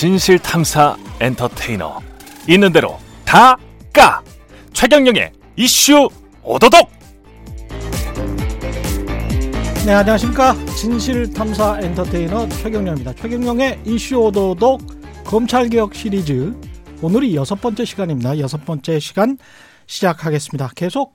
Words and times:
진실 0.00 0.38
탐사 0.38 0.96
엔터테이너. 1.20 2.00
있는 2.48 2.72
대로 2.72 2.96
다 3.22 3.58
까! 3.92 4.22
최경영의 4.72 5.30
이슈 5.56 6.08
오도독! 6.42 6.88
네 9.84 9.92
안녕하십니까? 9.92 10.54
진실 10.74 11.30
탐사 11.34 11.78
엔터테이너 11.82 12.48
최경영입니다. 12.48 13.12
최경영의 13.12 13.80
이슈 13.84 14.16
오도독 14.16 14.80
검찰개혁 15.26 15.94
시리즈. 15.94 16.58
오늘이 17.02 17.36
여섯 17.36 17.60
번째 17.60 17.84
시간입니다. 17.84 18.38
여섯 18.38 18.64
번째 18.64 18.98
시간 19.00 19.36
시작하겠습니다. 19.86 20.70
계속 20.76 21.14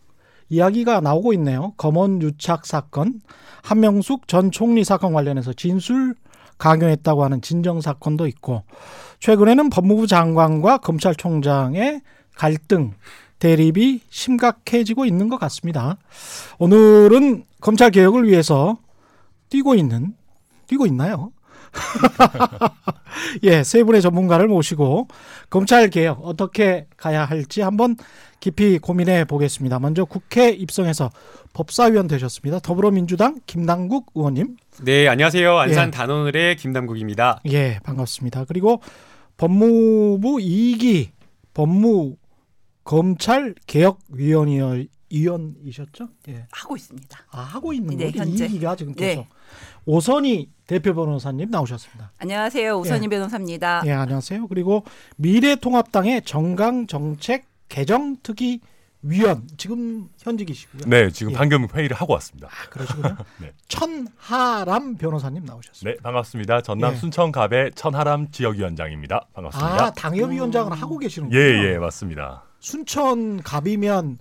이야기가 0.50 1.00
나오고 1.00 1.34
있네요. 1.34 1.74
검언 1.78 2.22
유착 2.22 2.68
사건 2.68 3.20
한명숙 3.64 4.28
전 4.28 4.52
총리 4.52 4.84
사건 4.84 5.12
관련해서 5.12 5.54
진술 5.54 6.14
강요했다고 6.58 7.24
하는 7.24 7.42
진정 7.42 7.82
사건도 7.82 8.28
있고 8.28 8.64
최근에는 9.20 9.70
법무부 9.70 10.08
장관과 10.08 10.78
검찰총장의 10.80 12.02
갈등 12.36 12.94
대립이 13.40 14.02
심각해지고 14.10 15.06
있는 15.06 15.30
것 15.30 15.40
같습니다. 15.40 15.98
오늘은 16.58 17.46
검찰 17.62 17.92
개혁을 17.92 18.28
위해서 18.28 18.78
뛰고 19.50 19.76
있는 19.76 20.16
뛰고 20.68 20.86
있나요? 20.88 21.32
예, 23.44 23.64
세 23.64 23.84
분의 23.84 24.02
전문가를 24.02 24.48
모시고 24.48 25.08
검찰 25.50 25.90
개혁 25.90 26.26
어떻게 26.26 26.88
가야 26.98 27.26
할지 27.26 27.62
한번 27.62 27.98
깊이 28.40 28.80
고민해 28.80 29.26
보겠습니다. 29.26 29.80
먼저 29.80 30.06
국회 30.06 30.50
입성해서 30.50 31.12
법사위원 31.54 32.08
되셨습니다. 32.08 32.60
더불어민주당 32.60 33.40
김남국 33.46 34.12
의원님. 34.16 34.58
네, 34.82 35.08
안녕하세요. 35.08 35.58
안산 35.58 35.88
예. 35.88 35.92
단원을의 35.92 36.58
김남국입니다. 36.58 37.42
예, 37.48 37.80
반갑습니다. 37.84 38.46
그리고 38.46 38.82
법무부 39.38 40.38
2기 40.38 41.10
법무 41.54 42.18
검찰 42.84 43.56
개혁 43.68 44.00
위원회 44.10 44.88
위원이셨죠? 45.10 46.10
예. 46.28 46.46
하고 46.52 46.76
있습니다. 46.76 47.20
아, 47.32 47.40
하고 47.40 47.72
있는 47.72 47.96
네, 47.98 48.06
거죠? 48.08 48.20
현재. 48.20 48.48
2기가 48.48 48.78
지금 48.78 48.94
계속. 48.94 49.22
네. 49.22 49.28
오선희 49.86 50.50
대표 50.68 50.94
변호사님 50.94 51.50
나오셨습니다. 51.50 52.12
안녕하세요. 52.18 52.78
오선희 52.78 53.06
예. 53.06 53.08
변호사입니다. 53.08 53.84
예, 53.86 53.92
안녕하세요. 53.94 54.48
그리고 54.48 54.84
미래통합당의 55.16 56.24
정강 56.24 56.88
정책 56.88 57.46
개정 57.70 58.18
특위 58.24 58.60
위원 59.08 59.48
지금 59.56 60.10
현직이시고요. 60.20 60.82
네, 60.88 61.12
지금 61.12 61.32
예. 61.32 61.38
방금 61.38 61.68
회의를 61.72 61.96
하고 61.96 62.14
왔습니다. 62.14 62.48
아, 62.48 62.70
그러시군요. 62.70 63.16
네. 63.40 63.54
천하람 63.68 64.96
변호사님 64.96 65.46
나오셨습니다. 65.46 65.98
네, 65.98 66.02
반갑습니다. 66.02 66.62
전남 66.62 66.94
예. 66.94 66.98
순천갑의 66.98 67.72
천하람 67.76 68.32
지역위원장입니다. 68.32 69.28
반갑습니다. 69.34 69.86
아, 69.86 69.92
당협위원장을 69.92 70.72
음. 70.72 70.78
하고 70.78 70.98
계시는군요. 70.98 71.40
예, 71.40 71.74
예, 71.74 71.78
맞습니다. 71.78 72.44
순천갑이면 72.60 74.18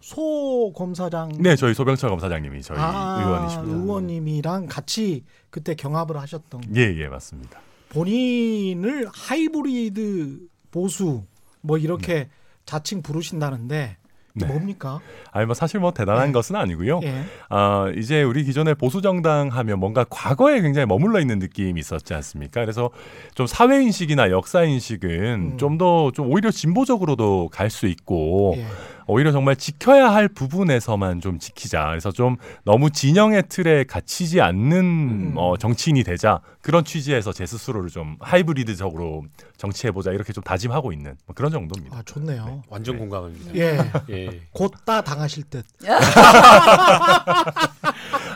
소 0.00 0.72
검사장. 0.74 1.30
네, 1.38 1.54
저희 1.54 1.72
소병철 1.72 2.10
검사장님이 2.10 2.60
저희 2.62 2.76
아, 2.78 3.22
의원이십니다. 3.22 3.76
의원님이랑 3.76 4.66
같이 4.66 5.24
그때 5.50 5.76
경합을 5.76 6.16
하셨던. 6.16 6.62
예, 6.74 6.80
예, 6.80 7.06
맞습니다. 7.06 7.60
본인을 7.90 9.08
하이브리드 9.12 10.40
보수 10.72 11.22
뭐 11.60 11.78
이렇게 11.78 12.14
네. 12.14 12.30
자칭 12.66 13.00
부르신다는데 13.00 13.96
네. 14.36 14.46
뭡니까? 14.46 15.00
아니 15.30 15.46
뭐 15.46 15.54
사실 15.54 15.78
뭐 15.78 15.92
대단한 15.92 16.26
네. 16.26 16.32
것은 16.32 16.56
아니고요. 16.56 16.98
네. 17.00 17.22
아 17.48 17.90
이제 17.96 18.22
우리 18.22 18.42
기존의 18.44 18.74
보수 18.74 19.00
정당 19.00 19.48
하면 19.48 19.78
뭔가 19.78 20.04
과거에 20.10 20.60
굉장히 20.60 20.86
머물러 20.86 21.20
있는 21.20 21.38
느낌이 21.38 21.78
있었지 21.78 22.14
않습니까? 22.14 22.60
그래서 22.60 22.90
좀 23.34 23.46
사회 23.46 23.80
인식이나 23.80 24.30
역사 24.30 24.64
인식은 24.64 25.08
음. 25.52 25.58
좀 25.58 25.78
더좀 25.78 26.12
좀 26.12 26.32
오히려 26.32 26.50
진보적으로도 26.50 27.48
갈 27.52 27.70
수 27.70 27.86
있고. 27.86 28.54
예. 28.58 28.66
오히려 29.06 29.32
정말 29.32 29.56
지켜야 29.56 30.12
할 30.12 30.28
부분에서만 30.28 31.20
좀 31.20 31.38
지키자. 31.38 31.86
그래서 31.88 32.10
좀 32.10 32.36
너무 32.64 32.90
진영의 32.90 33.44
틀에 33.48 33.84
갇히지 33.84 34.40
않는 34.40 34.78
음. 34.80 35.34
어, 35.36 35.56
정치인이 35.56 36.02
되자 36.04 36.40
그런 36.62 36.84
취지에서 36.84 37.32
제 37.32 37.44
스스로를 37.44 37.90
좀 37.90 38.16
하이브리드적으로 38.20 39.24
정치해보자 39.58 40.12
이렇게 40.12 40.32
좀 40.32 40.42
다짐하고 40.42 40.92
있는 40.92 41.16
뭐 41.26 41.34
그런 41.34 41.52
정도입니다. 41.52 41.98
아 41.98 42.02
좋네요. 42.04 42.44
네. 42.46 42.62
완전 42.68 42.94
네. 42.94 42.98
공감합니다. 43.00 43.54
예, 43.54 43.78
예. 44.10 44.40
곧다 44.52 45.02
당하실 45.02 45.44
듯. 45.50 45.64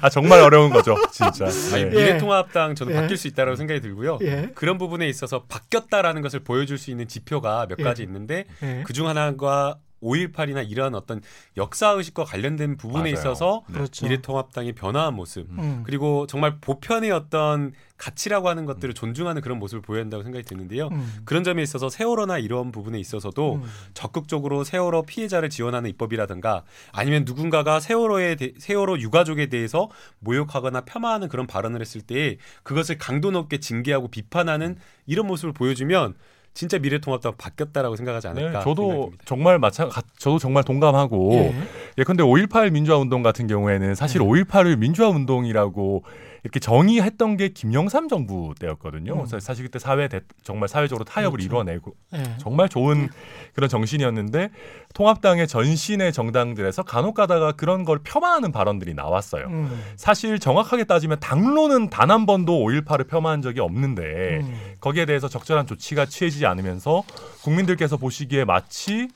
아 0.01 0.09
정말 0.11 0.41
어려운 0.41 0.71
거죠, 0.71 0.95
진짜. 1.11 1.47
아니, 1.47 1.85
예. 1.85 1.87
미래통합당 1.87 2.75
저는 2.75 2.95
예. 2.95 3.01
바뀔 3.01 3.17
수 3.17 3.29
있다라고 3.29 3.57
생각이 3.57 3.81
들고요. 3.81 4.19
예. 4.23 4.51
그런 4.55 4.79
부분에 4.79 5.09
있어서 5.09 5.45
바뀌었다라는 5.49 6.23
것을 6.23 6.41
보여줄 6.41 6.79
수 6.79 6.91
있는 6.91 7.09
지표가 7.09 7.67
몇 7.69 7.79
예. 7.79 7.83
가지 7.83 8.03
있는데 8.03 8.45
예. 8.63 8.83
그중 8.87 9.09
하나가 9.09 9.77
5.18이나 10.03 10.69
이러한 10.69 10.95
어떤 10.95 11.21
역사 11.57 11.91
의식과 11.91 12.25
관련된 12.25 12.77
부분에 12.77 13.13
맞아요. 13.13 13.13
있어서 13.15 13.63
네. 13.69 13.75
그렇죠. 13.75 14.07
미래통합당이 14.07 14.73
변화한 14.73 15.15
모습 15.15 15.47
음. 15.51 15.83
그리고 15.85 16.27
정말 16.27 16.59
보편의 16.61 17.11
어떤 17.11 17.73
가치라고 17.97 18.49
하는 18.49 18.65
것들을 18.65 18.93
음. 18.93 18.95
존중하는 18.95 19.43
그런 19.43 19.59
모습을 19.59 19.83
보여야 19.83 20.03
한다고 20.03 20.23
생각이 20.23 20.45
드는데요. 20.45 20.89
음. 20.89 21.23
그런 21.25 21.43
점에 21.43 21.63
있어서 21.63 21.89
세월호나 21.89 22.39
이런 22.39 22.71
부분에 22.71 22.99
있어서도 22.99 23.57
음. 23.57 23.65
적극적으로 23.93 24.65
세월호 24.65 25.03
피해자를 25.03 25.51
지원하는 25.51 25.91
입법이라든가 25.91 26.63
아니면 26.93 27.25
누군가가 27.27 27.81
세월호에 27.81 28.37
대, 28.37 28.53
세월호 28.57 29.01
유가족에 29.01 29.47
대해서 29.47 29.91
모욕하거나 30.21 30.83
폄하하는 30.83 31.29
그런 31.29 31.47
발언을 31.47 31.81
했을 31.81 32.01
때 32.01 32.39
그것을 32.63 32.99
강도 32.99 33.31
높게 33.31 33.59
징계하고 33.59 34.09
비판하는 34.09 34.77
이런 35.07 35.27
모습을 35.27 35.53
보여주면 35.53 36.15
진짜 36.55 36.79
미래통합당 36.79 37.35
바뀌었다라고 37.39 37.97
생각하지 37.97 38.27
네, 38.27 38.31
않을까. 38.31 38.59
네, 38.59 38.65
저도 38.65 38.83
생각입니다. 38.83 39.25
정말 39.27 39.59
마찬 39.59 39.91
저도 40.19 40.39
정말 40.39 40.65
동감하고 40.65 41.33
예. 41.35 41.55
예 41.99 42.05
근데 42.05 42.23
5.18 42.23 42.71
민주화 42.73 42.99
운동 42.99 43.23
같은 43.23 43.47
경우에는 43.47 43.95
사실 43.95 44.21
예. 44.21 44.25
5.18을 44.25 44.77
민주화 44.77 45.09
운동이라고 45.09 46.05
이렇게 46.43 46.61
정의했던 46.61 47.37
게 47.37 47.49
김영삼 47.49 48.09
정부 48.09 48.55
때였거든요. 48.59 49.13
음. 49.13 49.19
그래서 49.19 49.39
사실 49.41 49.65
그때 49.65 49.79
사회 49.79 50.09
대, 50.09 50.21
정말 50.43 50.69
사회적으로 50.69 51.05
타협을 51.05 51.39
그렇죠. 51.39 51.47
이뤄내고 51.47 51.95
네. 52.13 52.23
정말 52.39 52.69
좋은 52.69 53.03
네. 53.03 53.09
그런 53.55 53.69
정신이었는데 53.69 54.51
통합당의 54.95 55.47
전신의 55.49 56.13
정당들에서 56.13 56.83
간혹가다가 56.83 57.53
그런 57.53 57.85
걸 57.85 58.01
폄하하는 58.03 58.53
발언들이 58.53 58.95
나왔어요. 58.95 59.47
음. 59.47 59.83
사실 59.97 60.39
정확하게 60.39 60.85
따지면 60.85 61.21
당론은 61.21 61.91
단 61.91 62.09
한 62.09 62.25
번도 62.25 62.53
5.18을 62.65 63.07
폄하한 63.07 63.43
적이 63.43 63.61
없는데 63.61 64.39
음. 64.41 64.59
거기에 64.81 65.05
대해서 65.05 65.29
적절한 65.29 65.67
조치가 65.67 66.07
취해지지 66.07 66.47
않으면서 66.47 67.03
국민들께서 67.43 67.99
보시기에 67.99 68.45
마치 68.45 69.09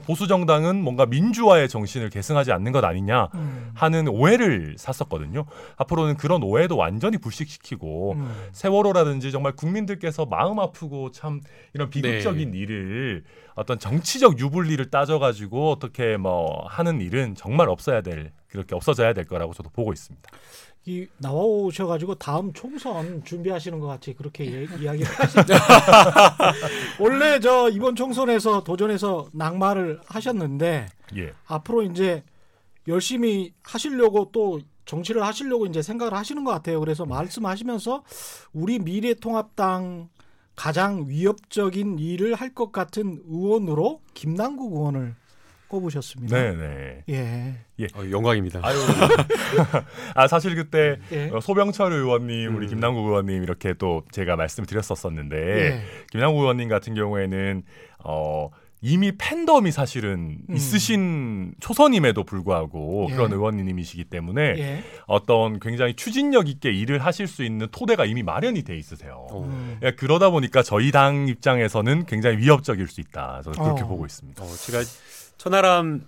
보수 0.00 0.26
정당은 0.26 0.82
뭔가 0.82 1.06
민주화의 1.06 1.68
정신을 1.68 2.10
계승하지 2.10 2.52
않는 2.52 2.72
것 2.72 2.84
아니냐 2.84 3.28
음. 3.34 3.70
하는 3.74 4.08
오해를 4.08 4.76
샀었거든요. 4.78 5.44
앞으로는 5.76 6.16
그런 6.16 6.42
오해도 6.42 6.76
완전히 6.76 7.18
불식시키고 7.18 8.12
음. 8.14 8.32
세월호라든지 8.52 9.32
정말 9.32 9.52
국민들께서 9.52 10.26
마음 10.26 10.58
아프고 10.58 11.10
참 11.10 11.40
이런 11.74 11.90
비극적인 11.90 12.50
네. 12.50 12.58
일을 12.58 13.24
어떤 13.54 13.78
정치적 13.78 14.38
유불리를 14.38 14.90
따져가지고 14.90 15.72
어떻게 15.72 16.16
뭐 16.16 16.64
하는 16.68 17.00
일은 17.00 17.34
정말 17.34 17.68
없어야 17.68 18.00
될 18.00 18.32
그렇게 18.48 18.74
없어져야 18.74 19.14
될 19.14 19.24
거라고 19.24 19.54
저도 19.54 19.70
보고 19.70 19.92
있습니다. 19.92 20.28
이 20.84 21.06
나오셔가지고 21.18 22.16
다음 22.16 22.52
총선 22.52 23.22
준비하시는 23.24 23.78
것 23.78 23.86
같이 23.86 24.14
그렇게 24.14 24.46
예, 24.52 24.62
이야기를 24.64 25.06
하시죠. 25.06 25.54
원래 26.98 27.38
저 27.38 27.68
이번 27.68 27.94
총선에서 27.94 28.64
도전해서 28.64 29.28
낙마를 29.32 30.00
하셨는데 30.06 30.88
예. 31.16 31.32
앞으로 31.46 31.82
이제 31.84 32.24
열심히 32.88 33.52
하시려고 33.62 34.30
또 34.32 34.60
정치를 34.84 35.22
하시려고 35.24 35.66
이제 35.66 35.82
생각을 35.82 36.14
하시는 36.14 36.42
것 36.42 36.50
같아요. 36.50 36.80
그래서 36.80 37.06
말씀하시면서 37.06 38.02
우리 38.52 38.80
미래통합당 38.80 40.08
가장 40.56 41.04
위협적인 41.08 41.98
일을 42.00 42.34
할 42.34 42.52
것 42.54 42.72
같은 42.72 43.22
의원으로 43.28 44.00
김남국 44.14 44.72
의원을 44.72 45.14
꼽으셨습니다. 45.72 46.36
네네. 46.36 47.04
예. 47.08 47.54
예. 47.78 47.86
어, 47.94 48.10
영광입니다. 48.10 48.60
아유. 48.62 48.76
아 50.14 50.28
사실 50.28 50.54
그때 50.54 50.98
예. 51.10 51.30
어, 51.32 51.40
소병철 51.40 51.92
의원님, 51.92 52.54
우리 52.54 52.66
음. 52.66 52.70
김남국 52.70 53.06
의원님 53.06 53.42
이렇게 53.42 53.72
또 53.74 54.02
제가 54.12 54.36
말씀드렸었었는데 54.36 55.36
예. 55.36 55.82
김남국 56.10 56.42
의원님 56.42 56.68
같은 56.68 56.94
경우에는 56.94 57.62
어. 58.04 58.50
이미 58.84 59.12
팬덤이 59.16 59.70
사실은 59.70 60.38
음. 60.50 60.56
있으신 60.56 61.54
초선임에도 61.60 62.24
불구하고 62.24 63.06
예. 63.10 63.14
그런 63.14 63.32
의원님이시기 63.32 64.02
때문에 64.06 64.42
예. 64.58 64.82
어떤 65.06 65.60
굉장히 65.60 65.94
추진력 65.94 66.48
있게 66.48 66.72
일을 66.72 66.98
하실 66.98 67.28
수 67.28 67.44
있는 67.44 67.68
토대가 67.70 68.04
이미 68.04 68.24
마련이 68.24 68.64
돼 68.64 68.76
있으세요. 68.76 69.28
음. 69.34 69.78
예, 69.84 69.92
그러다 69.92 70.30
보니까 70.30 70.64
저희 70.64 70.90
당 70.90 71.28
입장에서는 71.28 72.06
굉장히 72.06 72.38
위협적일 72.38 72.88
수 72.88 73.00
있다. 73.00 73.42
저는 73.44 73.62
그렇게 73.62 73.82
어. 73.82 73.86
보고 73.86 74.04
있습니다. 74.04 74.42
어, 74.42 74.48
제가 74.48 74.80
천하람 75.42 76.02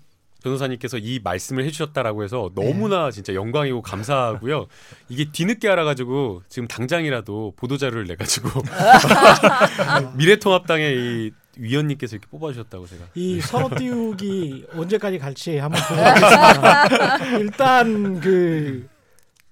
변호사님께서 0.45 0.99
이 0.99 1.21
말씀을 1.25 1.65
해주셨다라고 1.65 2.23
해서 2.23 2.51
너무나 2.55 3.07
네. 3.07 3.11
진짜 3.13 3.35
영광이고 3.35 3.83
감사하고요. 3.83 4.67
이게 5.09 5.31
뒤늦게 5.33 5.69
알아가지고 5.69 6.43
지금 6.49 6.69
당장이라도 6.69 7.55
보도자료를 7.57 8.07
내가지고 8.07 8.49
미래통합당의 10.17 10.97
이 10.97 11.33
위원님께서 11.57 12.17
이렇게 12.17 12.29
뽑아주셨다고 12.31 12.87
제가 12.87 13.05
이 13.15 13.41
서로 13.41 13.75
띄우기 13.75 14.67
언제까지 14.77 15.19
갈지 15.19 15.57
한번 15.57 15.81
보겠습니다. 15.89 17.39
일단 17.39 18.21
그 18.21 18.95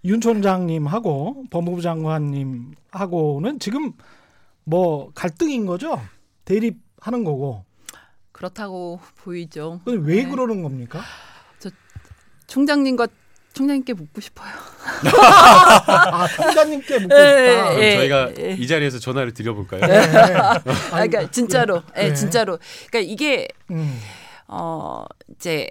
윤 0.05 0.21
총장님하고 0.21 1.45
법무부 1.51 1.81
장관님하고는 1.81 3.61
지금 3.61 3.93
뭐 4.65 5.13
갈등인 5.15 5.67
거죠? 5.67 6.01
대립하는 6.45 7.25
거고. 7.25 7.65
그렇다고 8.43 8.99
보이죠. 9.19 9.81
근데 9.85 10.05
왜 10.05 10.25
네. 10.25 10.29
그러는 10.29 10.65
겁니까? 10.65 11.01
저 11.61 11.71
총장님과 12.49 13.07
총장님께 13.53 13.93
묻고 13.93 14.21
싶어요. 14.21 14.51
아, 15.17 16.27
총장님께 16.27 16.99
묻고 17.01 17.15
싶다. 17.15 17.71
네, 17.71 17.77
네, 17.77 17.97
저희가 17.99 18.35
네. 18.35 18.57
이 18.59 18.67
자리에서 18.67 18.99
전화를 18.99 19.33
드려볼까요? 19.33 19.81
네. 19.81 19.97
아, 20.37 20.59
그러니까 20.91 21.31
진짜로, 21.31 21.83
네. 21.95 22.09
네. 22.09 22.15
진짜로. 22.15 22.59
그러니까 22.91 23.13
이게 23.13 23.47
음. 23.71 23.97
어 24.49 25.05
이제 25.37 25.69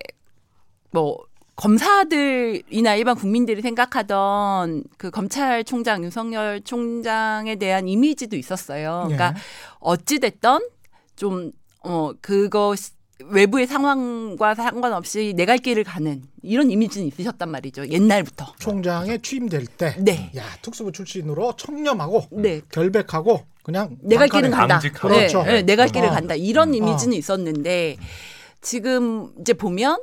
뭐 0.92 1.18
검사들이나 1.58 2.96
일반 2.96 3.16
국민들이 3.18 3.62
생각하던 3.62 4.86
그 4.98 5.12
검찰총장 5.12 6.06
윤석열 6.06 6.62
총장에 6.62 7.58
대한 7.58 7.90
이미지도 7.90 8.38
있었어요. 8.38 9.08
그러니까 9.08 9.36
어찌 9.82 10.20
됐던 10.20 10.70
좀 11.18 11.52
어, 11.84 12.12
그거 12.22 12.76
외부의 13.26 13.68
상황과 13.68 14.56
상관없이 14.56 15.34
내갈 15.36 15.58
길을 15.58 15.84
가는 15.84 16.24
이런 16.42 16.72
이미지는 16.72 17.08
있으셨단 17.08 17.50
말이죠. 17.50 17.88
옛날부터. 17.88 18.54
총장에 18.60 19.20
취임될 19.20 19.68
때. 19.68 19.96
네. 20.00 20.32
야, 20.36 20.44
특수부 20.62 20.92
출신으로 20.92 21.56
청렴하고. 21.56 22.28
네. 22.32 22.62
결백하고 22.72 23.46
그냥. 23.64 23.98
내갈 24.02 24.28
길은 24.28 24.52
간다. 24.52 24.80
그렇죠. 24.80 25.44
네, 25.44 25.62
내갈 25.62 25.90
길을 25.90 26.10
어. 26.10 26.12
간다. 26.12 26.36
이런 26.36 26.70
음. 26.70 26.76
이미지는 26.76 27.16
어. 27.16 27.18
있었는데 27.18 27.98
지금 28.62 29.32
이제 29.40 29.54
보면 29.54 30.00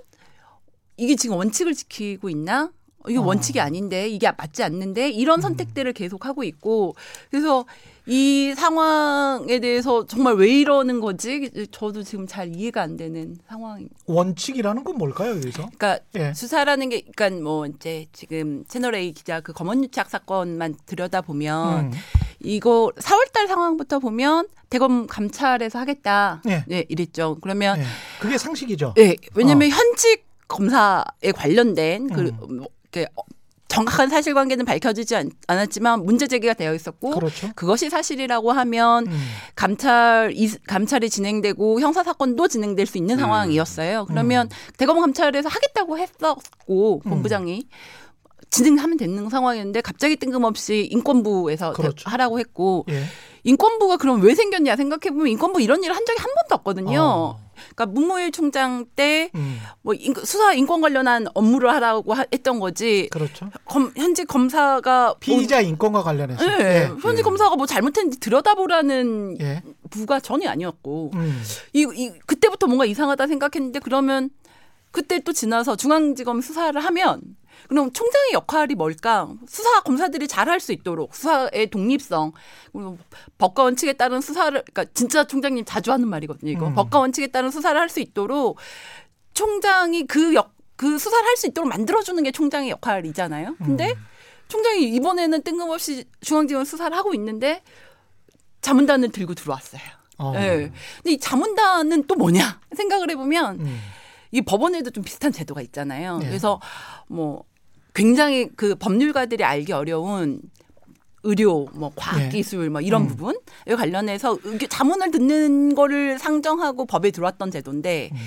이게 0.96 1.16
지금 1.16 1.36
원칙을 1.36 1.74
지키고 1.74 2.28
있나? 2.28 2.70
이게 3.08 3.18
어. 3.18 3.22
원칙이 3.22 3.60
아닌데 3.60 4.08
이게 4.08 4.30
맞지 4.36 4.62
않는데 4.62 5.10
이런 5.10 5.38
음. 5.38 5.42
선택들을 5.42 5.92
계속 5.92 6.26
하고 6.26 6.44
있고 6.44 6.94
그래서 7.30 7.64
이 8.10 8.54
상황에 8.56 9.60
대해서 9.60 10.06
정말 10.06 10.34
왜 10.36 10.48
이러는 10.48 10.98
거지? 11.00 11.50
저도 11.70 12.02
지금 12.02 12.26
잘 12.26 12.56
이해가 12.56 12.80
안 12.80 12.96
되는 12.96 13.36
상황. 13.46 13.86
원칙이라는 14.06 14.82
건 14.82 14.96
뭘까요, 14.96 15.32
여기서? 15.32 15.68
그러니까 15.76 15.98
예. 16.16 16.32
수사라는 16.32 16.88
게, 16.88 17.02
그러니까 17.14 17.42
뭐 17.42 17.66
이제 17.66 18.06
지금 18.14 18.64
채널 18.66 18.94
A 18.94 19.12
기자 19.12 19.42
그 19.42 19.52
검언유착 19.52 20.08
사건만 20.08 20.76
들여다 20.86 21.20
보면 21.20 21.80
음. 21.80 21.92
이거 22.40 22.90
4월달 22.96 23.46
상황부터 23.46 23.98
보면 23.98 24.48
대검 24.70 25.06
감찰에서 25.06 25.78
하겠다. 25.78 26.40
예. 26.48 26.64
네, 26.66 26.86
이랬죠. 26.88 27.36
그러면 27.42 27.78
예. 27.78 27.84
그게 28.20 28.38
상식이죠. 28.38 28.94
네, 28.96 29.16
왜냐하면 29.34 29.70
어. 29.70 29.74
현직 29.74 30.26
검사에 30.48 31.32
관련된 31.34 32.08
그 32.08 32.32
음. 32.48 32.64
뭐, 33.14 33.24
정확한 33.68 34.08
사실관계는 34.08 34.64
밝혀지지 34.64 35.14
않, 35.14 35.30
았지만 35.46 36.04
문제 36.04 36.26
제기가 36.26 36.54
되어 36.54 36.74
있었고 36.74 37.10
그렇죠. 37.10 37.50
그것이 37.54 37.90
사실이라고 37.90 38.50
하면 38.50 39.06
음. 39.06 39.20
감찰 39.54 40.32
이, 40.34 40.48
감찰이 40.66 41.10
진행되고 41.10 41.80
형사 41.80 42.02
사건도 42.02 42.48
진행될 42.48 42.86
수 42.86 42.96
있는 42.96 43.16
음. 43.16 43.20
상황이었어요. 43.20 44.06
그러면 44.06 44.46
음. 44.46 44.74
대검 44.78 44.98
감찰에서 45.00 45.50
하겠다고 45.50 45.98
했었고 45.98 47.02
음. 47.04 47.10
본부장이 47.10 47.68
진행하면 48.50 48.96
되는 48.96 49.28
상황이었는데 49.28 49.82
갑자기 49.82 50.16
뜬금없이 50.16 50.88
인권부에서 50.90 51.74
그렇죠. 51.74 52.08
하라고 52.08 52.38
했고 52.38 52.86
예. 52.88 53.04
인권부가 53.44 53.98
그럼 53.98 54.22
왜 54.22 54.34
생겼냐 54.34 54.76
생각해 54.76 55.10
보면 55.10 55.28
인권부 55.28 55.60
이런 55.60 55.82
일을 55.84 55.94
한 55.94 56.06
적이 56.06 56.20
한 56.20 56.30
번도 56.34 56.54
없거든요. 56.54 57.00
어. 57.00 57.47
그러니까 57.74 57.86
문무일 57.86 58.32
총장 58.32 58.86
때뭐 58.96 59.30
음. 59.34 59.58
수사 60.24 60.52
인권 60.52 60.80
관련한 60.80 61.26
업무를 61.34 61.72
하라고 61.74 62.14
했던 62.32 62.60
거지. 62.60 63.08
그렇죠. 63.10 63.50
검, 63.64 63.92
현직 63.96 64.26
검사가 64.26 65.14
피의자 65.20 65.60
뭐, 65.60 65.68
인권과 65.68 66.02
관련해서. 66.02 66.44
네. 66.44 66.64
예. 66.64 66.90
현직 67.00 67.18
예. 67.18 67.22
검사가 67.22 67.56
뭐 67.56 67.66
잘못했는지 67.66 68.20
들여다보라는 68.20 69.38
예. 69.40 69.62
부가 69.90 70.20
전혀 70.20 70.48
아니었고. 70.50 71.12
음. 71.14 71.42
이, 71.72 71.86
이 71.94 72.10
그때부터 72.26 72.66
뭔가 72.66 72.84
이상하다 72.84 73.26
생각했는데 73.26 73.80
그러면 73.80 74.30
그때 74.90 75.20
또 75.20 75.32
지나서 75.32 75.76
중앙지검 75.76 76.40
수사를 76.40 76.78
하면 76.82 77.20
그럼 77.68 77.92
총장의 77.92 78.32
역할이 78.34 78.74
뭘까? 78.74 79.28
수사 79.48 79.82
검사들이 79.82 80.28
잘 80.28 80.48
할 80.48 80.60
수 80.60 80.72
있도록 80.72 81.14
수사의 81.14 81.70
독립성, 81.70 82.32
법과 83.38 83.62
원칙에 83.64 83.92
따른 83.94 84.20
수사를, 84.20 84.62
그러니까 84.62 84.84
진짜 84.94 85.24
총장님 85.24 85.64
자주 85.66 85.92
하는 85.92 86.08
말이거든요. 86.08 86.50
이거 86.52 86.68
음. 86.68 86.74
법과 86.74 87.00
원칙에 87.00 87.26
따른 87.28 87.50
수사를 87.50 87.78
할 87.78 87.88
수 87.88 88.00
있도록 88.00 88.58
총장이 89.34 90.06
그 90.06 90.34
역, 90.34 90.52
그 90.76 90.98
수사를 90.98 91.26
할 91.26 91.36
수 91.36 91.46
있도록 91.46 91.68
만들어주는 91.68 92.22
게 92.22 92.30
총장의 92.30 92.70
역할이잖아요. 92.70 93.56
근데 93.58 93.90
음. 93.92 94.06
총장이 94.48 94.84
이번에는 94.94 95.42
뜬금없이 95.42 96.04
중앙지검 96.20 96.64
수사를 96.64 96.96
하고 96.96 97.12
있는데 97.14 97.62
자문단을 98.62 99.10
들고 99.10 99.34
들어왔어요. 99.34 99.82
어. 100.18 100.32
네. 100.32 100.72
근데 100.96 101.12
이 101.12 101.18
자문단은 101.18 102.06
또 102.06 102.14
뭐냐 102.16 102.60
생각을 102.76 103.10
해보면 103.10 103.60
음. 103.60 103.80
이 104.30 104.42
법원에도 104.42 104.90
좀 104.90 105.04
비슷한 105.04 105.32
제도가 105.32 105.60
있잖아요. 105.62 106.18
네. 106.18 106.26
그래서 106.26 106.60
뭐 107.06 107.44
굉장히 107.98 108.48
그 108.54 108.76
법률가들이 108.76 109.42
알기 109.42 109.72
어려운 109.72 110.40
의료, 111.24 111.66
뭐 111.74 111.90
과학기술, 111.96 112.62
네. 112.62 112.68
뭐 112.68 112.80
이런 112.80 113.02
음. 113.02 113.08
부분에 113.08 113.36
관련해서 113.76 114.38
자문을 114.68 115.10
듣는 115.10 115.74
거를 115.74 116.16
상정하고 116.18 116.86
법에 116.86 117.10
들어왔던 117.10 117.50
제도인데 117.50 118.10
음. 118.12 118.18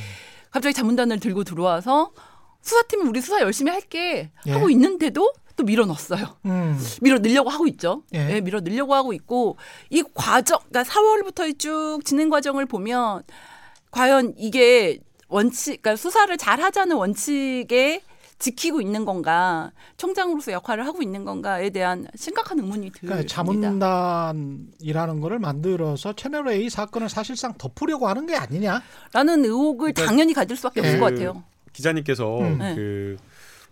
갑자기 0.51 0.73
자문단을 0.73 1.21
들고 1.21 1.45
들어와서 1.45 2.11
수사팀은 2.61 3.07
우리 3.07 3.21
수사 3.21 3.39
열심히 3.39 3.71
할게 3.71 4.31
예. 4.45 4.51
하고 4.51 4.69
있는데도 4.69 5.31
또 5.55 5.63
밀어 5.63 5.85
넣었어요. 5.85 6.35
음. 6.45 6.77
밀어 7.01 7.19
넣으려고 7.19 7.49
하고 7.49 7.65
있죠. 7.67 8.03
예. 8.13 8.25
네, 8.25 8.41
밀어 8.41 8.59
넣으려고 8.59 8.93
하고 8.93 9.13
있고 9.13 9.55
이 9.89 10.03
과정, 10.13 10.59
그러니까 10.69 10.83
4월부터 10.91 11.57
쭉 11.57 11.99
진행 12.03 12.29
과정을 12.29 12.65
보면 12.65 13.23
과연 13.89 14.33
이게 14.37 14.99
원칙, 15.29 15.81
그러니까 15.81 15.95
수사를 15.95 16.35
잘 16.37 16.59
하자는 16.61 16.97
원칙에 16.97 18.01
지키고 18.41 18.81
있는 18.81 19.05
건가, 19.05 19.71
총장으로서 19.97 20.51
역할을 20.51 20.85
하고 20.85 21.01
있는 21.01 21.23
건가에 21.23 21.69
대한 21.69 22.07
심각한 22.15 22.59
의문이 22.59 22.91
듭니다. 22.91 23.15
그러니까 23.15 23.27
자문단이라는 23.27 25.21
거를 25.21 25.39
만들어서 25.39 26.13
채널 26.13 26.49
A 26.49 26.69
사건을 26.69 27.07
사실상 27.07 27.53
덮으려고 27.57 28.07
하는 28.07 28.25
게 28.25 28.35
아니냐라는 28.35 29.45
의혹을 29.45 29.93
그러니까 29.93 30.05
당연히 30.05 30.33
가질 30.33 30.57
수밖에 30.57 30.81
그 30.81 30.87
없을 30.87 30.99
것 30.99 31.05
같아요. 31.05 31.43
기자님께서 31.71 32.39
음. 32.39 32.57
그 32.75 33.17
네. 33.17 33.30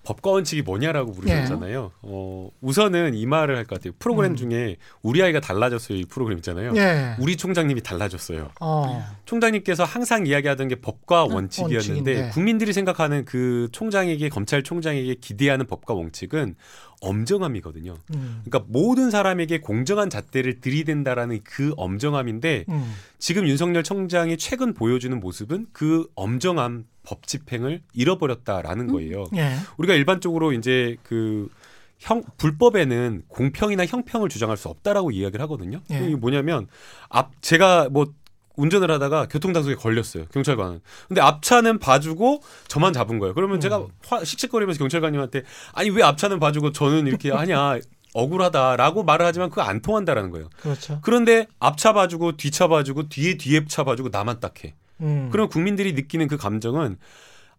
법과 0.09 0.31
원칙이 0.31 0.63
뭐냐라고 0.63 1.11
물으셨잖아요. 1.11 1.91
예. 1.91 1.97
어, 2.01 2.49
우선은 2.61 3.13
이 3.13 3.27
말을 3.27 3.55
할 3.55 3.65
것 3.69 3.77
같아요. 3.77 3.93
프로그램 3.99 4.31
음. 4.31 4.35
중에 4.35 4.77
우리 5.03 5.21
아이가 5.21 5.39
달라졌어요. 5.39 5.99
이 5.99 6.05
프로그램 6.05 6.39
있잖아요. 6.39 6.73
예. 6.75 7.15
우리 7.19 7.37
총장님이 7.37 7.81
달라졌어요. 7.81 8.49
어. 8.59 9.05
총장님께서 9.25 9.83
항상 9.83 10.25
이야기하던 10.25 10.67
게 10.69 10.75
법과 10.75 11.25
음, 11.27 11.33
원칙이었는데 11.33 11.75
원칙인데. 11.75 12.29
국민들이 12.29 12.73
생각하는 12.73 13.23
그 13.25 13.67
총장에게 13.71 14.29
검찰 14.29 14.63
총장에게 14.63 15.15
기대하는 15.21 15.67
법과 15.67 15.93
원칙은 15.93 16.55
엄정함이거든요. 17.01 17.95
음. 18.15 18.41
그러니까 18.43 18.65
모든 18.67 19.11
사람에게 19.11 19.59
공정한 19.59 20.09
잣대를 20.09 20.59
들이댄다라는 20.59 21.41
그 21.43 21.73
엄정함인데 21.77 22.65
음. 22.69 22.93
지금 23.19 23.47
윤석열 23.47 23.83
총장이 23.83 24.37
최근 24.37 24.73
보여주는 24.73 25.17
모습은 25.19 25.67
그 25.71 26.07
엄정함 26.15 26.85
법 27.09 27.25
집행을 27.25 27.81
잃어버렸다라는 27.93 28.89
음. 28.89 28.93
거예요. 28.93 29.25
예. 29.35 29.55
우리가 29.77 29.95
일반적으로 29.95 30.53
이제 30.53 30.95
그 31.01 31.49
형, 31.97 32.23
불법에는 32.37 33.23
공평이나 33.27 33.85
형평을 33.87 34.29
주장할 34.29 34.57
수 34.57 34.69
없다라고 34.69 35.09
이야기를 35.09 35.41
하거든요. 35.43 35.81
예. 35.91 36.05
이게 36.05 36.15
뭐냐면 36.15 36.67
앞 37.09 37.31
제가 37.41 37.89
뭐 37.89 38.13
운전을 38.57 38.91
하다가 38.91 39.27
교통단속에 39.27 39.75
걸렸어요. 39.75 40.25
경찰관은. 40.27 40.81
근데 41.07 41.21
앞차는 41.21 41.79
봐주고 41.79 42.43
저만 42.67 42.93
잡은 42.93 43.17
거예요. 43.17 43.33
그러면 43.33 43.57
음. 43.57 43.59
제가 43.59 43.87
화, 44.07 44.23
씩씩거리면서 44.23 44.77
경찰관님한테 44.77 45.43
아니 45.73 45.89
왜 45.89 46.03
앞차는 46.03 46.39
봐주고 46.39 46.73
저는 46.73 47.07
이렇게 47.07 47.31
하냐. 47.33 47.79
억울하다라고 48.13 49.03
말을 49.03 49.23
하지만 49.23 49.49
그거 49.49 49.61
안 49.61 49.81
통한다라는 49.81 50.31
거예요. 50.31 50.49
그렇죠. 50.61 50.99
그런데 51.03 51.45
앞차 51.59 51.93
봐주고 51.93 52.37
뒤차 52.37 52.67
봐주고 52.67 53.07
뒤에 53.07 53.37
뒤에 53.37 53.65
차 53.67 53.83
봐주고 53.83 54.09
나만 54.09 54.39
딱해. 54.39 54.73
음. 55.01 55.29
그럼 55.31 55.49
국민들이 55.49 55.93
느끼는 55.93 56.27
그 56.27 56.37
감정은 56.37 56.97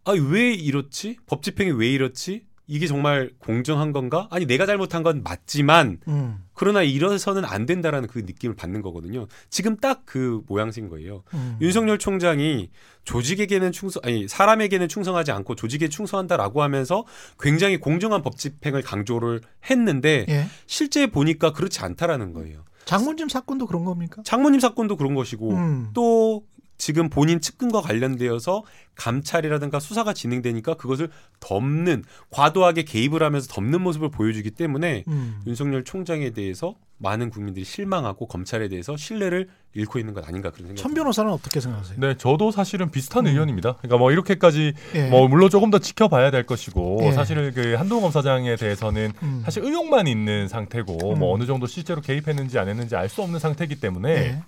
아 0.04 0.12
왜 0.12 0.52
이렇지? 0.52 1.16
법 1.26 1.42
집행이 1.42 1.72
왜 1.72 1.88
이렇지? 1.90 2.46
이게 2.72 2.86
정말 2.86 3.32
공정한 3.40 3.90
건가? 3.92 4.28
아니 4.30 4.46
내가 4.46 4.64
잘못한 4.64 5.02
건 5.02 5.22
맞지만 5.24 5.98
음. 6.06 6.38
그러나 6.54 6.82
이래서는 6.82 7.44
안 7.44 7.66
된다라는 7.66 8.08
그 8.08 8.20
느낌을 8.20 8.54
받는 8.54 8.80
거거든요. 8.80 9.26
지금 9.50 9.76
딱 9.76 10.02
그 10.06 10.42
모양새인 10.46 10.88
거예요. 10.88 11.24
음. 11.34 11.56
윤석열 11.60 11.98
총장이 11.98 12.70
조직에게는 13.04 13.72
충성 13.72 14.00
아니 14.04 14.28
사람에게는 14.28 14.86
충성하지 14.88 15.32
않고 15.32 15.56
조직에 15.56 15.88
충성한다라고 15.88 16.62
하면서 16.62 17.04
굉장히 17.40 17.76
공정한 17.78 18.22
법 18.22 18.36
집행을 18.36 18.82
강조를 18.82 19.40
했는데 19.68 20.26
예. 20.28 20.46
실제 20.66 21.08
보니까 21.08 21.52
그렇지 21.52 21.80
않다라는 21.80 22.32
거예요. 22.32 22.64
장모님 22.84 23.28
사건도 23.28 23.66
그런 23.66 23.84
겁니까? 23.84 24.22
장모님 24.24 24.58
사건도 24.58 24.96
그런 24.96 25.14
것이고 25.14 25.50
음. 25.52 25.90
또 25.92 26.44
지금 26.80 27.10
본인 27.10 27.40
측근과 27.40 27.82
관련되어서 27.82 28.64
감찰이라든가 28.96 29.78
수사가 29.80 30.14
진행되니까 30.14 30.74
그것을 30.74 31.10
덮는 31.38 32.04
과도하게 32.30 32.84
개입을 32.84 33.22
하면서 33.22 33.46
덮는 33.52 33.82
모습을 33.82 34.10
보여주기 34.10 34.50
때문에 34.50 35.04
음. 35.06 35.40
윤석열 35.46 35.84
총장에 35.84 36.30
대해서 36.30 36.74
많은 36.96 37.30
국민들이 37.30 37.64
실망하고 37.64 38.26
검찰에 38.26 38.68
대해서 38.68 38.96
신뢰를 38.96 39.48
잃고 39.72 39.98
있는 39.98 40.12
것 40.12 40.26
아닌가 40.26 40.50
그런 40.50 40.68
생각이 40.68 40.82
천 40.82 40.92
변호사는 40.92 41.30
어떻게 41.30 41.60
생각하세요? 41.60 41.98
네, 41.98 42.16
저도 42.16 42.50
사실은 42.50 42.90
비슷한 42.90 43.24
음. 43.26 43.30
의견입니다. 43.30 43.76
그러니까 43.76 43.96
뭐 43.96 44.10
이렇게까지 44.12 44.74
예. 44.94 45.08
뭐 45.08 45.28
물론 45.28 45.48
조금 45.48 45.70
더 45.70 45.78
지켜봐야 45.78 46.30
될 46.30 46.44
것이고 46.44 46.98
예. 47.02 47.12
사실 47.12 47.52
그 47.52 47.74
한동훈 47.74 48.02
검사장에 48.02 48.56
대해서는 48.56 49.12
음. 49.22 49.42
사실 49.44 49.62
의혹만 49.64 50.08
있는 50.08 50.48
상태고 50.48 51.14
음. 51.14 51.18
뭐 51.20 51.34
어느 51.34 51.44
정도 51.46 51.66
실제로 51.66 52.00
개입했는지 52.00 52.58
안 52.58 52.68
했는지 52.68 52.96
알 52.96 53.08
수 53.08 53.22
없는 53.22 53.38
상태이기 53.40 53.80
때문에 53.80 54.10
예. 54.10 54.42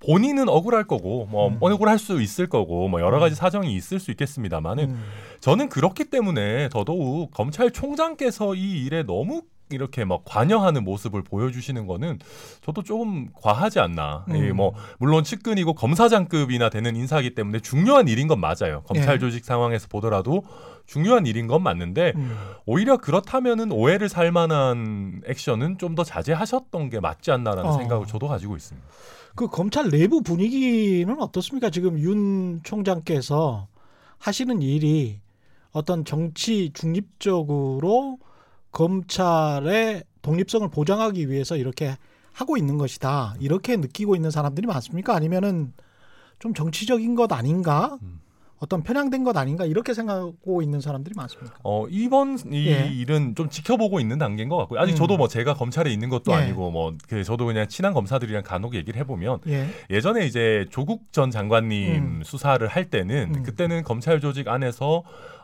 본인은 0.00 0.48
억울할 0.48 0.84
거고 0.84 1.26
뭐 1.30 1.48
음. 1.48 1.58
억울할 1.60 1.98
수 1.98 2.20
있을 2.22 2.48
거고 2.48 2.88
뭐 2.88 3.00
여러 3.00 3.18
가지 3.18 3.34
음. 3.34 3.36
사정이 3.36 3.74
있을 3.74 4.00
수 4.00 4.10
있겠습니다만은 4.10 4.84
음. 4.90 5.04
저는 5.40 5.68
그렇기 5.68 6.06
때문에 6.06 6.68
더더욱 6.70 7.30
검찰총장께서 7.32 8.54
이 8.54 8.84
일에 8.84 9.02
너무 9.02 9.42
이렇게 9.72 10.04
막 10.04 10.22
관여하는 10.24 10.82
모습을 10.82 11.22
보여주시는 11.22 11.86
거는 11.86 12.18
저도 12.60 12.82
조금 12.82 13.28
과하지 13.40 13.78
않나. 13.78 14.24
음. 14.30 14.56
뭐 14.56 14.74
물론 14.98 15.22
측근이고 15.22 15.74
검사장급이나 15.74 16.70
되는 16.70 16.96
인사이기 16.96 17.36
때문에 17.36 17.60
중요한 17.60 18.08
일인 18.08 18.26
건 18.26 18.40
맞아요. 18.40 18.82
검찰 18.86 19.14
예. 19.14 19.18
조직 19.18 19.44
상황에서 19.44 19.86
보더라도 19.88 20.42
중요한 20.86 21.24
일인 21.24 21.46
건 21.46 21.62
맞는데 21.62 22.14
음. 22.16 22.36
오히려 22.66 22.96
그렇다면은 22.96 23.70
오해를 23.70 24.08
살 24.08 24.32
만한 24.32 25.22
액션은 25.28 25.78
좀 25.78 25.94
더 25.94 26.02
자제하셨던 26.04 26.88
게 26.90 26.98
맞지 26.98 27.30
않나라는 27.30 27.70
어. 27.70 27.72
생각을 27.74 28.06
저도 28.06 28.26
가지고 28.26 28.56
있습니다. 28.56 28.86
그 29.34 29.48
검찰 29.48 29.90
내부 29.90 30.22
분위기는 30.22 31.20
어떻습니까? 31.20 31.70
지금 31.70 31.98
윤 31.98 32.60
총장께서 32.62 33.68
하시는 34.18 34.60
일이 34.62 35.20
어떤 35.72 36.04
정치 36.04 36.70
중립적으로 36.74 38.18
검찰의 38.72 40.04
독립성을 40.22 40.68
보장하기 40.68 41.30
위해서 41.30 41.56
이렇게 41.56 41.96
하고 42.32 42.56
있는 42.56 42.78
것이다. 42.78 43.34
이렇게 43.40 43.76
느끼고 43.76 44.16
있는 44.16 44.30
사람들이 44.30 44.66
많습니까? 44.66 45.14
아니면은 45.14 45.72
좀 46.38 46.54
정치적인 46.54 47.14
것 47.14 47.32
아닌가? 47.32 47.98
음. 48.02 48.20
어떤 48.60 48.82
편향된 48.82 49.24
것 49.24 49.36
아닌가 49.36 49.64
이렇게 49.64 49.94
생각하고 49.94 50.62
있는 50.62 50.80
사람들이 50.80 51.14
많습니다. 51.16 51.56
어 51.64 51.86
이번 51.88 52.38
이 52.52 52.68
예. 52.68 52.86
일은 52.92 53.34
좀 53.34 53.48
지켜보고 53.48 54.00
있는 54.00 54.18
단계인 54.18 54.48
것 54.48 54.56
같고요. 54.58 54.80
아직 54.80 54.92
음. 54.92 54.96
저도 54.96 55.16
뭐 55.16 55.28
제가 55.28 55.54
검찰에 55.54 55.90
있는 55.90 56.08
것도 56.08 56.30
예. 56.32 56.36
아니고 56.36 56.70
뭐 56.70 56.90
그 57.08 57.24
저도 57.24 57.46
그냥 57.46 57.66
친한 57.68 57.92
검사들이랑 57.92 58.42
간혹 58.44 58.74
얘기를 58.74 59.00
해보면 59.00 59.40
예. 59.48 60.00
전에 60.00 60.26
이제 60.26 60.66
조국 60.70 61.12
전 61.12 61.30
장관님 61.30 61.94
음. 61.94 62.22
수사를 62.24 62.66
할 62.66 62.90
때는 62.90 63.34
음. 63.36 63.42
그때는 63.42 63.82
검찰 63.84 64.20
조직 64.20 64.48
안에서 64.48 65.02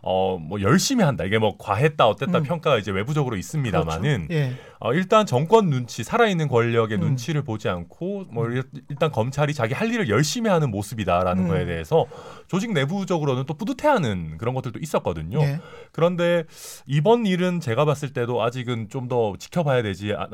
어, 0.08 0.38
뭐 0.38 0.60
열심히 0.60 1.02
한다. 1.02 1.24
이게 1.24 1.36
뭐 1.36 1.56
과했다, 1.58 2.06
어땠다 2.06 2.38
음. 2.38 2.42
평가가 2.44 2.78
이제 2.78 2.92
외부적으로 2.92 3.36
있습니다만은 3.36 4.28
그렇죠. 4.28 4.34
예. 4.34 4.56
어, 4.78 4.94
일단 4.94 5.26
정권 5.26 5.68
눈치, 5.68 6.04
살아있는 6.04 6.46
권력의 6.46 6.98
음. 6.98 7.00
눈치를 7.00 7.42
보지 7.42 7.68
않고 7.68 8.26
뭐 8.30 8.46
음. 8.46 8.62
일단 8.88 9.10
검찰이 9.10 9.52
자기 9.52 9.74
할 9.74 9.92
일을 9.92 10.08
열심히 10.08 10.48
하는 10.48 10.70
모습이다라는 10.70 11.44
음. 11.44 11.48
거에 11.48 11.66
대해서 11.66 12.06
조직 12.46 12.72
내부적으로는 12.72 13.46
또 13.46 13.54
뿌듯해하는 13.54 14.38
그런 14.38 14.54
것들도 14.54 14.78
있었거든요. 14.78 15.40
예. 15.40 15.58
그런데 15.90 16.44
이번 16.86 17.26
일은 17.26 17.58
제가 17.58 17.84
봤을 17.84 18.12
때도 18.12 18.42
아직은 18.42 18.88
좀 18.88 19.06
더 19.08 19.34
지켜봐야 19.38 19.82
되지, 19.82 20.14
아, 20.14 20.28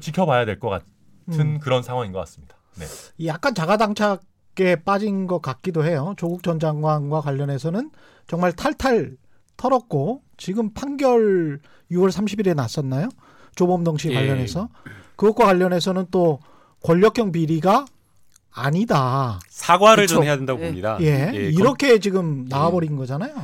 지켜봐야 0.00 0.44
될 0.44 0.58
것 0.60 0.68
같은 0.68 0.84
음. 1.40 1.58
그런 1.60 1.82
상황인 1.82 2.12
것 2.12 2.18
같습니다. 2.20 2.56
네. 2.76 2.86
약간 3.26 3.54
자가당착 3.54 4.22
에 4.58 4.74
빠진 4.76 5.26
것 5.26 5.42
같기도 5.42 5.84
해요. 5.84 6.14
조국 6.16 6.42
전 6.42 6.58
장관과 6.58 7.20
관련해서는 7.20 7.90
정말 8.26 8.52
탈탈 8.52 9.16
털었고 9.56 10.22
지금 10.36 10.72
판결 10.72 11.60
6월 11.90 12.10
30일에 12.10 12.54
났었나요? 12.54 13.08
조범동 13.54 13.96
씨 13.96 14.10
예. 14.10 14.14
관련해서 14.14 14.68
그것과 15.16 15.46
관련해서는 15.46 16.06
또 16.10 16.40
권력형 16.82 17.32
비리가 17.32 17.86
아니다. 18.52 19.38
사과를 19.48 20.04
그쵸? 20.04 20.16
좀 20.16 20.24
해야 20.24 20.36
된다고 20.36 20.60
예. 20.60 20.66
봅니다. 20.66 20.98
예, 21.00 21.30
예. 21.34 21.50
이렇게 21.50 21.98
지금 21.98 22.46
나와버린 22.48 22.92
예. 22.92 22.96
거잖아요. 22.96 23.34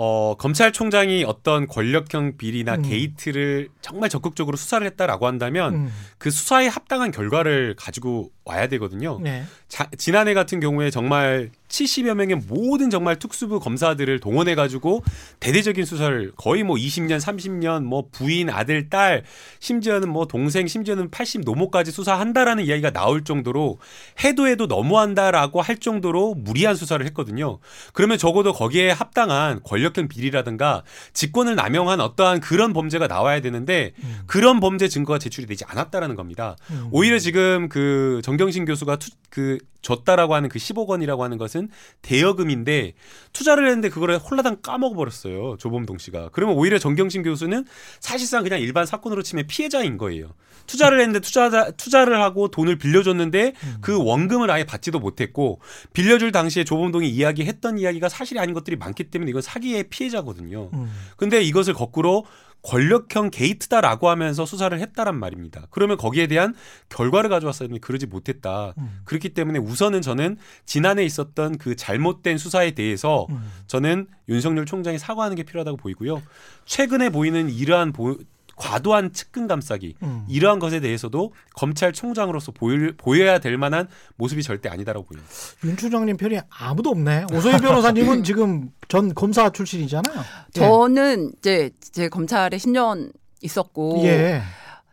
어, 0.00 0.36
검찰총장이 0.38 1.24
어떤 1.24 1.66
권력형 1.66 2.36
비리나 2.36 2.76
음. 2.76 2.82
게이트를 2.82 3.68
정말 3.80 4.08
적극적으로 4.08 4.56
수사를 4.56 4.86
했다라고 4.86 5.26
한다면 5.26 5.74
음. 5.74 5.92
그 6.18 6.30
수사에 6.30 6.68
합당한 6.68 7.10
결과를 7.10 7.74
가지고 7.76 8.30
와야 8.48 8.66
되거든요. 8.68 9.20
네. 9.22 9.44
자, 9.68 9.86
지난해 9.98 10.32
같은 10.32 10.60
경우에 10.60 10.90
정말 10.90 11.50
70여 11.68 12.14
명의 12.14 12.36
모든 12.36 12.88
정말 12.88 13.18
특수부 13.18 13.60
검사들을 13.60 14.20
동원해 14.20 14.54
가지고 14.54 15.02
대대적인 15.40 15.84
수사를 15.84 16.32
거의 16.36 16.62
뭐 16.62 16.76
20년, 16.76 17.20
30년 17.20 17.84
뭐 17.84 18.08
부인, 18.10 18.48
아들, 18.48 18.88
딸, 18.88 19.24
심지어는 19.60 20.08
뭐 20.08 20.26
동생, 20.26 20.66
심지어는 20.66 21.10
80 21.10 21.42
노모까지 21.42 21.90
수사한다라는 21.90 22.64
이야기가 22.64 22.90
나올 22.90 23.22
정도로 23.22 23.78
해도 24.24 24.48
해도 24.48 24.66
너무한다라고 24.66 25.60
할 25.60 25.76
정도로 25.76 26.34
무리한 26.34 26.74
수사를 26.74 27.04
했거든요. 27.06 27.58
그러면 27.92 28.16
적어도 28.16 28.54
거기에 28.54 28.90
합당한 28.90 29.60
권력형 29.62 30.08
비리라든가 30.08 30.82
직권을 31.12 31.54
남용한 31.54 32.00
어떠한 32.00 32.40
그런 32.40 32.72
범죄가 32.72 33.06
나와야 33.06 33.42
되는데 33.42 33.92
음. 34.02 34.20
그런 34.26 34.60
범죄 34.60 34.88
증거가 34.88 35.18
제출이 35.18 35.46
되지 35.46 35.66
않았다라는 35.66 36.16
겁니다. 36.16 36.56
음. 36.70 36.88
오히려 36.90 37.18
지금 37.18 37.68
그 37.68 38.37
정경심 38.38 38.64
교수가 38.64 38.96
투, 38.96 39.10
그 39.28 39.58
줬다라고 39.82 40.34
하는 40.34 40.48
그 40.48 40.58
10억 40.58 40.86
원이라고 40.86 41.22
하는 41.22 41.36
것은 41.36 41.68
대여금인데 42.00 42.94
투자를 43.32 43.66
했는데 43.66 43.90
그거를 43.90 44.18
홀라당 44.18 44.62
까먹어 44.62 44.94
버렸어요. 44.96 45.56
조범동 45.58 45.98
씨가. 45.98 46.30
그러면 46.32 46.56
오히려 46.56 46.78
정경심 46.78 47.22
교수는 47.22 47.66
사실상 48.00 48.42
그냥 48.42 48.60
일반 48.60 48.86
사건으로 48.86 49.22
치면 49.22 49.46
피해자인 49.46 49.98
거예요. 49.98 50.32
투자를 50.68 51.00
했는데 51.00 51.18
투자 51.18 51.70
투자를 51.72 52.22
하고 52.22 52.48
돈을 52.48 52.78
빌려줬는데 52.78 53.54
음. 53.64 53.76
그 53.80 53.98
원금을 54.00 54.48
아예 54.50 54.62
받지도 54.62 55.00
못했고 55.00 55.60
빌려줄 55.92 56.30
당시에 56.30 56.62
조범동이 56.62 57.08
이야기했던 57.08 57.78
이야기가 57.78 58.08
사실이 58.08 58.38
아닌 58.38 58.54
것들이 58.54 58.76
많기 58.76 59.04
때문에 59.04 59.30
이건 59.30 59.42
사기의 59.42 59.88
피해자거든요. 59.88 60.70
음. 60.72 60.92
근데 61.16 61.42
이것을 61.42 61.74
거꾸로 61.74 62.24
권력형 62.62 63.30
게이트다라고 63.30 64.08
하면서 64.08 64.44
수사를 64.44 64.78
했다란 64.78 65.18
말입니다. 65.18 65.66
그러면 65.70 65.96
거기에 65.96 66.26
대한 66.26 66.54
결과를 66.88 67.30
가져왔었는데 67.30 67.80
그러지 67.80 68.06
못했다. 68.06 68.74
음. 68.78 69.00
그렇기 69.04 69.30
때문에 69.30 69.58
우선은 69.58 70.02
저는 70.02 70.36
지난해 70.66 71.04
있었던 71.04 71.58
그 71.58 71.76
잘못된 71.76 72.36
수사에 72.36 72.72
대해서 72.72 73.26
음. 73.30 73.50
저는 73.68 74.08
윤석열 74.28 74.66
총장이 74.66 74.98
사과하는 74.98 75.36
게 75.36 75.44
필요하다고 75.44 75.76
보이고요. 75.78 76.20
최근에 76.66 77.10
보이는 77.10 77.48
이러한 77.48 77.92
보, 77.92 78.18
과도한 78.58 79.12
측근 79.12 79.46
감싸기 79.46 79.94
음. 80.02 80.24
이러한 80.28 80.58
것에 80.58 80.80
대해서도 80.80 81.32
검찰총장으로서 81.54 82.52
보일, 82.52 82.96
보여야 82.96 83.38
될 83.38 83.56
만한 83.56 83.88
모습이 84.16 84.42
절대 84.42 84.68
아니다라고 84.68 85.06
보입니다. 85.06 85.30
윤 85.64 85.76
총장님 85.76 86.16
편이 86.16 86.40
아무도 86.50 86.90
없네. 86.90 87.26
오소희 87.32 87.58
변호사님은 87.58 88.24
지금 88.24 88.70
전 88.88 89.14
검사 89.14 89.50
출신이잖아요. 89.50 90.18
예. 90.18 90.60
저는 90.60 91.32
이제 91.38 91.70
제 91.80 92.08
검찰에 92.08 92.56
10년 92.56 93.12
있었고 93.40 94.02
예. 94.04 94.42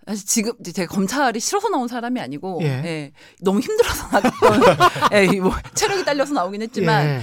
사실 0.07 0.27
지금 0.27 0.53
제가 0.63 0.93
검찰이 0.93 1.39
싫어서 1.39 1.69
나온 1.69 1.87
사람이 1.87 2.19
아니고 2.21 2.59
예. 2.61 2.67
예, 2.67 3.11
너무 3.41 3.59
힘들어서 3.59 4.07
나왔던 4.11 4.31
예, 5.13 5.39
뭐 5.39 5.51
체력이 5.73 6.05
딸려서 6.05 6.33
나오긴 6.33 6.61
했지만 6.61 7.05
예. 7.05 7.21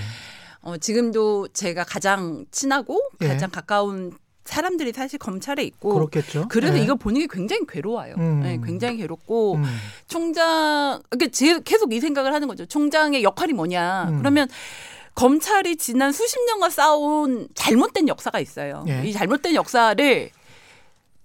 어, 0.63 0.77
지금도 0.77 1.49
제가 1.49 1.85
가장 1.85 2.45
친하고 2.51 3.01
예. 3.21 3.29
가장 3.29 3.51
가까운 3.51 4.13
사람들이 4.45 4.93
사실 4.93 5.19
검찰에 5.19 5.63
있고 5.63 5.95
그렇겠죠. 5.95 6.47
그래서 6.49 6.75
네. 6.75 6.83
이걸 6.83 6.97
보는 6.97 7.21
게 7.21 7.27
굉장히 7.31 7.63
괴로워요. 7.69 8.15
음. 8.19 8.41
네, 8.43 8.59
굉장히 8.65 8.97
괴롭고 8.99 9.55
음. 9.55 9.65
총장 10.09 11.01
그러니까 11.11 11.61
계속 11.65 11.93
이 11.93 12.01
생각을 12.01 12.35
하는 12.35 12.49
거죠. 12.49 12.67
총장의 12.67 13.23
역할이 13.23 13.53
뭐냐? 13.53 14.09
음. 14.09 14.19
그러면 14.19 14.49
검찰이 15.15 15.77
지난 15.77 16.11
수십 16.11 16.39
년간 16.47 16.71
쌓아온 16.71 17.49
잘못된 17.55 18.09
역사가 18.09 18.41
있어요. 18.41 18.85
예. 18.89 19.05
이 19.05 19.13
잘못된 19.13 19.55
역사를 19.55 20.31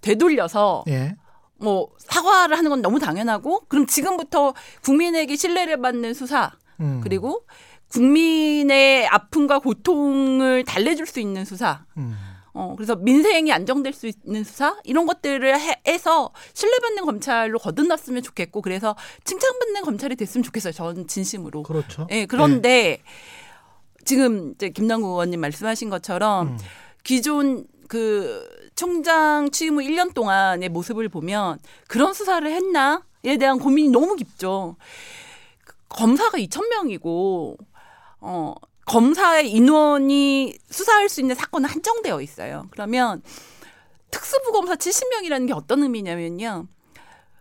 되돌려서 0.01 0.83
예. 0.89 1.15
뭐 1.55 1.89
사과를 1.97 2.57
하는 2.57 2.69
건 2.69 2.81
너무 2.81 2.99
당연하고 2.99 3.61
그럼 3.67 3.87
지금부터 3.87 4.53
국민에게 4.83 5.35
신뢰를 5.35 5.81
받는 5.81 6.13
수사 6.13 6.51
음. 6.79 7.01
그리고 7.03 7.45
국민의 7.89 9.07
아픔과 9.07 9.59
고통을 9.59 10.65
달래줄 10.65 11.07
수 11.07 11.19
있는 11.19 11.45
수사 11.45 11.85
음. 11.95 12.15
어, 12.57 12.73
그래서 12.75 12.95
민생이 12.95 13.51
안정될 13.51 13.93
수 13.93 14.07
있는 14.07 14.43
수사 14.43 14.75
이런 14.83 15.05
것들을 15.05 15.59
해, 15.59 15.79
해서 15.85 16.31
신뢰받는 16.53 17.05
검찰로 17.05 17.59
거듭났으면 17.59 18.23
좋겠고 18.23 18.61
그래서 18.61 18.95
칭찬받는 19.25 19.83
검찰이 19.83 20.15
됐으면 20.15 20.43
좋겠어요. 20.43 20.73
전 20.73 21.05
진심으로. 21.05 21.61
그렇죠. 21.61 22.07
예, 22.09 22.25
그런데 22.25 22.69
네. 22.69 23.03
지금 24.05 24.53
이제 24.55 24.69
김남국 24.69 25.11
의원님 25.11 25.39
말씀하신 25.39 25.91
것처럼 25.91 26.47
음. 26.47 26.57
기존 27.03 27.67
그 27.87 28.43
총장 28.75 29.51
취임 29.51 29.75
후 29.75 29.81
1년 29.81 30.15
동안의 30.15 30.69
모습을 30.69 31.09
보면 31.09 31.59
그런 31.87 32.15
수사를 32.15 32.49
했나에 32.49 33.37
대한 33.39 33.59
고민이 33.59 33.89
너무 33.89 34.15
깊죠. 34.15 34.77
검사가 35.89 36.39
2,000명이고 36.39 37.55
어 38.21 38.55
검사의 38.87 39.51
인원이 39.51 40.57
수사할 40.69 41.09
수 41.09 41.21
있는 41.21 41.35
사건은 41.35 41.69
한정되어 41.69 42.21
있어요. 42.21 42.67
그러면 42.71 43.21
특수부 44.09 44.51
검사 44.51 44.75
70명이라는 44.75 45.47
게 45.47 45.53
어떤 45.53 45.83
의미냐면요. 45.83 46.67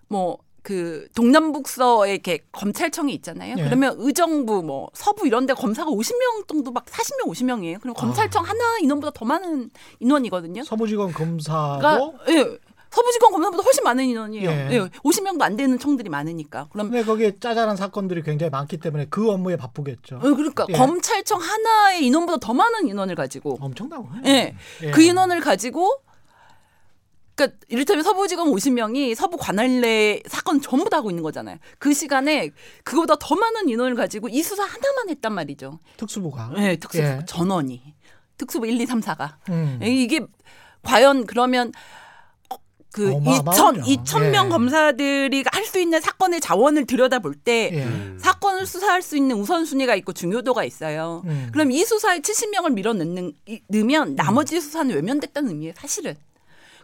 뭐 0.09 0.47
그 0.67 1.07
동남북서에 1.15 2.13
이렇게 2.13 2.41
검찰청이 2.51 3.15
있잖아요. 3.15 3.55
예. 3.57 3.63
그러면 3.63 3.95
의정부 3.99 4.65
뭐 4.65 4.91
서부 4.95 5.25
이런 5.25 5.47
데 5.47 5.55
검사가 5.55 5.93
50명 5.93 6.49
정도 6.49 6.73
막 6.73 6.85
40명 6.87 7.31
50명이에요. 7.31 7.81
그럼 7.81 7.95
검찰청 7.95 8.45
아. 8.45 8.49
하나 8.49 8.79
인원보다 8.83 9.13
더 9.13 9.25
많은 9.25 9.71
인원이거든요. 10.01 10.65
서부지검 10.65 11.13
검사가 11.13 12.11
예. 12.31 12.59
서부지검 12.91 13.33
검사보다 13.33 13.63
훨씬 13.63 13.85
많은 13.85 14.05
인원이에요. 14.05 14.51
예. 14.51 14.55
네, 14.69 14.79
50명도 15.05 15.43
안 15.43 15.57
되는 15.57 15.79
청들이 15.79 16.09
많으니까. 16.09 16.69
그럼 16.71 16.91
네, 16.91 17.05
거기에 17.05 17.39
짜잘한 17.39 17.77
사건들이 17.77 18.23
굉장히 18.23 18.51
많기 18.51 18.79
때문에 18.79 19.07
그 19.11 19.31
업무에 19.31 19.57
바쁘겠죠. 19.57 20.21
네, 20.23 20.31
그러니까 20.31 20.67
예. 20.69 20.73
검찰청 20.73 21.41
하나의 21.41 22.05
인원보다 22.07 22.39
더 22.39 22.55
많은 22.55 22.89
인원을 22.89 23.15
가지고 23.15 23.59
엄청나고. 23.61 24.09
예. 24.27 24.57
예. 24.83 24.91
그 24.91 25.03
인원을 25.03 25.41
가지고 25.41 26.01
그러니까 27.35 27.59
이를테면 27.69 28.03
서부지검 28.03 28.51
50명이 28.51 29.15
서부 29.15 29.37
관할내 29.37 30.23
사건 30.27 30.61
전부 30.61 30.89
다 30.89 30.97
하고 30.97 31.11
있는 31.11 31.23
거잖아요. 31.23 31.59
그 31.79 31.93
시간에 31.93 32.51
그거보다 32.83 33.17
더 33.21 33.35
많은 33.37 33.69
인원을 33.69 33.95
가지고 33.95 34.29
이 34.31 34.43
수사 34.43 34.63
하나만 34.65 35.11
했단 35.11 35.35
말이죠. 35.35 35.79
특수부가. 35.99 36.53
네, 36.57 36.77
특수부 36.77 37.05
예. 37.05 37.21
전원이. 37.27 37.95
특수부 38.39 38.67
1, 38.67 38.81
2, 38.81 38.87
3, 38.87 39.01
4가. 39.01 39.35
음. 39.51 39.79
이게 39.83 40.21
과연 40.83 41.27
그러면 41.27 41.73
그 42.97 43.13
2천 43.13 43.83
2천 43.85 44.31
명 44.31 44.47
예. 44.47 44.49
검사들이 44.51 45.45
할 45.53 45.67
수 45.67 45.81
있는 45.81 46.01
사건의 46.01 46.41
자원을 46.41 46.87
들여다볼 46.87 47.35
때 47.35 47.71
예. 47.73 48.19
사건을 48.19 48.67
수사할 48.67 49.03
수 49.03 49.17
있는 49.17 49.37
우선순위가 49.37 49.95
있고 49.97 50.13
중요도가 50.13 50.65
있어요. 50.65 51.23
음. 51.27 51.51
그럼 51.53 51.73
이 51.73 51.85
수사에 51.85 52.21
70명을 52.21 52.73
밀어넣는 52.73 53.33
넣으면 53.69 54.15
나머지 54.15 54.61
수사는 54.61 54.95
외면됐다는 54.95 55.51
의미예요, 55.51 55.75
사실은. 55.77 56.15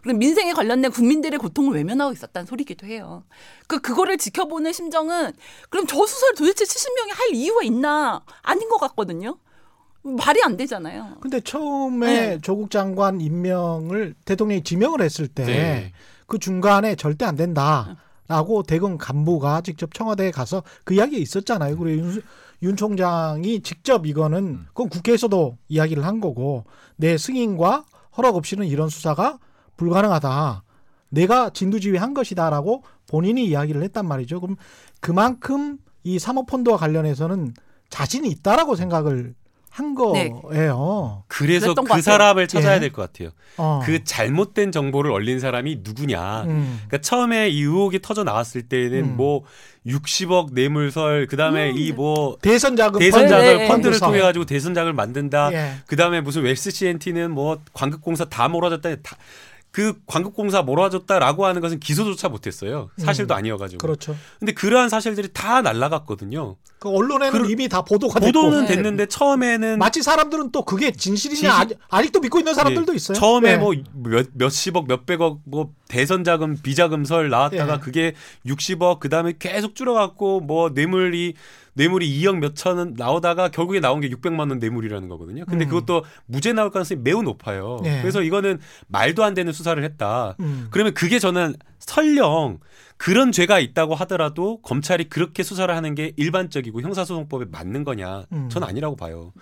그럼 0.01 0.19
민생에 0.19 0.51
관련된 0.51 0.91
국민들의 0.91 1.39
고통을 1.39 1.75
외면하고 1.75 2.11
있었다는 2.11 2.45
소리기도 2.45 2.85
해요. 2.85 3.23
그 3.67 3.79
그거를 3.79 4.17
지켜보는 4.17 4.73
심정은 4.73 5.31
그럼 5.69 5.87
저 5.87 6.05
수사를 6.05 6.35
도대체 6.35 6.65
70명이 6.65 7.15
할 7.15 7.29
이유가 7.33 7.63
있나 7.63 8.21
아닌 8.41 8.67
것 8.69 8.77
같거든요. 8.79 9.37
말이 10.03 10.41
안 10.43 10.57
되잖아요. 10.57 11.17
근데 11.21 11.39
처음에 11.39 12.07
네. 12.07 12.39
조국 12.41 12.69
장관 12.69 13.21
임명을 13.21 14.15
대통령이 14.25 14.63
지명을 14.63 15.01
했을 15.01 15.27
때그 15.27 15.49
네. 15.49 15.93
그 16.27 16.39
중간에 16.39 16.95
절대 16.95 17.25
안 17.25 17.35
된다라고 17.35 18.63
대검 18.67 18.97
간부가 18.97 19.61
직접 19.61 19.93
청와대에 19.93 20.31
가서 20.31 20.63
그 20.83 20.93
이야기 20.93 21.21
있었잖아요. 21.21 21.77
그리고 21.77 22.05
윤, 22.05 22.21
윤 22.63 22.75
총장이 22.75 23.61
직접 23.61 24.05
이거는 24.05 24.37
음. 24.37 24.65
그건 24.69 24.89
국회에서도 24.89 25.57
이야기를 25.69 26.05
한 26.05 26.19
거고 26.19 26.65
내 26.97 27.17
승인과 27.17 27.85
허락 28.17 28.35
없이는 28.35 28.67
이런 28.67 28.89
수사가 28.89 29.39
불가능하다. 29.77 30.63
내가 31.09 31.49
진두지휘한 31.51 32.13
것이다라고 32.13 32.83
본인이 33.07 33.45
이야기를 33.45 33.83
했단 33.83 34.07
말이죠. 34.07 34.41
그럼 34.41 34.55
그만큼 34.99 35.77
이 36.03 36.19
사모펀드와 36.19 36.77
관련해서는 36.77 37.53
자신이 37.89 38.29
있다라고 38.29 38.75
생각을 38.75 39.35
한 39.73 39.95
네. 40.13 40.29
거예요. 40.29 41.23
그래서 41.27 41.73
그 41.73 42.01
사람을 42.03 42.47
찾아야 42.47 42.75
예. 42.75 42.79
될것 42.79 43.11
같아요. 43.11 43.31
어. 43.57 43.81
그 43.83 44.03
잘못된 44.03 44.71
정보를 44.71 45.11
얼린 45.11 45.39
사람이 45.39 45.79
누구냐. 45.83 46.43
음. 46.43 46.77
그러니까 46.85 46.99
처음에 46.99 47.49
이 47.49 47.61
의혹이 47.61 47.99
터져 48.03 48.23
나왔을 48.23 48.69
때는 48.69 49.03
음. 49.03 49.17
뭐 49.17 49.41
60억 49.87 50.53
뇌물설 50.53 51.25
그 51.25 51.37
다음에 51.37 51.71
음. 51.71 51.77
이뭐 51.77 52.37
대선 52.43 52.75
자금 52.75 52.99
대선 52.99 53.27
자금 53.27 53.45
네. 53.45 53.67
펀드를 53.67 53.99
통해 53.99 54.21
가지고 54.21 54.45
대선 54.45 54.75
자금을 54.75 54.93
만든다. 54.93 55.51
예. 55.53 55.71
그 55.87 55.95
다음에 55.95 56.21
무슨 56.21 56.43
웰스 56.43 56.69
CNT는 56.69 57.31
뭐 57.31 57.59
광급공사 57.73 58.25
다 58.25 58.47
몰아줬다. 58.47 58.95
다그 59.01 60.01
광급공사 60.05 60.61
몰아줬다라고 60.61 61.47
하는 61.47 61.61
것은 61.61 61.79
기소조차 61.79 62.29
못했어요. 62.29 62.91
사실도 62.99 63.33
음, 63.33 63.37
아니어가지고. 63.39 63.79
그렇죠. 63.79 64.15
근데 64.37 64.53
그러한 64.53 64.89
사실들이 64.89 65.29
다 65.33 65.63
날라갔거든몇 65.63 66.57
그 66.83 66.89
언론에는 66.89 67.43
그, 67.43 67.49
이미 67.49 67.69
다 67.69 67.81
보도가 67.81 68.19
보도는 68.19 68.65
됐고. 68.65 68.73
됐는데 68.73 69.05
처음에는 69.05 69.79
마치 69.79 70.03
사람들은 70.03 70.51
또 70.51 70.65
그게 70.65 70.91
진실이냐 70.91 71.59
진실, 71.59 71.77
아 71.89 72.01
직, 72.01 72.11
도 72.11 72.19
믿고 72.19 72.39
있는 72.39 72.53
사람들도 72.53 72.91
네. 72.91 72.95
있어요. 72.97 73.17
처음에 73.17 73.55
네. 73.55 73.57
뭐몇 73.57 74.31
몇십억 74.33 74.89
몇백억 74.89 75.39
뭐 75.45 75.71
대선 75.87 76.25
자금 76.25 76.57
비자금 76.61 77.05
설 77.05 77.29
나왔다가 77.29 77.75
네. 77.75 77.79
그게 77.79 78.13
60억 78.45 78.99
그다음에 78.99 79.31
계속 79.39 79.75
줄어갖고 79.75 80.41
뭐 80.41 80.71
뇌물이 80.71 81.35
뇌물이 81.75 82.19
2억 82.19 82.39
몇천원 82.39 82.95
나오다가 82.97 83.47
결국에 83.47 83.79
나온 83.79 84.01
게 84.01 84.09
600만 84.09 84.49
원 84.49 84.59
뇌물이라는 84.59 85.07
거거든요. 85.07 85.45
근데 85.45 85.63
음. 85.65 85.69
그것도 85.69 86.03
무죄 86.25 86.51
나올 86.51 86.69
가능성이 86.69 86.99
매우 87.01 87.23
높아요. 87.23 87.79
네. 87.81 88.01
그래서 88.01 88.21
이거는 88.21 88.59
말도 88.89 89.23
안 89.23 89.33
되는 89.33 89.53
수사를 89.53 89.81
했다. 89.81 90.35
음. 90.41 90.67
그러면 90.69 90.93
그게 90.93 91.17
저는 91.17 91.55
설령 91.79 92.59
그런 93.03 93.33
죄가 93.33 93.59
있다고 93.59 93.95
하더라도 93.95 94.61
검찰이 94.61 95.09
그렇게 95.09 95.43
수사를 95.43 95.75
하는 95.75 95.93
게 95.93 96.13
일반적이고 96.15 96.79
형사소송법에 96.79 97.47
맞는 97.51 97.83
거냐? 97.83 98.27
음. 98.31 98.47
전 98.47 98.63
아니라고 98.63 98.95
봐요. 98.95 99.33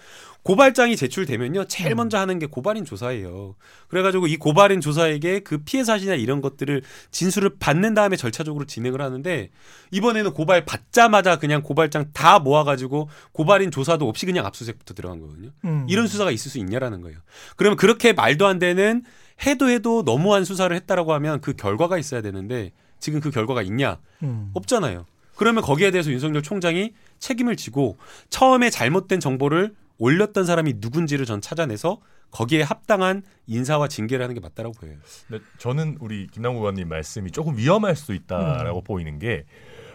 고발장이 0.42 0.96
제출되면요, 0.96 1.66
제일 1.66 1.92
음. 1.92 1.98
먼저 1.98 2.18
하는 2.18 2.40
게 2.40 2.48
고발인 2.48 2.86
조사예요. 2.86 3.54
그래가지고 3.88 4.26
이 4.26 4.38
고발인 4.38 4.82
조사에게 4.82 5.42
그 5.42 5.60
피해 5.60 5.84
사실이나 5.84 6.16
이런 6.16 6.42
것들을 6.42 6.82
진술을 7.12 7.58
받는 7.60 7.94
다음에 7.94 8.16
절차적으로 8.16 8.66
진행을 8.66 9.00
하는데 9.00 9.52
이번에는 9.92 10.34
고발 10.34 10.66
받자마자 10.66 11.38
그냥 11.38 11.62
고발장 11.62 12.14
다 12.14 12.40
모아가지고 12.40 13.10
고발인 13.32 13.70
조사도 13.70 14.10
없이 14.10 14.26
그냥 14.26 14.48
압수수색부터 14.48 14.96
들어간 14.96 15.20
거거든요. 15.20 15.52
음. 15.66 15.86
이런 15.88 16.08
수사가 16.08 16.32
있을 16.32 16.50
수 16.50 16.58
있냐라는 16.58 17.02
거예요. 17.02 17.20
그러면 17.58 17.78
그렇게 17.78 18.12
말도 18.12 18.48
안 18.48 18.58
되는 18.58 19.04
해도 19.46 19.70
해도 19.70 20.02
너무한 20.02 20.46
수사를 20.46 20.76
했다라고 20.76 21.14
하면 21.14 21.42
그 21.42 21.54
결과가 21.54 22.00
있어야 22.00 22.24
되는데 22.24 22.72
지금 23.02 23.20
그 23.20 23.32
결과가 23.32 23.62
있냐? 23.64 23.98
음. 24.24 24.52
없잖아요. 24.54 25.06
그러면 25.36 25.64
거기에 25.64 25.92
대해서 25.92 26.12
윤석열 26.12 26.42
총장이 26.42 26.94
책임을 27.20 27.58
지고 27.58 27.98
처음에 28.30 28.70
잘못된 28.70 29.20
정보를 29.20 29.74
올렸던 29.98 30.46
사람이 30.46 30.76
누군지를 30.78 31.26
전 31.26 31.42
찾아내서 31.42 32.00
거기에 32.32 32.62
합당한 32.62 33.24
인사와 33.48 33.88
징계를 33.88 34.24
하는 34.24 34.34
게 34.34 34.40
맞다라고 34.40 34.74
보여요. 34.80 34.96
네, 35.28 35.40
저는 35.58 35.98
우리 36.00 36.28
김남국 36.28 36.62
의원님 36.62 36.88
말씀이 36.88 37.32
조금 37.32 37.58
위험할 37.58 37.96
수 37.96 38.14
있다라고 38.14 38.80
음. 38.80 38.84
보이는 38.84 39.20
게 39.20 39.46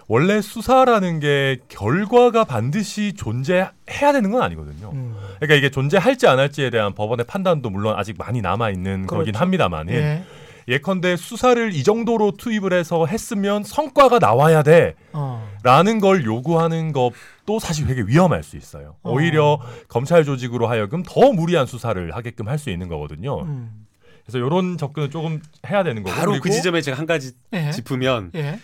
원래 0.09 0.41
수사라는 0.41 1.19
게 1.19 1.59
결과가 1.69 2.45
반드시 2.45 3.15
존재해야 3.15 4.13
되는 4.13 4.31
건 4.31 4.43
아니거든요. 4.43 4.91
음. 4.93 5.17
그러니까 5.37 5.55
이게 5.55 5.71
존재할지 5.71 6.27
안 6.29 6.39
할지에 6.39 6.71
대한 6.71 6.95
법원의 6.95 7.27
판단도 7.27 7.71
물론 7.71 7.99
아직 7.99 8.17
많이 8.19 8.41
남아 8.41 8.71
있는 8.71 9.07
그렇죠. 9.07 9.21
거긴 9.21 9.35
합니다만은 9.35 9.95
예. 9.95 10.25
예컨대 10.69 11.17
수사를 11.17 11.73
이 11.75 11.85
정도로 11.85 12.33
투입을 12.33 12.73
해서 12.73 13.07
했으면 13.07 13.63
성과가 13.63 14.19
나와야 14.19 14.63
돼. 14.63 14.95
어. 15.13 15.49
라는 15.63 16.01
걸 16.01 16.25
요구하는 16.25 16.93
것도 16.93 17.59
사실 17.61 17.87
되게 17.87 18.03
위험할 18.03 18.43
수 18.43 18.57
있어요. 18.57 18.97
어. 19.03 19.13
오히려 19.13 19.61
검찰 19.89 20.25
조직으로 20.25 20.67
하여금 20.67 21.03
더 21.05 21.33
무리한 21.33 21.67
수사를 21.67 22.15
하게끔 22.15 22.49
할 22.49 22.59
수 22.59 22.71
있는 22.71 22.89
거거든요. 22.89 23.43
음. 23.43 23.87
그래서 24.25 24.39
이런 24.39 24.77
접근은 24.77 25.11
조금 25.11 25.41
해야 25.69 25.85
되는 25.85 26.03
거고 26.03 26.17
바로 26.17 26.41
그 26.41 26.51
지점에 26.51 26.81
제가 26.81 26.99
한 26.99 27.07
가지 27.07 27.33
예. 27.53 27.71
짚으면 27.71 28.33
예. 28.35 28.59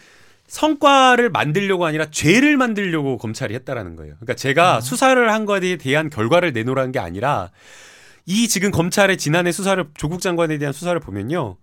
성과를 0.49 1.31
만들려고 1.31 1.87
아니라 1.87 2.07
죄를 2.11 2.57
만들려고 2.57 3.17
검찰이 3.17 3.55
했다라는 3.55 3.95
거예요. 3.95 4.15
그러니까 4.17 4.35
제가 4.35 4.77
음. 4.77 4.81
수사를 4.81 5.33
한 5.33 5.47
것에 5.47 5.77
대한 5.77 6.11
결과를 6.11 6.53
내놓으라는 6.53 6.91
게 6.91 6.99
아니라 6.99 7.51
이 8.27 8.49
지금 8.49 8.71
검찰의 8.73 9.19
지난해 9.19 9.53
수사를 9.53 9.85
조국 9.95 10.21
장관에 10.21 10.59
대한 10.59 10.73
수사를 10.73 10.99
보면요. 10.99 11.57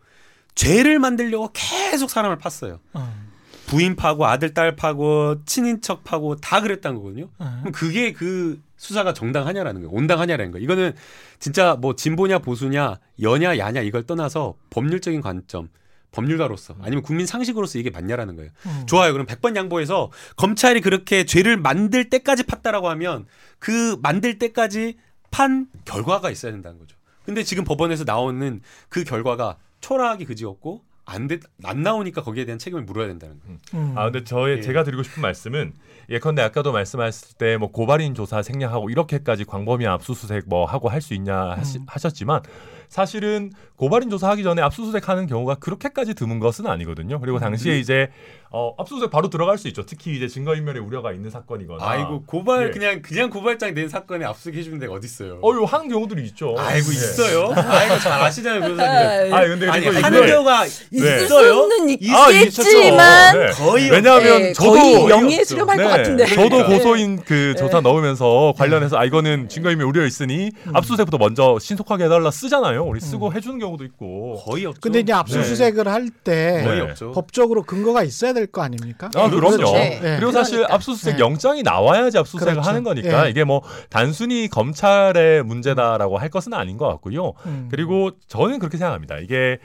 죄를 0.59 0.99
만들려고 0.99 1.49
계속 1.53 2.09
사람을 2.09 2.37
팠어요. 2.37 2.79
어. 2.91 3.29
부인 3.65 3.95
파고 3.95 4.25
아들 4.25 4.53
딸 4.53 4.75
파고 4.75 5.45
친인척 5.45 6.03
파고 6.03 6.35
다 6.35 6.59
그랬다는 6.59 6.97
거거든요. 6.97 7.29
어. 7.37 7.59
그럼 7.61 7.71
그게 7.71 8.11
그 8.11 8.61
수사가 8.75 9.13
정당하냐라는 9.13 9.81
거예요. 9.83 9.95
온당하냐라는 9.95 10.51
거예요. 10.51 10.63
이거는 10.65 10.95
진짜 11.39 11.77
뭐 11.79 11.95
진보냐 11.95 12.39
보수냐 12.39 12.99
여냐 13.21 13.57
야냐 13.57 13.81
이걸 13.81 14.03
떠나서 14.03 14.55
법률적인 14.69 15.21
관점 15.21 15.69
법률가로서 16.11 16.75
아니면 16.81 17.03
국민 17.03 17.25
상식으로서 17.25 17.79
이게 17.79 17.89
맞냐라는 17.89 18.35
거예요. 18.35 18.51
음. 18.65 18.83
좋아요. 18.85 19.13
그럼 19.13 19.27
100번 19.27 19.55
양보해서 19.55 20.11
검찰이 20.35 20.81
그렇게 20.81 21.23
죄를 21.23 21.55
만들 21.55 22.09
때까지 22.09 22.43
팠다라고 22.43 22.83
하면 22.83 23.27
그 23.59 23.95
만들 24.01 24.37
때까지 24.37 24.97
판 25.31 25.67
결과가 25.85 26.29
있어야 26.31 26.51
된다는 26.51 26.79
거죠. 26.79 26.97
근데 27.23 27.43
지금 27.43 27.63
법원에서 27.63 28.03
나오는 28.03 28.59
그 28.89 29.05
결과가 29.05 29.55
초라하기 29.81 30.25
그지없고 30.25 30.83
안, 31.09 31.27
돼, 31.27 31.39
안 31.63 31.81
나오니까 31.81 32.21
거기에 32.23 32.45
대한 32.45 32.59
책임을 32.59 32.83
물어야 32.83 33.07
된다는 33.07 33.39
거예요. 33.39 33.57
음. 33.73 33.93
아 33.97 34.03
근데 34.05 34.23
저의 34.23 34.57
예. 34.57 34.61
제가 34.61 34.83
드리고 34.83 35.03
싶은 35.03 35.21
말씀은 35.21 35.73
예컨대 36.09 36.41
아까도 36.41 36.71
말씀하셨을 36.71 37.37
때 37.37 37.57
뭐 37.57 37.71
고발인 37.71 38.15
조사 38.15 38.41
생략하고 38.41 38.89
이렇게까지 38.89 39.45
광범위한 39.45 39.93
압수수색 39.95 40.43
뭐 40.47 40.65
하고 40.65 40.89
할 40.89 41.01
수 41.01 41.13
있냐 41.13 41.35
하시, 41.57 41.79
음. 41.79 41.85
하셨지만 41.87 42.41
사실은 42.89 43.51
고발인 43.75 44.09
조사하기 44.09 44.43
전에 44.43 44.61
압수수색하는 44.63 45.27
경우가 45.27 45.55
그렇게까지 45.55 46.15
드문 46.15 46.39
것은 46.39 46.65
아니거든요. 46.67 47.19
그리고 47.19 47.37
당시에 47.39 47.75
음. 47.75 47.79
이제 47.79 48.09
어, 48.51 48.73
압수수색 48.79 49.11
바로 49.11 49.29
들어갈 49.29 49.59
수 49.59 49.67
있죠. 49.67 49.85
특히 49.85 50.15
이제 50.17 50.27
증거인멸의 50.27 50.81
우려가 50.81 51.11
있는 51.13 51.29
사건이거나. 51.29 51.87
아이고 51.87 52.23
고발 52.25 52.67
예. 52.67 52.71
그냥 52.71 53.01
그냥 53.03 53.29
고발장 53.29 53.75
낸 53.75 53.87
사건에 53.89 54.25
압수수색 54.25 54.55
해주는 54.55 54.79
데가 54.79 54.93
어디 54.93 55.05
있어요? 55.05 55.39
어유 55.43 55.63
하는 55.65 55.87
경우들이 55.87 56.23
있죠. 56.29 56.55
아이고 56.57 56.87
예. 56.89 56.93
있어요. 56.93 57.53
아이고 57.55 57.99
잘 57.99 58.13
아시잖아요, 58.21 58.61
변호사님. 58.61 59.33
아 59.35 59.41
근데 59.47 59.69
아니, 59.69 59.85
하는 59.85 60.25
경우가 60.25 60.65
네. 61.01 61.23
있어요? 61.23 61.67
는 61.67 61.89
있겠지만 61.89 62.99
아, 62.99 63.31
네. 63.33 63.47
거의 63.51 63.89
왜냐하면 63.89 64.41
네, 64.41 64.53
저도 64.53 64.71
거의 64.73 65.09
영예 65.09 65.43
수렴할 65.43 65.77
네. 65.77 65.83
것 65.83 65.89
같은데. 65.89 66.25
저도 66.25 66.67
네. 66.67 66.77
고소인 66.77 67.21
그 67.25 67.55
조사 67.57 67.81
넣으면서 67.81 68.53
관련해서 68.57 68.97
아 68.97 69.05
이거는 69.05 69.49
증거인멸 69.49 69.85
우려 69.87 70.05
있으니 70.05 70.51
음. 70.67 70.75
압수수색부터 70.75 71.17
먼저 71.17 71.57
신속하게 71.59 72.05
해달라 72.05 72.31
쓰잖아요. 72.31 72.83
우리 72.83 72.99
쓰고 72.99 73.27
음. 73.29 73.35
해주는 73.35 73.59
경우도 73.59 73.83
있고 73.85 74.41
거의 74.45 74.65
없죠. 74.65 74.81
근데 74.81 74.99
이제 74.99 75.13
압수수색을 75.13 75.87
할 75.87 76.09
때 76.23 76.65
법적으로 77.13 77.63
근거가 77.63 78.03
있어야 78.03 78.33
될 78.33 78.47
거 78.51 78.61
아닙니까? 78.63 79.09
아, 79.15 79.29
그럼요. 79.29 79.57
그렇죠. 79.57 79.73
네. 79.73 79.99
그리고 80.17 80.31
사실 80.31 80.55
그러니까. 80.55 80.73
압수수색 80.75 81.15
네. 81.17 81.19
영장이 81.21 81.61
나와야지 81.61 82.17
압수수색을 82.17 82.53
그렇죠. 82.53 82.67
하는 82.69 82.83
거니까 82.83 83.23
네. 83.25 83.29
이게 83.29 83.43
뭐 83.43 83.61
단순히 83.89 84.47
검찰의 84.47 85.43
문제다라고 85.43 86.17
할 86.17 86.29
것은 86.29 86.53
아닌 86.53 86.77
것 86.77 86.87
같고요. 86.87 87.33
음. 87.45 87.67
그리고 87.69 88.11
저는 88.27 88.57
그렇게 88.59 88.77
생각합니다. 88.77 89.17
이게 89.19 89.59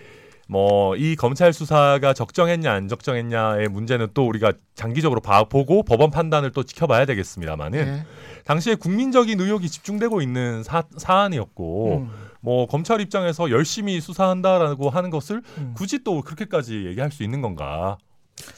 뭐 0.49 0.85
이 0.97 1.17
검찰 1.17 1.53
수사가 1.53 2.13
적정했냐 2.13 2.73
안 2.73 2.89
적정했냐의 2.89 3.69
문제는 3.69 4.09
또 4.15 4.27
우리가 4.27 4.53
장기적으로 4.75 5.21
봐, 5.21 5.45
보고 5.45 5.83
법원 5.83 6.11
판단을 6.11 6.51
또 6.53 6.63
지켜봐야 6.63 7.07
되겠습니다만은 7.07 7.85
네. 7.85 8.07
당시에 8.45 8.75
국민적인 8.75 9.41
의혹이 9.41 9.69
집중되고 9.69 10.21
있는 10.23 10.63
사, 10.63 10.85
사안이었고 10.97 11.97
음. 11.97 12.11
뭐 12.41 12.67
검찰 12.67 13.01
입장에서 13.01 13.51
열심히 13.51 14.01
수사한다라고 14.01 14.91
하는 14.91 15.11
것을 15.11 15.43
음. 15.59 15.75
굳이 15.77 16.05
또 16.05 16.21
그렇게까지 16.21 16.87
얘기할 16.87 17.11
수 17.11 17.23
있는 17.23 17.41
건가? 17.41 17.97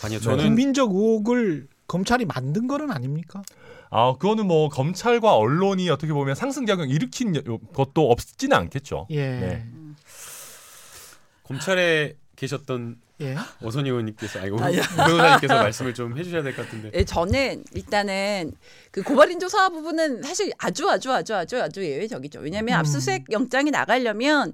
아니요, 0.03 0.19
저는 0.21 0.45
국민적 0.45 0.91
의혹을 0.91 1.69
검찰이 1.87 2.25
만든 2.25 2.67
거는 2.67 2.91
아닙니까? 2.91 3.43
아, 3.91 4.15
그거는 4.19 4.47
뭐 4.47 4.69
검찰과 4.69 5.37
언론이 5.37 5.89
어떻게 5.91 6.13
보면 6.13 6.35
상승 6.35 6.67
작용 6.67 6.89
일으킨 6.89 7.35
것도 7.73 8.11
없지는 8.11 8.57
않겠죠. 8.57 9.07
예. 9.11 9.27
네. 9.29 9.67
검찰에 11.47 12.17
계셨던 12.37 12.97
예? 13.23 13.35
오선희 13.63 13.89
의원님께서 13.89 14.41
아이고 14.41 14.57
변호사님께서 14.59 15.55
말씀을 15.55 15.95
좀 15.95 16.19
해주셔야 16.19 16.43
될 16.43 16.55
것 16.55 16.67
같은데. 16.67 16.91
예, 16.93 17.03
저는 17.05 17.65
일단은 17.73 18.53
그 18.91 19.03
고발인 19.03 19.41
조사 19.41 19.71
부분은 19.71 20.23
사실 20.23 20.53
아주 20.59 20.89
아주 20.91 21.11
아주 21.13 21.35
아주 21.35 21.63
아주 21.63 21.83
예외적이죠. 21.83 22.41
왜냐하면 22.41 22.75
음. 22.75 22.81
압수수색 22.81 23.25
영장이 23.31 23.71
나가려면 23.71 24.53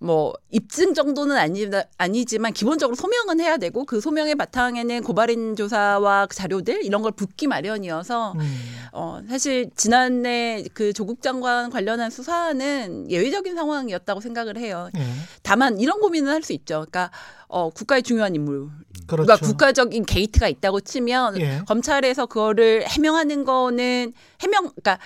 뭐 0.00 0.32
입증 0.50 0.94
정도는 0.94 1.36
아니, 1.36 1.68
아니지만 1.96 2.52
기본적으로 2.52 2.94
소명은 2.94 3.40
해야 3.40 3.56
되고 3.56 3.84
그 3.84 4.00
소명의 4.00 4.36
바탕에는 4.36 5.02
고발인 5.02 5.56
조사와 5.56 6.26
그 6.26 6.36
자료들 6.36 6.84
이런 6.84 7.02
걸 7.02 7.10
붙기 7.12 7.48
마련이어서 7.48 8.32
음. 8.32 8.60
어 8.92 9.20
사실 9.28 9.70
지난해 9.74 10.64
그 10.72 10.92
조국 10.92 11.20
장관 11.20 11.70
관련한 11.70 12.10
수사는 12.10 13.10
예외적인 13.10 13.56
상황이었다고 13.56 14.20
생각을 14.20 14.56
해요. 14.56 14.88
음. 14.94 15.22
다만 15.42 15.78
이런 15.78 16.00
고민은 16.00 16.32
할 16.32 16.38
수 16.42 16.52
있죠. 16.52 16.86
그러니까 16.88 17.10
어 17.48 17.68
국가의 17.70 18.04
중요한 18.04 18.34
인물 18.36 18.68
그렇죠. 19.08 19.26
그러니까 19.26 19.36
국가적인 19.44 20.04
게이트가 20.04 20.48
있다고 20.48 20.80
치면 20.80 21.40
예. 21.40 21.62
검찰에서 21.66 22.26
그거를 22.26 22.86
해명하는 22.86 23.44
거는 23.44 24.12
해명 24.40 24.70
그러니까 24.70 24.98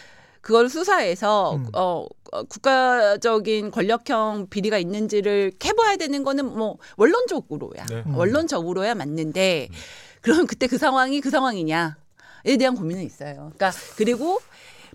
그걸 0.42 0.68
수사해서 0.68 1.54
음. 1.54 1.68
어, 1.72 2.04
어 2.32 2.42
국가적인 2.42 3.70
권력형 3.70 4.48
비리가 4.50 4.76
있는지를 4.76 5.52
캐봐야 5.58 5.96
되는 5.96 6.24
거는 6.24 6.44
뭐 6.44 6.76
원론적으로야 6.96 7.86
네. 7.86 8.02
음. 8.06 8.16
원론적으로야 8.16 8.94
맞는데 8.94 9.68
음. 9.70 9.74
그럼 10.20 10.46
그때 10.46 10.66
그 10.66 10.78
상황이 10.78 11.20
그 11.20 11.30
상황이냐에 11.30 11.94
대한 12.58 12.74
고민은 12.74 13.02
있어요. 13.02 13.52
그러니까 13.56 13.72
그리고 13.96 14.40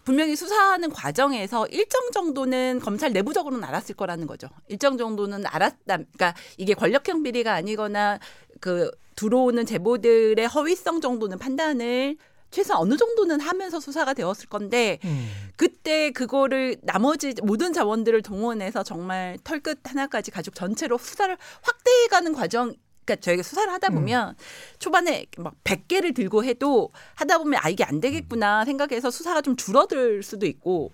분명히 0.03 0.35
수사하는 0.35 0.89
과정에서 0.89 1.67
일정 1.67 2.11
정도는 2.11 2.79
검찰 2.81 3.11
내부적으로는 3.11 3.63
알았을 3.63 3.95
거라는 3.95 4.27
거죠. 4.27 4.47
일정 4.67 4.97
정도는 4.97 5.45
알았다. 5.45 5.97
그러니까 5.97 6.33
이게 6.57 6.73
권력형 6.73 7.23
비리가 7.23 7.53
아니거나 7.53 8.19
그 8.59 8.91
들어오는 9.15 9.65
제보들의 9.65 10.45
허위성 10.47 11.01
정도는 11.01 11.39
판단을 11.39 12.17
최소 12.51 12.75
어느 12.75 12.95
정도는 12.97 13.39
하면서 13.39 13.79
수사가 13.79 14.13
되었을 14.13 14.47
건데 14.47 14.99
음. 15.03 15.29
그때 15.55 16.11
그거를 16.11 16.77
나머지 16.81 17.33
모든 17.43 17.73
자원들을 17.73 18.21
동원해서 18.21 18.83
정말 18.83 19.37
털끝 19.43 19.79
하나까지 19.83 20.31
가족 20.31 20.55
전체로 20.55 20.97
수사를 20.97 21.35
확대해가는 21.61 22.33
과정 22.33 22.75
그러니까 23.05 23.21
저희가 23.23 23.43
수사를 23.43 23.71
하다 23.71 23.87
음. 23.91 23.95
보면 23.95 24.29
음. 24.29 24.35
초반에 24.79 25.25
막 25.37 25.55
100개를 25.63 26.13
들고 26.13 26.43
해도 26.43 26.89
하다 27.15 27.37
보면 27.37 27.59
아 27.63 27.69
이게 27.69 27.83
안 27.85 28.01
되겠구나 28.01 28.65
생각해서 28.65 29.09
수사가 29.11 29.41
좀 29.41 29.55
줄어들 29.55 30.23
수도 30.23 30.45
있고 30.45 30.91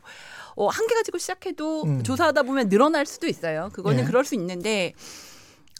어, 0.55 0.67
한 0.67 0.85
개 0.87 0.93
가지고 0.93 1.17
시작해도 1.17 1.83
음. 1.85 2.03
조사하다 2.03 2.43
보면 2.43 2.69
늘어날 2.69 3.07
수도 3.07 3.25
있어요. 3.27 3.69
그거는 3.73 4.03
예. 4.03 4.05
그럴 4.05 4.23
수 4.25 4.35
있는데 4.35 4.93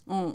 어 0.06 0.32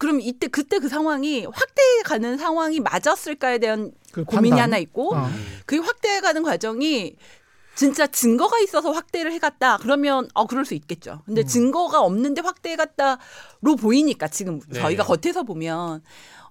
그럼 0.00 0.18
이때 0.22 0.48
그때 0.48 0.78
그 0.78 0.88
상황이 0.88 1.44
확대해 1.44 2.02
가는 2.04 2.38
상황이 2.38 2.80
맞았을까에 2.80 3.58
대한 3.58 3.92
그 4.12 4.24
고민이 4.24 4.58
하나 4.58 4.78
있고 4.78 5.14
어. 5.14 5.28
그 5.66 5.78
확대해 5.78 6.22
가는 6.22 6.42
과정이 6.42 7.16
진짜 7.74 8.06
증거가 8.06 8.58
있어서 8.60 8.92
확대를 8.92 9.30
해갔다 9.32 9.76
그러면 9.76 10.26
어 10.32 10.46
그럴 10.46 10.64
수 10.64 10.72
있겠죠. 10.72 11.20
근데 11.26 11.42
음. 11.42 11.46
증거가 11.46 12.00
없는데 12.00 12.40
확대해갔다로 12.40 13.76
보이니까 13.78 14.28
지금 14.28 14.60
네. 14.68 14.80
저희가 14.80 15.04
겉에서 15.04 15.42
보면 15.42 16.02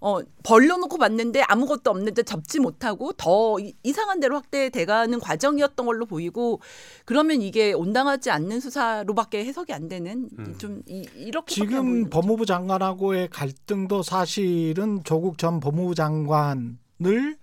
어, 0.01 0.19
벌려놓고 0.43 0.97
봤는데 0.97 1.43
아무것도 1.47 1.89
없는데 1.91 2.23
접지 2.23 2.59
못하고 2.59 3.11
더 3.13 3.57
이상한 3.83 4.19
대로 4.19 4.35
확대돼가는 4.35 5.19
과정이었던 5.19 5.85
걸로 5.85 6.05
보이고 6.05 6.61
그러면 7.05 7.41
이게 7.41 7.73
온당하지 7.73 8.31
않는 8.31 8.59
수사로밖에 8.59 9.43
해석이 9.45 9.73
안 9.73 9.89
되는 9.89 10.29
음. 10.39 10.55
좀 10.57 10.81
이, 10.87 11.05
이렇게 11.15 11.53
지금 11.53 12.09
법무부 12.09 12.45
장관하고의 12.45 13.29
갈등도 13.29 14.03
사실은 14.03 15.03
조국 15.03 15.37
전 15.37 15.59
법무부 15.59 15.95
장관을 15.95 17.37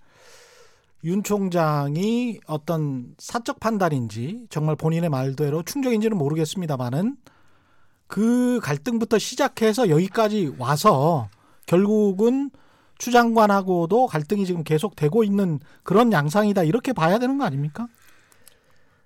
윤 1.03 1.23
총장이 1.23 2.39
어떤 2.47 3.13
사적 3.19 3.59
판단인지 3.59 4.47
정말 4.49 4.75
본인의 4.75 5.09
말대로 5.09 5.61
충정인지는 5.61 6.17
모르겠습니다만은 6.17 7.17
그 8.07 8.59
갈등부터 8.63 9.19
시작해서 9.19 9.89
여기까지 9.89 10.55
와서 10.57 11.29
결국은 11.67 12.49
추 12.97 13.11
장관하고도 13.11 14.07
갈등이 14.07 14.47
지금 14.47 14.63
계속되고 14.63 15.23
있는 15.23 15.59
그런 15.83 16.11
양상이다 16.11 16.63
이렇게 16.63 16.93
봐야 16.93 17.19
되는 17.19 17.37
거 17.37 17.45
아닙니까? 17.45 17.87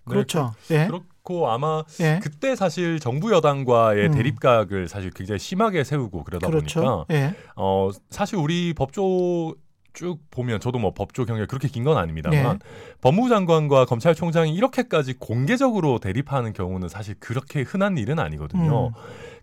네, 0.06 0.14
그렇죠. 0.14 0.54
그, 0.68 0.74
예. 0.74 0.88
그렇고 0.88 1.50
아마 1.50 1.84
예. 2.00 2.20
그때 2.24 2.56
사실 2.56 3.00
정부 3.00 3.34
여당과의 3.34 4.08
음. 4.08 4.14
대립각을 4.14 4.88
사실 4.88 5.12
굉장히 5.12 5.40
심하게 5.40 5.84
세우고 5.84 6.24
그러다 6.24 6.48
그렇죠. 6.48 6.80
보니까 6.80 7.06
예. 7.12 7.36
어 7.56 7.90
사실 8.10 8.38
우리 8.38 8.74
법조 8.74 9.56
쭉 9.94 10.20
보면 10.32 10.60
저도 10.62 10.80
뭐 10.80 10.94
법조 10.94 11.26
경력 11.26 11.48
그렇게 11.48 11.68
긴 11.68 11.84
건 11.84 11.98
아닙니다만 11.98 12.60
네. 12.60 12.66
법무부 13.02 13.30
장관과 13.30 13.86
검찰총장이 13.86 14.54
이렇게까지 14.54 15.16
공개적으로 15.20 16.00
대립하는 16.00 16.54
경우는 16.54 16.88
사실 16.90 17.16
그렇게 17.20 17.62
흔한 17.64 17.98
일은 17.98 18.20
아니거든요. 18.20 18.88
음. 18.88 18.94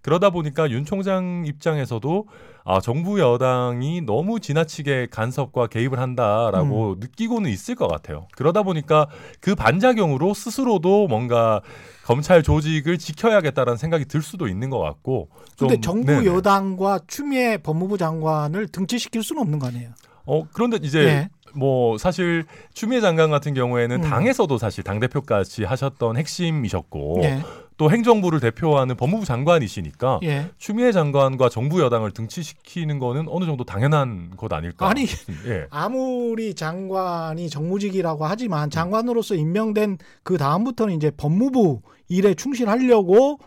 그러다 0.02 0.30
보니까 0.30 0.70
윤 0.70 0.84
총장 0.84 1.44
입장에서도 1.46 2.26
아, 2.64 2.80
정부 2.80 3.18
여당이 3.18 4.02
너무 4.02 4.38
지나치게 4.40 5.08
간섭과 5.10 5.66
개입을 5.66 5.98
한다라고 5.98 6.92
음. 6.92 7.00
느끼고는 7.00 7.50
있을 7.50 7.74
것 7.74 7.88
같아요. 7.88 8.28
그러다 8.36 8.62
보니까 8.62 9.08
그 9.40 9.54
반작용으로 9.56 10.34
스스로도 10.34 11.08
뭔가 11.08 11.60
검찰 12.04 12.42
조직을 12.42 12.98
지켜야겠다라는 12.98 13.76
생각이 13.76 14.04
들 14.04 14.22
수도 14.22 14.46
있는 14.48 14.70
것 14.70 14.78
같고. 14.78 15.28
근데 15.58 15.80
정부 15.80 16.06
네네. 16.12 16.26
여당과 16.26 17.00
추미애 17.08 17.58
법무부 17.58 17.98
장관을 17.98 18.68
등치시킬 18.68 19.22
수는 19.24 19.42
없는 19.42 19.58
거 19.58 19.66
아니에요? 19.66 19.90
어 20.28 20.46
그런데 20.52 20.78
이제 20.82 21.04
네. 21.04 21.28
뭐 21.54 21.96
사실 21.96 22.44
추미애 22.74 23.00
장관 23.00 23.30
같은 23.30 23.54
경우에는 23.54 24.04
음. 24.04 24.08
당에서도 24.08 24.58
사실 24.58 24.84
당 24.84 25.00
대표까지 25.00 25.64
하셨던 25.64 26.18
핵심이셨고 26.18 27.18
네. 27.22 27.42
또 27.78 27.90
행정부를 27.90 28.40
대표하는 28.40 28.96
법무부 28.96 29.24
장관이시니까 29.24 30.20
예. 30.24 30.50
추미애 30.58 30.92
장관과 30.92 31.48
정부 31.48 31.80
여당을 31.80 32.10
등치시키는 32.10 32.98
거는 32.98 33.26
어느 33.28 33.46
정도 33.46 33.64
당연한 33.64 34.32
것 34.36 34.52
아닐까? 34.52 34.88
아니 34.88 35.06
예. 35.46 35.66
아무리 35.70 36.54
장관이 36.54 37.48
정무직이라고 37.48 38.26
하지만 38.26 38.68
장관으로서 38.68 39.34
임명된 39.36 39.98
그 40.24 40.36
다음부터는 40.36 40.94
이제 40.94 41.10
법무부 41.16 41.80
일에 42.08 42.34
충실하려고 42.34 43.38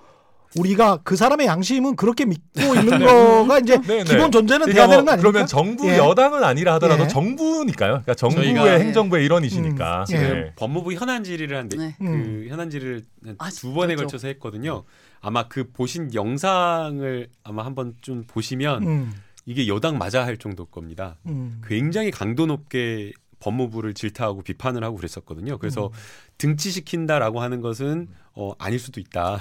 우리가 0.58 0.98
그 1.04 1.16
사람의 1.16 1.48
양심은 1.48 1.96
그렇게 1.96 2.26
믿고 2.26 2.62
있는 2.76 3.00
네. 3.00 3.06
거가 3.06 3.60
이제 3.60 3.80
네, 3.82 4.04
네. 4.04 4.04
기본 4.04 4.32
존재는 4.32 4.72
돼야 4.72 4.88
되는 4.88 5.06
거 5.06 5.12
아닙니까? 5.12 5.18
그러면 5.18 5.48
정부 5.48 5.88
예. 5.88 5.98
여당은 5.98 6.44
아니라 6.44 6.74
하더라도 6.76 7.04
예. 7.04 7.08
정부니까요. 7.08 7.92
그러니까 7.92 8.14
정부의 8.14 8.80
행정부의 8.80 9.26
일원이시니까. 9.26 10.06
음. 10.10 10.16
예. 10.16 10.54
법무부 10.56 10.94
현안 10.94 11.24
질의를 11.24 11.58
한데 11.58 11.78
네. 11.78 11.96
그 11.98 12.04
음. 12.04 12.46
현안 12.50 12.70
질의를 12.70 13.04
아, 13.38 13.50
두 13.50 13.74
번에 13.74 13.96
그렇죠. 13.96 14.12
걸쳐서 14.12 14.28
했거든요. 14.28 14.84
아마 15.22 15.48
그 15.48 15.72
보신 15.72 16.14
영상을 16.14 17.30
아마 17.44 17.66
한번 17.66 17.94
좀 18.02 18.24
보시면 18.28 18.84
음. 18.84 19.14
이게 19.46 19.68
여당 19.68 19.98
맞아 19.98 20.26
할 20.26 20.38
정도 20.38 20.66
겁니다. 20.66 21.18
음. 21.28 21.62
굉장히 21.66 22.12
강도 22.12 22.46
높게 22.46 23.12
법무부를 23.40 23.94
질타하고 23.94 24.44
비판을 24.44 24.84
하고 24.84 24.96
그랬었거든요. 24.98 25.58
그래서 25.58 25.88
음. 25.88 25.92
등치시킨다라고 26.38 27.42
하는 27.42 27.62
것은 27.62 28.08
어, 28.34 28.54
아닐 28.60 28.80
수도 28.80 29.00
있다. 29.00 29.34
어, 29.36 29.39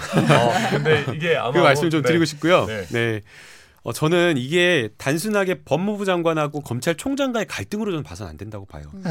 근데 0.71 1.05
이게 1.15 1.37
아마 1.37 1.53
그 1.53 1.59
말씀을 1.59 1.91
좀 1.91 2.03
네. 2.03 2.09
드리고 2.09 2.25
싶고요. 2.25 2.67
네. 2.67 2.87
네. 2.87 3.21
어, 3.83 3.95
저는 3.95 4.35
이게 4.37 4.91
단순하게 4.99 5.63
법무부 5.65 6.05
장관하고 6.05 6.61
검찰총장과의 6.61 7.47
갈등으로 7.47 7.93
저는 7.93 8.03
봐서는 8.03 8.29
안 8.29 8.37
된다고 8.37 8.67
봐요. 8.67 8.85
음, 8.93 9.03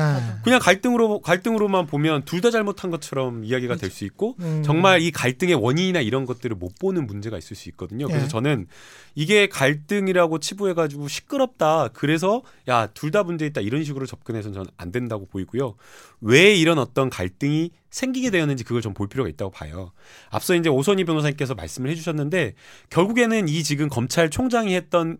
그냥 0.43 0.59
갈등으로 0.59 1.21
갈등으로만 1.21 1.87
보면 1.87 2.23
둘 2.25 2.41
다 2.41 2.51
잘못한 2.51 2.91
것처럼 2.91 3.43
이야기가 3.43 3.77
될 3.77 3.89
수 3.89 4.05
있고 4.05 4.35
음. 4.41 4.61
정말 4.63 5.01
이 5.01 5.09
갈등의 5.09 5.55
원인이나 5.55 6.01
이런 6.01 6.27
것들을 6.27 6.55
못 6.55 6.77
보는 6.77 7.07
문제가 7.07 7.39
있을 7.39 7.55
수 7.55 7.67
있거든요. 7.69 8.05
그래서 8.05 8.25
예. 8.25 8.27
저는 8.29 8.67
이게 9.15 9.47
갈등이라고 9.49 10.37
치부해가지고 10.37 11.07
시끄럽다. 11.07 11.87
그래서 11.93 12.43
야 12.67 12.89
둘 12.93 13.09
다 13.09 13.23
문제 13.23 13.47
있다 13.47 13.61
이런 13.61 13.83
식으로 13.83 14.05
접근해서는 14.05 14.53
저는 14.53 14.69
안 14.77 14.91
된다고 14.91 15.25
보이고요. 15.25 15.73
왜 16.21 16.53
이런 16.53 16.77
어떤 16.77 17.09
갈등이 17.09 17.71
생기게 17.89 18.29
되었는지 18.29 18.63
그걸 18.63 18.81
좀 18.81 18.93
볼 18.93 19.07
필요가 19.07 19.29
있다고 19.29 19.51
봐요. 19.51 19.93
앞서 20.29 20.55
이제 20.55 20.67
오선희 20.69 21.05
변호사님께서 21.05 21.55
말씀을 21.55 21.89
해주셨는데 21.91 22.53
결국에는 22.89 23.47
이 23.47 23.63
지금 23.63 23.87
검찰총장이 23.87 24.75
했던 24.75 25.17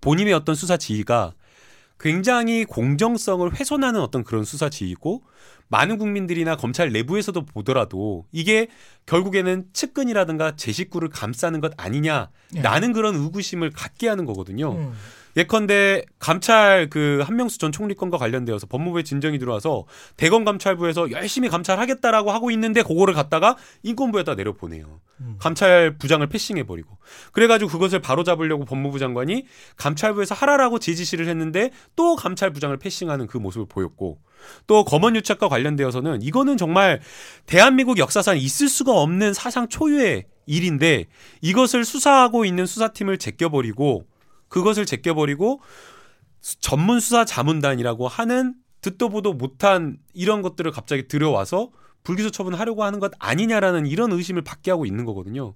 본인의 0.00 0.32
어떤 0.34 0.54
수사 0.54 0.76
지휘가 0.76 1.34
굉장히 1.98 2.64
공정성을 2.64 3.58
훼손하는 3.58 4.00
어떤 4.00 4.22
그런 4.22 4.44
수사 4.44 4.68
지휘고 4.68 5.22
많은 5.68 5.98
국민들이나 5.98 6.56
검찰 6.56 6.92
내부에서도 6.92 7.44
보더라도 7.44 8.26
이게 8.32 8.68
결국에는 9.06 9.66
측근이라든가 9.72 10.56
제 10.56 10.72
식구를 10.72 11.08
감싸는 11.08 11.60
것 11.60 11.72
아니냐라는 11.76 12.88
예. 12.88 12.92
그런 12.92 13.16
의구심을 13.16 13.70
갖게 13.70 14.08
하는 14.08 14.24
거거든요. 14.24 14.72
음. 14.72 14.92
예컨대 15.38 16.02
감찰 16.18 16.88
그 16.90 17.22
한명수 17.24 17.58
전 17.58 17.70
총리 17.70 17.94
건과 17.94 18.18
관련되어서 18.18 18.66
법무부에 18.66 19.04
진정이 19.04 19.38
들어와서 19.38 19.84
대검 20.16 20.44
감찰부에서 20.44 21.12
열심히 21.12 21.48
감찰하겠다라고 21.48 22.32
하고 22.32 22.50
있는데 22.50 22.82
그거를 22.82 23.14
갖다가 23.14 23.56
인권부에다 23.84 24.34
내려보내요. 24.34 25.00
음. 25.20 25.36
감찰 25.38 25.96
부장을 25.96 26.26
패싱해 26.26 26.64
버리고 26.64 26.98
그래가지고 27.30 27.70
그것을 27.70 28.00
바로 28.00 28.24
잡으려고 28.24 28.64
법무부 28.64 28.98
장관이 28.98 29.46
감찰부에서 29.76 30.34
하라라고 30.34 30.80
지지시를 30.80 31.28
했는데 31.28 31.70
또 31.94 32.16
감찰 32.16 32.50
부장을 32.50 32.76
패싱하는 32.76 33.28
그 33.28 33.38
모습을 33.38 33.66
보였고 33.68 34.18
또 34.66 34.84
검언 34.84 35.14
유착과 35.14 35.48
관련되어서는 35.48 36.22
이거는 36.22 36.56
정말 36.56 37.00
대한민국 37.46 37.98
역사상 37.98 38.38
있을 38.38 38.68
수가 38.68 38.92
없는 38.92 39.34
사상 39.34 39.68
초유의 39.68 40.24
일인데 40.46 41.04
이것을 41.42 41.84
수사하고 41.84 42.44
있는 42.44 42.66
수사팀을 42.66 43.18
제껴버리고 43.18 44.04
그것을 44.48 44.86
제껴버리고 44.86 45.60
전문 46.60 47.00
수사 47.00 47.24
자문단이라고 47.24 48.08
하는 48.08 48.54
듣도 48.80 49.08
보도 49.08 49.32
못한 49.32 49.98
이런 50.14 50.42
것들을 50.42 50.70
갑자기 50.70 51.08
들여와서 51.08 51.70
불기소 52.04 52.30
처분하려고 52.30 52.84
하는 52.84 53.00
것 53.00 53.12
아니냐라는 53.18 53.86
이런 53.86 54.12
의심을 54.12 54.42
받게 54.42 54.70
하고 54.70 54.86
있는 54.86 55.04
거거든요. 55.04 55.54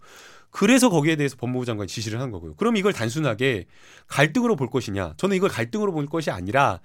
그래서 0.51 0.91
거기에 0.91 1.17
대해서 1.17 1.37
법무부 1.37 1.65
장관이 1.65 1.89
지시를 1.89 2.21
한 2.21 2.31
거고요. 2.31 2.55
그럼 2.57 2.77
이걸 2.77 2.93
단순하게 2.93 3.67
갈등으로 4.07 4.55
볼 4.55 4.69
것이냐? 4.69 5.15
저는 5.17 5.37
이걸 5.37 5.49
갈등으로 5.49 5.93
볼 5.93 6.07
것이 6.07 6.31
아니라 6.31 6.81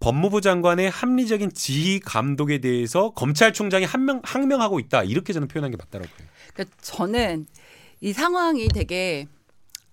법무부 0.00 0.40
장관의 0.40 0.90
합리적인 0.90 1.52
지휘 1.54 2.00
감독에 2.00 2.58
대해서 2.58 3.10
검찰총장이 3.10 3.84
한명 3.84 4.20
항명하고 4.24 4.80
있다 4.80 5.04
이렇게 5.04 5.32
저는 5.32 5.48
표현한 5.48 5.70
게 5.70 5.76
맞다라고 5.76 6.10
해요. 6.18 6.28
그러니까 6.52 6.76
저는 6.82 7.46
이 8.00 8.12
상황이 8.12 8.68
되게 8.68 9.26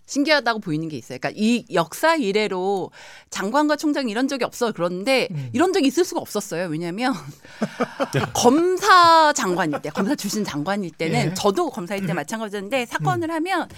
신기하다고 0.05 0.59
보이는 0.59 0.89
게 0.89 0.97
있어요. 0.97 1.17
그러니까 1.19 1.39
이 1.41 1.65
역사 1.73 2.15
이래로 2.15 2.91
장관과 3.29 3.77
총장이 3.77 4.11
이런 4.11 4.27
적이 4.27 4.45
없어 4.45 4.71
그런데 4.71 5.27
음. 5.31 5.49
이런 5.53 5.73
적이 5.73 5.87
있을 5.87 6.03
수가 6.03 6.19
없었어요. 6.21 6.67
왜냐하면 6.67 7.13
검사 8.33 9.31
장관일 9.33 9.81
때, 9.81 9.89
검사 9.89 10.15
출신 10.15 10.43
장관일 10.43 10.91
때는 10.91 11.31
예. 11.31 11.33
저도 11.33 11.69
검사일 11.69 12.05
때 12.05 12.13
음. 12.13 12.15
마찬가지였는데 12.15 12.85
사건을 12.85 13.29
음. 13.29 13.35
하면 13.35 13.69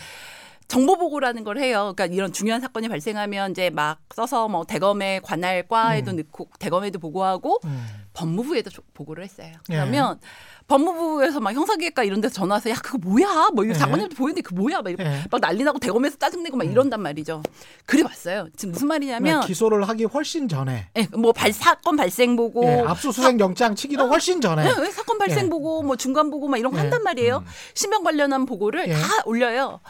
정보 0.68 0.98
보고라는 0.98 1.44
걸 1.44 1.58
해요. 1.58 1.94
그러니까 1.96 2.06
이런 2.08 2.34
중요한 2.34 2.62
사건이 2.62 2.90
발생하면 2.90 3.52
이제 3.52 3.70
막 3.70 4.00
써서 4.14 4.48
뭐 4.48 4.64
대검의 4.66 5.22
관할과에도 5.22 6.12
음. 6.12 6.18
넣고 6.18 6.50
대검에도 6.60 7.00
보고하고 7.00 7.60
음. 7.66 7.86
법무부에도 8.14 8.72
보고를 8.94 9.24
했어요. 9.24 9.52
예. 9.70 9.76
그러면 9.76 10.20
예. 10.22 10.28
법무부에서 10.68 11.40
막 11.42 11.54
형사기획과 11.54 12.04
이런 12.04 12.22
데서 12.22 12.34
전화 12.34 12.56
와서 12.56 12.70
야 12.70 12.76
그거 12.76 12.98
뭐야 12.98 13.50
뭐 13.54 13.64
네. 13.66 13.74
장관님도 13.74 14.16
보이는데 14.16 14.42
그 14.42 14.54
뭐야 14.56 14.82
막, 14.82 14.96
네. 14.96 15.24
막 15.30 15.42
난리 15.42 15.64
나고 15.64 15.78
대검에서 15.78 16.18
짜증내고 16.18 16.58
막 16.58 16.66
음. 16.66 16.72
이런단 16.72 17.02
말이죠. 17.02 17.44
그래 17.86 18.02
왔어요. 18.02 18.48
지금 18.56 18.72
무슨 18.72 18.88
말이냐면 18.88 19.42
네, 19.42 19.48
기소를 19.48 19.88
하기 19.88 20.06
훨씬 20.06 20.48
전에 20.48 20.88
네, 20.94 21.08
뭐 21.16 21.32
발, 21.34 21.54
사건 21.54 21.98
발생 21.98 22.36
보고 22.36 22.62
네, 22.62 22.82
압수수색 22.82 23.40
영장 23.40 23.76
치기도 23.76 24.06
어, 24.06 24.08
훨씬 24.08 24.42
전에 24.42 24.64
네, 24.64 24.92
사건 24.92 25.20
발생 25.20 25.50
보고 25.50 25.84
뭐 25.84 25.96
중간 25.96 26.32
보고 26.32 26.48
막 26.48 26.58
이런 26.58 26.72
거 26.72 26.80
한단 26.80 27.04
말이에요. 27.04 27.44
음. 27.46 27.46
신병 27.76 28.04
관련한 28.04 28.46
보고를 28.46 28.90
다 28.90 29.00
올려요. 29.26 29.82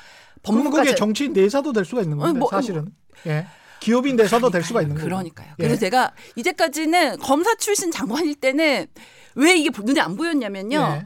법무부가 0.46 0.84
그게 0.84 0.96
정치인 0.96 1.34
내사도 1.34 1.74
될 1.74 1.86
수가 1.86 2.02
있는 2.02 2.18
건데 2.18 2.38
어, 2.38 2.40
뭐, 2.40 2.50
사실은. 2.50 2.88
예. 3.28 3.48
기업인 3.80 4.16
대사도 4.16 4.50
될 4.50 4.64
수가 4.64 4.82
있는 4.82 4.96
거예요. 4.96 5.08
그러니까요. 5.08 5.50
예. 5.60 5.64
그래서 5.64 5.80
제가 5.80 6.12
이제까지는 6.36 7.20
검사 7.20 7.56
출신 7.56 7.92
장관일 7.92 8.36
때는 8.36 8.88
왜 9.36 9.56
이게 9.56 9.70
눈에 9.84 10.00
안 10.00 10.16
보였냐면요. 10.16 10.78
예. 10.78 11.04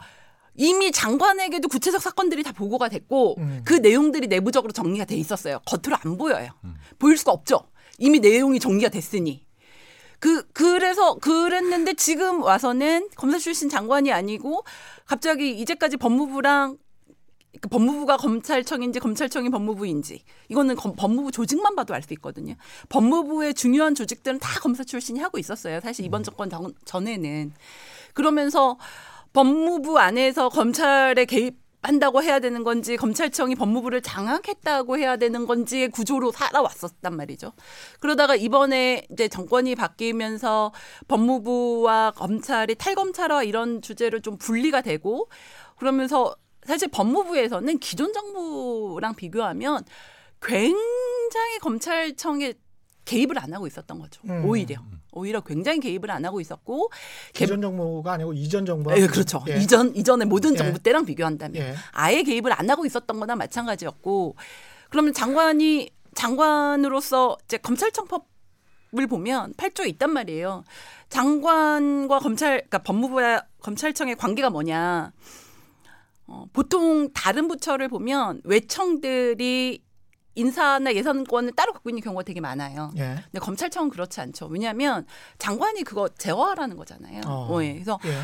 이미 0.55 0.91
장관에게도 0.91 1.69
구체적 1.69 2.01
사건들이 2.01 2.43
다 2.43 2.51
보고가 2.51 2.89
됐고 2.89 3.35
음. 3.37 3.61
그 3.63 3.75
내용들이 3.75 4.27
내부적으로 4.27 4.73
정리가 4.73 5.05
돼 5.05 5.15
있었어요. 5.15 5.59
겉으로 5.65 5.97
안 6.03 6.17
보여요. 6.17 6.49
음. 6.65 6.75
보일 6.99 7.17
수가 7.17 7.31
없죠. 7.31 7.61
이미 7.97 8.19
내용이 8.19 8.59
정리가 8.59 8.89
됐으니. 8.89 9.45
그 10.19 10.45
그래서 10.51 11.15
그랬는데 11.15 11.93
지금 11.93 12.43
와서는 12.43 13.07
검사 13.15 13.37
출신 13.37 13.69
장관이 13.69 14.11
아니고 14.11 14.65
갑자기 15.05 15.57
이제까지 15.59 15.95
법무부랑 15.95 16.77
그 17.61 17.69
법무부가 17.69 18.17
검찰청인지 18.17 18.99
검찰청이 18.99 19.49
법무부인지 19.49 20.23
이거는 20.49 20.75
검, 20.75 20.95
법무부 20.95 21.31
조직만 21.31 21.75
봐도 21.75 21.93
알 21.93 22.01
수 22.01 22.13
있거든요. 22.13 22.55
법무부의 22.87 23.53
중요한 23.53 23.93
조직들은 23.93 24.39
다 24.39 24.59
검사 24.61 24.83
출신이 24.83 25.19
하고 25.19 25.37
있었어요. 25.37 25.81
사실 25.81 26.05
이번 26.05 26.21
음. 26.21 26.23
정권 26.23 26.49
전에는 26.85 27.53
그러면서 28.13 28.77
법무부 29.33 29.99
안에서 29.99 30.49
검찰에 30.49 31.25
개입 31.25 31.57
한다고 31.81 32.21
해야 32.21 32.39
되는 32.39 32.63
건지 32.63 32.97
검찰청이 32.97 33.55
법무부를 33.55 34.01
장악했다고 34.01 34.97
해야 34.97 35.15
되는 35.15 35.45
건지의 35.45 35.89
구조로 35.89 36.31
살아왔었단 36.31 37.15
말이죠. 37.15 37.53
그러다가 38.01 38.35
이번에 38.35 39.05
이제 39.11 39.29
정권이 39.29 39.75
바뀌면서 39.75 40.73
법무부와 41.07 42.11
검찰이 42.11 42.75
탈검찰화 42.75 43.43
이런 43.43 43.81
주제로 43.81 44.19
좀 44.19 44.37
분리가 44.37 44.81
되고 44.81 45.29
그러면서 45.77 46.35
사실 46.65 46.87
법무부에서는 46.89 47.79
기존 47.79 48.13
정부랑 48.13 49.15
비교하면 49.15 49.83
굉장히 50.41 51.59
검찰청에 51.61 52.53
개입을 53.05 53.39
안 53.39 53.53
하고 53.53 53.65
있었던 53.65 53.99
거죠. 53.99 54.21
음. 54.29 54.45
오히려 54.45 54.77
오히려 55.11 55.41
굉장히 55.41 55.79
개입을 55.79 56.11
안 56.11 56.23
하고 56.25 56.39
있었고 56.39 56.91
기존 57.33 57.61
정부가 57.61 58.13
아니고 58.13 58.33
이전 58.33 58.65
정부. 58.65 58.95
예, 58.95 59.07
그렇죠. 59.07 59.43
예. 59.47 59.57
이전 59.57 59.95
이전의 59.95 60.27
모든 60.27 60.53
예. 60.53 60.57
정부 60.57 60.75
예. 60.75 60.83
때랑 60.83 61.05
비교한다면 61.05 61.55
예. 61.61 61.75
아예 61.91 62.21
개입을 62.21 62.53
안 62.53 62.69
하고 62.69 62.85
있었던 62.85 63.19
거나 63.19 63.35
마찬가지였고 63.35 64.35
그러면 64.89 65.13
장관이 65.13 65.89
장관으로서 66.13 67.37
이제 67.45 67.57
검찰청법 67.57 68.27
을 68.97 69.05
보면 69.05 69.53
8조에 69.53 69.87
있단 69.89 70.11
말이에요. 70.11 70.63
장관과 71.09 72.17
검찰 72.17 72.57
그러니까 72.57 72.79
법무부와 72.79 73.43
검찰청의 73.61 74.15
관계가 74.15 74.49
뭐냐? 74.49 75.11
어, 76.29 76.45
보통 76.53 77.11
다른 77.13 77.47
부처를 77.47 77.87
보면 77.87 78.41
외청들이 78.43 79.83
인사나 80.35 80.93
예산권을 80.93 81.53
따로 81.53 81.73
갖고 81.73 81.89
있는 81.89 82.01
경우가 82.01 82.23
되게 82.23 82.39
많아요. 82.39 82.91
예. 82.97 83.15
근데 83.25 83.39
검찰청은 83.39 83.89
그렇지 83.89 84.21
않죠. 84.21 84.45
왜냐하면 84.45 85.05
장관이 85.39 85.83
그거 85.83 86.07
제어하라는 86.07 86.77
거잖아요. 86.77 87.21
어. 87.25 87.47
어 87.51 87.63
예. 87.63 87.73
그래서 87.73 87.99
예. 88.05 88.21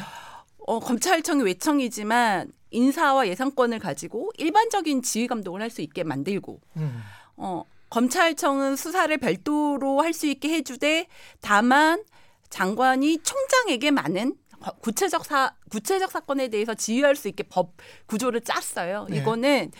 어, 0.67 0.79
검찰청이 0.79 1.43
외청이지만 1.43 2.51
인사와 2.71 3.27
예산권을 3.27 3.79
가지고 3.79 4.31
일반적인 4.37 5.01
지휘 5.01 5.27
감독을 5.27 5.61
할 5.61 5.69
수 5.69 5.81
있게 5.81 6.03
만들고 6.03 6.61
음. 6.77 7.01
어 7.37 7.63
검찰청은 7.89 8.75
수사를 8.75 9.15
별도로 9.17 10.01
할 10.01 10.13
수 10.13 10.27
있게 10.27 10.49
해주되 10.49 11.07
다만 11.41 12.03
장관이 12.49 13.19
총장에게 13.23 13.91
많은 13.91 14.35
구체적 14.73 15.25
사 15.25 15.55
구체적 15.69 16.11
사건에 16.11 16.47
대해서 16.47 16.73
지휘할 16.73 17.15
수 17.15 17.27
있게 17.27 17.43
법 17.43 17.73
구조를 18.05 18.41
짰어요. 18.41 19.07
네. 19.09 19.17
이거는 19.17 19.71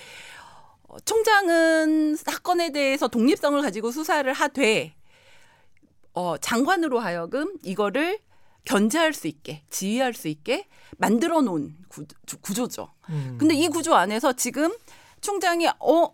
총장은 1.04 2.15
사건에 2.15 2.71
대해서 2.71 3.08
독립성을 3.08 3.62
가지고 3.62 3.91
수사를 3.91 4.32
하되 4.32 4.95
어 6.13 6.38
장관으로 6.38 7.00
하여금 7.00 7.58
이거를 7.63 8.19
견제할 8.63 9.13
수 9.13 9.28
있게 9.28 9.63
지휘할 9.69 10.13
수 10.13 10.28
있게 10.28 10.67
만들어 10.98 11.41
놓은 11.41 11.76
구조, 12.41 12.67
죠 12.67 12.93
음. 13.10 13.38
근데 13.39 13.54
이 13.54 13.67
구조 13.67 13.95
안에서 13.95 14.34
지금 14.34 14.74
총장이 15.21 15.67
어 15.67 16.13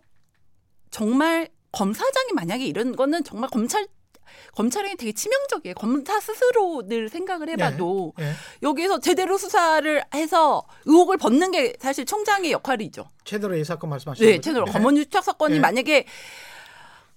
정말 0.90 1.48
검사장이 1.72 2.32
만약에 2.34 2.64
이런 2.66 2.94
거는 2.94 3.24
정말 3.24 3.48
검찰 3.50 3.86
검찰이 4.54 4.96
되게 4.96 5.12
치명적이에요. 5.12 5.74
검사 5.74 6.20
스스로 6.20 6.82
늘 6.86 7.08
생각을 7.08 7.48
해봐도 7.50 8.12
네, 8.18 8.24
네. 8.24 8.32
여기서 8.62 9.00
제대로 9.00 9.38
수사를 9.38 10.02
해서 10.14 10.64
의혹을 10.84 11.16
벗는 11.16 11.50
게 11.50 11.74
사실 11.80 12.04
총장의 12.04 12.52
역할이죠. 12.52 13.08
최대로 13.24 13.56
이 13.56 13.64
사건 13.64 13.90
말씀하시는 13.90 14.30
네, 14.30 14.40
최대로 14.40 14.66
네. 14.66 14.72
검언 14.72 14.96
유착 14.96 15.24
사건이 15.24 15.54
네. 15.54 15.60
만약에 15.60 16.04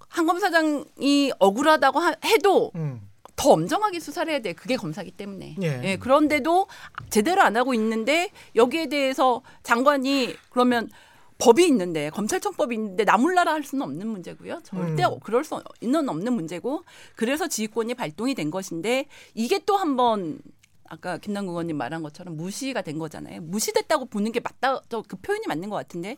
한 0.07 0.25
검사장이 0.25 1.33
억울하다고 1.39 1.99
하, 1.99 2.15
해도 2.23 2.71
음. 2.75 3.01
더 3.35 3.51
엄정하게 3.51 3.99
수사를 3.99 4.31
해야 4.31 4.39
돼. 4.39 4.53
그게 4.53 4.77
검사기 4.77 5.11
때문에. 5.11 5.57
예. 5.61 5.81
예. 5.83 5.97
그런데도 5.97 6.67
제대로 7.09 7.41
안 7.41 7.57
하고 7.57 7.73
있는데 7.73 8.31
여기에 8.55 8.87
대해서 8.87 9.41
장관이 9.63 10.35
그러면 10.49 10.89
법이 11.37 11.67
있는데 11.67 12.09
검찰청법이 12.11 12.75
있는데 12.75 13.03
나몰라라 13.03 13.53
할 13.53 13.63
수는 13.63 13.83
없는 13.83 14.07
문제고요. 14.07 14.61
절대 14.63 15.03
음. 15.03 15.19
그럴 15.21 15.43
수 15.43 15.61
있는 15.81 16.07
없는 16.07 16.33
문제고 16.33 16.83
그래서 17.15 17.47
지휘권이 17.47 17.93
발동이 17.95 18.35
된 18.35 18.51
것인데 18.51 19.07
이게 19.33 19.59
또 19.65 19.75
한번 19.75 20.39
아까 20.87 21.17
김남국 21.17 21.53
의원님 21.53 21.77
말한 21.77 22.03
것처럼 22.03 22.37
무시가 22.37 22.81
된 22.81 22.99
거잖아요. 22.99 23.41
무시됐다고 23.41 24.05
보는 24.05 24.31
게 24.31 24.39
맞다. 24.39 24.79
그 25.07 25.17
표현이 25.17 25.45
맞는 25.47 25.69
것 25.69 25.75
같은데. 25.75 26.17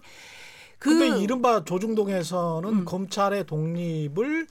그 0.80 0.92
근데 0.92 1.20
이른바 1.24 1.64
조중동에서는 1.64 2.70
음. 2.70 2.86
검찰의 2.86 3.46
독립을 3.48 4.48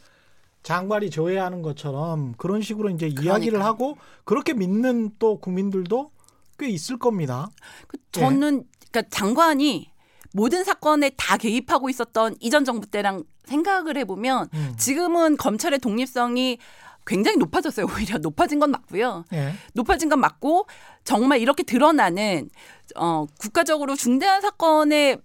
장관이 0.65 1.11
조회하는 1.11 1.63
것처럼 1.63 2.35
그런 2.37 2.61
식으로 2.61 2.91
이제 2.91 3.09
그러니까. 3.09 3.23
이야기를 3.23 3.63
하고 3.63 3.97
그렇게 4.25 4.53
믿는 4.53 5.13
또 5.21 5.39
국민들도 5.39 6.11
꽤 6.59 6.69
있을 6.69 6.99
겁니다. 6.99 7.51
그 7.87 7.99
저는 8.11 8.65
예. 8.65 8.89
그러니까 8.91 9.03
장관이 9.11 9.91
모든 10.37 10.65
사건에 10.65 11.11
다 11.17 11.39
개입하고 11.39 11.89
있었던 11.89 12.37
이전 12.41 12.67
정부 12.67 12.87
때랑 12.87 13.25
생각을 13.47 13.97
해보면 13.97 14.51
음. 14.53 14.75
지금은 14.77 15.39
검찰의 15.39 15.79
독립성이 15.79 16.59
굉장히 17.07 17.39
높아졌어요. 17.39 17.87
오히려 17.87 18.19
높아진 18.19 18.59
건 18.59 18.71
맞고요. 18.71 19.25
예. 19.33 19.55
높아진 19.73 20.11
건 20.11 20.21
맞고 20.21 20.67
정말 21.05 21.41
이렇게 21.41 21.63
드러나는 21.63 22.51
어 22.97 23.25
국가적으로 23.41 23.97
중대한 23.97 24.43
사건에 24.43 25.17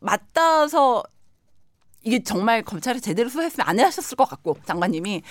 맞닿아서 0.00 1.04
이게 2.02 2.22
정말 2.24 2.62
검찰이 2.62 3.00
제대로 3.00 3.28
수사했으면 3.28 3.68
안 3.68 3.78
하셨을 3.78 4.16
것 4.16 4.24
같고 4.28 4.56
장관님이 4.66 5.22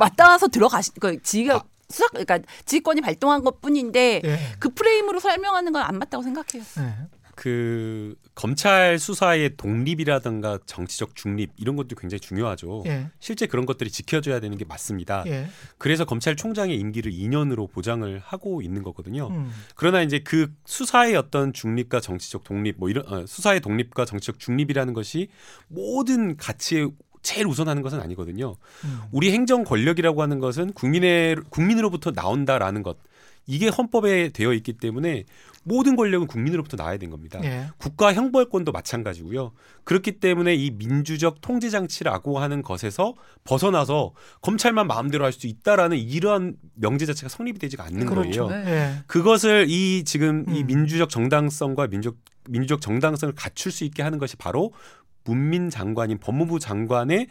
맞닿아서 0.00 0.48
들어가시 0.48 0.92
그 0.98 1.22
지휘가 1.22 1.56
아. 1.56 1.62
수사 1.88 2.06
그러니까 2.08 2.38
지휘권이 2.64 3.02
발동한 3.02 3.42
것뿐인데 3.44 4.22
예. 4.24 4.38
그 4.58 4.70
프레임으로 4.70 5.20
설명하는 5.20 5.72
건 5.72 5.82
안 5.82 5.98
맞다고 5.98 6.22
생각해요. 6.24 6.64
예. 6.78 7.19
그 7.40 8.16
검찰 8.34 8.98
수사의 8.98 9.56
독립이라든가 9.56 10.58
정치적 10.66 11.16
중립 11.16 11.52
이런 11.56 11.74
것도 11.74 11.96
굉장히 11.96 12.20
중요하죠. 12.20 12.82
예. 12.84 13.06
실제 13.18 13.46
그런 13.46 13.64
것들이 13.64 13.90
지켜져야 13.90 14.40
되는 14.40 14.58
게 14.58 14.66
맞습니다. 14.66 15.24
예. 15.26 15.46
그래서 15.78 16.04
검찰총장의 16.04 16.78
임기를 16.78 17.10
2년으로 17.10 17.72
보장을 17.72 18.20
하고 18.22 18.60
있는 18.60 18.82
거거든요. 18.82 19.28
음. 19.28 19.50
그러나 19.74 20.02
이제 20.02 20.18
그 20.18 20.52
수사의 20.66 21.16
어떤 21.16 21.54
중립과 21.54 22.00
정치적 22.00 22.44
독립 22.44 22.74
뭐 22.76 22.90
이런 22.90 23.10
어, 23.10 23.24
수사의 23.24 23.60
독립과 23.60 24.04
정치적 24.04 24.38
중립이라는 24.38 24.92
것이 24.92 25.28
모든 25.68 26.36
가치에 26.36 26.88
제일 27.22 27.46
우선하는 27.46 27.80
것은 27.80 28.00
아니거든요. 28.02 28.56
음. 28.84 29.00
우리 29.12 29.32
행정 29.32 29.64
권력이라고 29.64 30.20
하는 30.20 30.40
것은 30.40 30.74
국민의 30.74 31.36
국민으로부터 31.48 32.10
나온다라는 32.10 32.82
것. 32.82 32.98
이게 33.46 33.68
헌법에 33.68 34.28
되어 34.28 34.52
있기 34.52 34.74
때문에 34.74 35.24
모든 35.62 35.94
권력은 35.94 36.26
국민으로부터 36.26 36.76
나와야 36.76 36.96
된 36.96 37.10
겁니다. 37.10 37.38
예. 37.44 37.66
국가 37.76 38.14
형벌권도 38.14 38.72
마찬가지고요. 38.72 39.52
그렇기 39.84 40.12
때문에 40.12 40.54
이 40.54 40.70
민주적 40.70 41.40
통제 41.42 41.68
장치라고 41.68 42.38
하는 42.38 42.62
것에서 42.62 43.14
벗어나서 43.44 44.12
검찰만 44.40 44.86
마음대로 44.86 45.24
할 45.24 45.32
수 45.32 45.46
있다라는 45.46 45.96
이러한 45.96 46.56
명제 46.74 47.06
자체가 47.06 47.28
성립이 47.28 47.58
되지가 47.58 47.84
않는 47.84 48.06
그렇죠. 48.06 48.48
거예요. 48.48 48.64
네. 48.64 48.94
그것을 49.06 49.66
이 49.68 50.04
지금 50.04 50.44
음. 50.48 50.54
이 50.54 50.64
민주적 50.64 51.08
정당성과 51.08 51.86
민족 51.88 52.18
민주적 52.48 52.80
정당성을 52.80 53.34
갖출 53.34 53.70
수 53.70 53.84
있게 53.84 54.02
하는 54.02 54.18
것이 54.18 54.36
바로 54.36 54.72
문민 55.24 55.70
장관인 55.70 56.18
법무부 56.18 56.58
장관의 56.58 57.28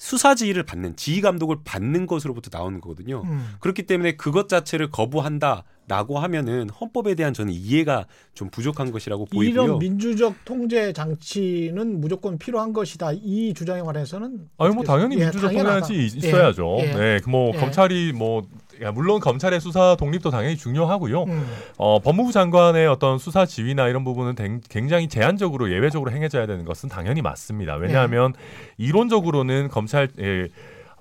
수사 0.00 0.34
지휘를 0.34 0.62
받는 0.62 0.96
지휘 0.96 1.20
감독을 1.20 1.58
받는 1.62 2.06
것으로부터 2.06 2.48
나오는 2.50 2.80
거거든요. 2.80 3.20
음. 3.22 3.50
그렇기 3.60 3.82
때문에 3.82 4.16
그것 4.16 4.48
자체를 4.48 4.90
거부한다라고 4.90 6.18
하면은 6.20 6.70
헌법에 6.70 7.14
대한 7.14 7.34
저는 7.34 7.52
이해가 7.52 8.06
좀 8.32 8.48
부족한 8.48 8.92
것이라고 8.92 9.26
보이고요. 9.26 9.62
이런 9.64 9.78
민주적 9.78 10.46
통제 10.46 10.94
장치는 10.94 12.00
무조건 12.00 12.38
필요한 12.38 12.72
것이다. 12.72 13.12
이 13.12 13.52
주장에 13.52 13.82
관해서는 13.82 14.48
아니 14.56 14.74
뭐 14.74 14.82
당연히 14.84 15.16
예, 15.16 15.24
민주적 15.24 15.52
통제 15.52 15.64
장치 15.64 15.94
예. 15.94 16.04
있어야죠. 16.06 16.78
예. 16.80 16.94
네, 16.94 17.20
뭐 17.28 17.52
예. 17.54 17.58
검찰이 17.60 18.14
뭐 18.14 18.48
물론 18.94 19.20
검찰의 19.20 19.60
수사 19.60 19.96
독립도 19.96 20.30
당연히 20.30 20.56
중요하고요. 20.56 21.24
음. 21.24 21.46
어, 21.76 22.00
법무부 22.00 22.32
장관의 22.32 22.86
어떤 22.86 23.18
수사 23.18 23.46
지휘나 23.46 23.88
이런 23.88 24.04
부분은 24.04 24.34
굉장히 24.68 25.08
제한적으로 25.08 25.70
예외적으로 25.70 26.10
행해져야 26.10 26.46
되는 26.46 26.64
것은 26.64 26.88
당연히 26.88 27.22
맞습니다. 27.22 27.74
왜냐하면 27.74 28.32
네. 28.32 28.38
이론적으로는 28.78 29.68
검찰 29.68 30.08
예, 30.18 30.48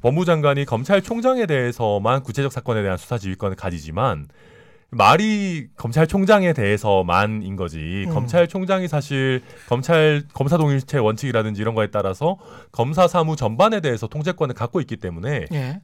법무부 0.02 0.26
장관이 0.26 0.66
검찰총장에 0.66 1.46
대해서만 1.46 2.24
구체적 2.24 2.52
사건에 2.52 2.82
대한 2.82 2.98
수사 2.98 3.18
지휘권을 3.18 3.56
가지지만 3.56 4.28
말이 4.92 5.68
검찰총장에 5.76 6.54
대해서만인 6.54 7.56
거지. 7.56 8.06
음. 8.08 8.14
검찰총장이 8.14 8.88
사실 8.88 9.42
검찰 9.68 10.24
검사 10.34 10.58
동일체 10.58 10.98
원칙이라든지 10.98 11.62
이런 11.62 11.76
거에 11.76 11.88
따라서 11.88 12.38
검사 12.72 13.08
사무 13.08 13.36
전반에 13.36 13.82
대해서 13.82 14.08
통제권을 14.08 14.56
갖고 14.56 14.82
있기 14.82 14.98
때문에 14.98 15.46
예. 15.54 15.82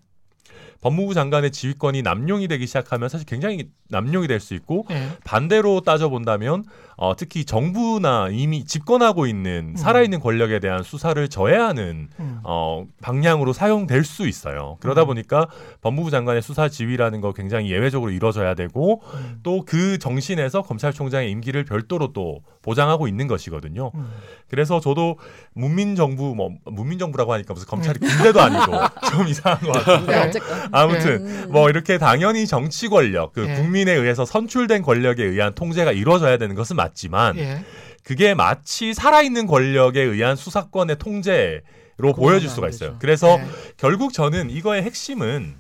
법무부 0.82 1.14
장관의 1.14 1.52
지휘권이 1.52 2.02
남용이 2.02 2.48
되기 2.48 2.68
시작하면 2.68 3.10
사실 3.10 3.26
굉장히 3.26 3.70
남용이 3.90 4.28
될 4.28 4.40
수 4.40 4.54
있고 4.54 4.86
네. 4.90 5.10
반대로 5.24 5.82
따져 5.82 6.10
본다면 6.10 6.64
어, 6.98 7.16
특히 7.16 7.46
정부나 7.46 8.30
이미 8.32 8.64
집권하고 8.64 9.28
있는 9.28 9.72
음. 9.72 9.76
살아있는 9.76 10.20
권력에 10.20 10.60
대한 10.60 10.84
수사를 10.84 11.28
저해하는 11.28 12.10
음. 12.20 12.40
어, 12.44 12.86
방향으로 13.02 13.54
사용될 13.54 14.04
수 14.04 14.28
있어요. 14.28 14.78
그러다 14.80 15.04
음. 15.04 15.08
보니까 15.08 15.48
법무부 15.82 16.10
장관의 16.10 16.42
수사 16.42 16.70
지휘라는 16.70 17.22
거 17.22 17.34
굉장히 17.34 17.72
예외적으로 17.72 18.12
이루어져야 18.12 18.54
되고 18.54 19.02
음. 19.14 19.40
또그 19.44 19.98
정신에서 20.00 20.62
검찰총장의 20.62 21.30
임기를 21.32 21.66
별도로 21.66 22.14
또 22.14 22.42
보장하고 22.62 23.08
있는 23.08 23.28
것이거든요. 23.28 23.92
음. 23.94 24.12
그래서 24.50 24.80
저도 24.80 25.18
문민정부 25.54 26.34
뭐 26.36 26.52
문민정부라고 26.66 27.34
하니까 27.34 27.54
무슨 27.54 27.68
검찰이 27.68 28.00
군대도 28.00 28.42
아니고 28.42 28.72
좀 29.12 29.28
이상한 29.28 29.60
것 29.60 29.72
같은데 29.72 30.32
네, 30.32 30.40
아무튼 30.72 31.26
네. 31.26 31.46
뭐 31.48 31.70
이렇게 31.70 31.98
당연히 31.98 32.48
정치 32.48 32.88
권력 32.88 33.34
그 33.34 33.42
네. 33.42 33.56
국민에 33.56 33.92
의해서 33.94 34.26
선출된 34.26 34.82
권력에 34.82 35.24
의한 35.24 35.54
통제가 35.54 35.92
이루어져야 35.92 36.38
되는 36.38 36.56
것은 36.56 36.76
맞지만 36.86 37.38
예. 37.38 37.64
그게 38.04 38.34
마치 38.34 38.94
살아있는 38.94 39.48
권력에 39.48 40.02
의한 40.02 40.36
수사권의 40.36 40.98
통제로 40.98 42.14
보여질 42.16 42.50
수가 42.50 42.70
있어요. 42.70 42.96
그래서 43.00 43.38
네. 43.38 43.48
결국 43.78 44.14
저는 44.14 44.50
이거의 44.50 44.84
핵심은 44.84 45.56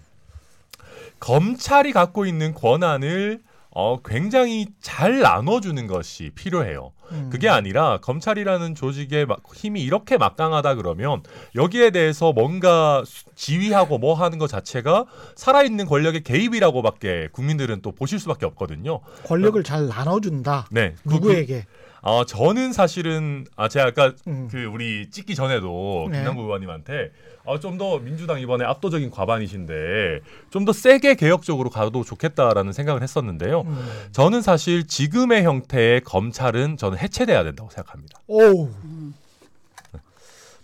검찰이 1.19 1.91
갖고 1.91 2.25
있는 2.25 2.53
권한을 2.53 3.39
어, 3.77 3.99
굉장히 4.05 4.67
잘 4.79 5.19
나눠주는 5.19 5.85
것이 5.85 6.31
필요해요. 6.33 6.93
음. 7.11 7.29
그게 7.29 7.49
아니라 7.49 7.99
검찰이라는 7.99 8.73
조직의 8.73 9.27
힘이 9.53 9.81
이렇게 9.81 10.17
막강하다 10.17 10.75
그러면 10.75 11.21
여기에 11.55 11.91
대해서 11.91 12.31
뭔가 12.31 13.03
지휘하고 13.35 13.97
뭐 13.97 14.13
하는 14.13 14.37
것 14.37 14.47
자체가 14.47 15.05
살아있는 15.35 15.87
권력의 15.87 16.23
개입이라고밖에 16.23 17.27
국민들은 17.33 17.81
또 17.81 17.91
보실 17.91 18.17
수밖에 18.17 18.45
없거든요. 18.45 19.01
권력을 19.25 19.61
잘 19.65 19.87
나눠준다. 19.87 20.67
네. 20.71 20.95
그 21.03 21.15
누구에게? 21.15 21.65
어, 22.05 22.23
저는 22.23 22.71
사실은 22.71 23.45
아 23.55 23.67
제가 23.67 23.87
아까 23.87 24.13
음. 24.27 24.47
그 24.51 24.63
우리 24.65 25.09
찍기 25.09 25.33
전에도 25.33 26.07
네. 26.11 26.17
김남구 26.19 26.43
의원님한테 26.43 27.11
어, 27.45 27.59
좀 27.59 27.77
더 27.77 27.97
민주당 27.99 28.39
이번에 28.39 28.63
압도적인 28.63 29.09
과반이신데 29.11 30.19
좀 30.51 30.65
더 30.65 30.71
세게 30.71 31.15
개혁적으로 31.15 31.69
가도 31.69 32.03
좋겠다라는 32.03 32.73
생각을 32.73 33.01
했었는데요. 33.03 33.61
음. 33.61 33.87
저는 34.11 34.41
사실 34.43 34.87
지금의 34.87 35.43
형태의 35.43 36.01
검찰은 36.01 36.77
저는 36.77 36.97
해체돼야 36.99 37.43
된다고 37.43 37.69
생각합니다. 37.71 38.19
오. 38.27 38.69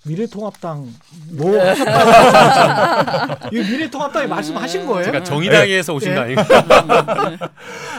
음. 0.04 0.10
미래통합당 0.10 0.88
뭐 1.34 1.52
이 3.52 3.56
미래통합당이 3.56 4.28
말씀하신 4.28 4.86
거예요? 4.88 5.04
제가 5.06 5.24
정의당에서 5.24 5.94
오신 5.94 6.12
예. 6.12 6.16
거 6.16 6.22
아닌가? 6.22 6.44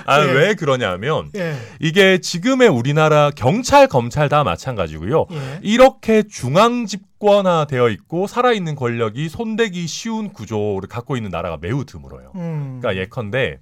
아왜 0.07 0.49
예. 0.49 0.55
그러냐면 0.55 1.31
예. 1.37 1.55
이게 1.81 2.19
지금의 2.19 2.69
우리나라 2.69 3.31
경찰 3.31 3.87
검찰 3.87 4.29
다 4.29 4.43
마찬가지고요. 4.43 5.27
예. 5.31 5.61
이렇게 5.63 6.25
중앙 6.25 6.87
집권화 6.87 7.67
되어 7.69 7.89
있고 7.91 8.27
살아있는 8.27 8.75
권력이 8.75 9.29
손대기 9.29 9.87
쉬운 9.87 10.33
구조를 10.33 10.89
갖고 10.89 11.17
있는 11.17 11.31
나라가 11.31 11.57
매우 11.61 11.85
드물어요. 11.85 12.33
음. 12.35 12.81
그러니까 12.81 13.01
예컨대 13.01 13.59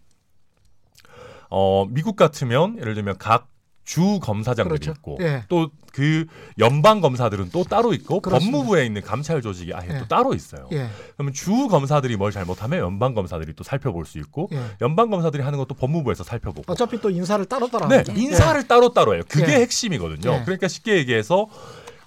어 1.51 1.85
미국 1.91 2.17
같으면 2.17 2.79
예를 2.79 2.95
들면 2.95 3.17
각 3.19 3.49
주 3.91 4.21
검사장들이 4.21 4.79
그렇죠. 4.79 4.93
있고 4.93 5.19
예. 5.21 5.43
또그 5.49 6.27
연방 6.61 7.01
검사들은 7.01 7.51
또 7.51 7.65
따로 7.65 7.93
있고 7.93 8.21
그렇습니다. 8.21 8.57
법무부에 8.57 8.87
있는 8.87 9.03
감찰 9.03 9.43
조직이 9.43 9.75
아예 9.75 9.89
예. 9.93 9.99
또 9.99 10.07
따로 10.07 10.33
있어요. 10.33 10.69
예. 10.71 10.87
그러면 11.17 11.35
주 11.35 11.67
검사들이 11.67 12.17
뭘 12.17 12.31
잘못하면 12.31 12.79
연방 12.79 13.15
검사들이 13.15 13.55
또 13.57 13.65
살펴볼 13.65 14.07
수 14.07 14.19
있고 14.21 14.49
예. 14.53 14.63
연방 14.81 15.11
검사들이 15.11 15.43
하는 15.43 15.59
것도 15.59 15.75
법무부에서 15.75 16.23
살펴보고 16.23 16.73
어차피 16.73 17.01
또 17.01 17.11
인사를 17.11 17.45
따로 17.47 17.67
따로 17.67 17.89
네, 17.89 18.05
인사를 18.15 18.69
따로 18.69 18.93
따로 18.93 19.17
해요. 19.17 19.25
그게 19.29 19.55
예. 19.55 19.57
핵심이거든요. 19.57 20.35
예. 20.35 20.43
그러니까 20.45 20.69
쉽게 20.69 20.97
얘기해서 20.99 21.49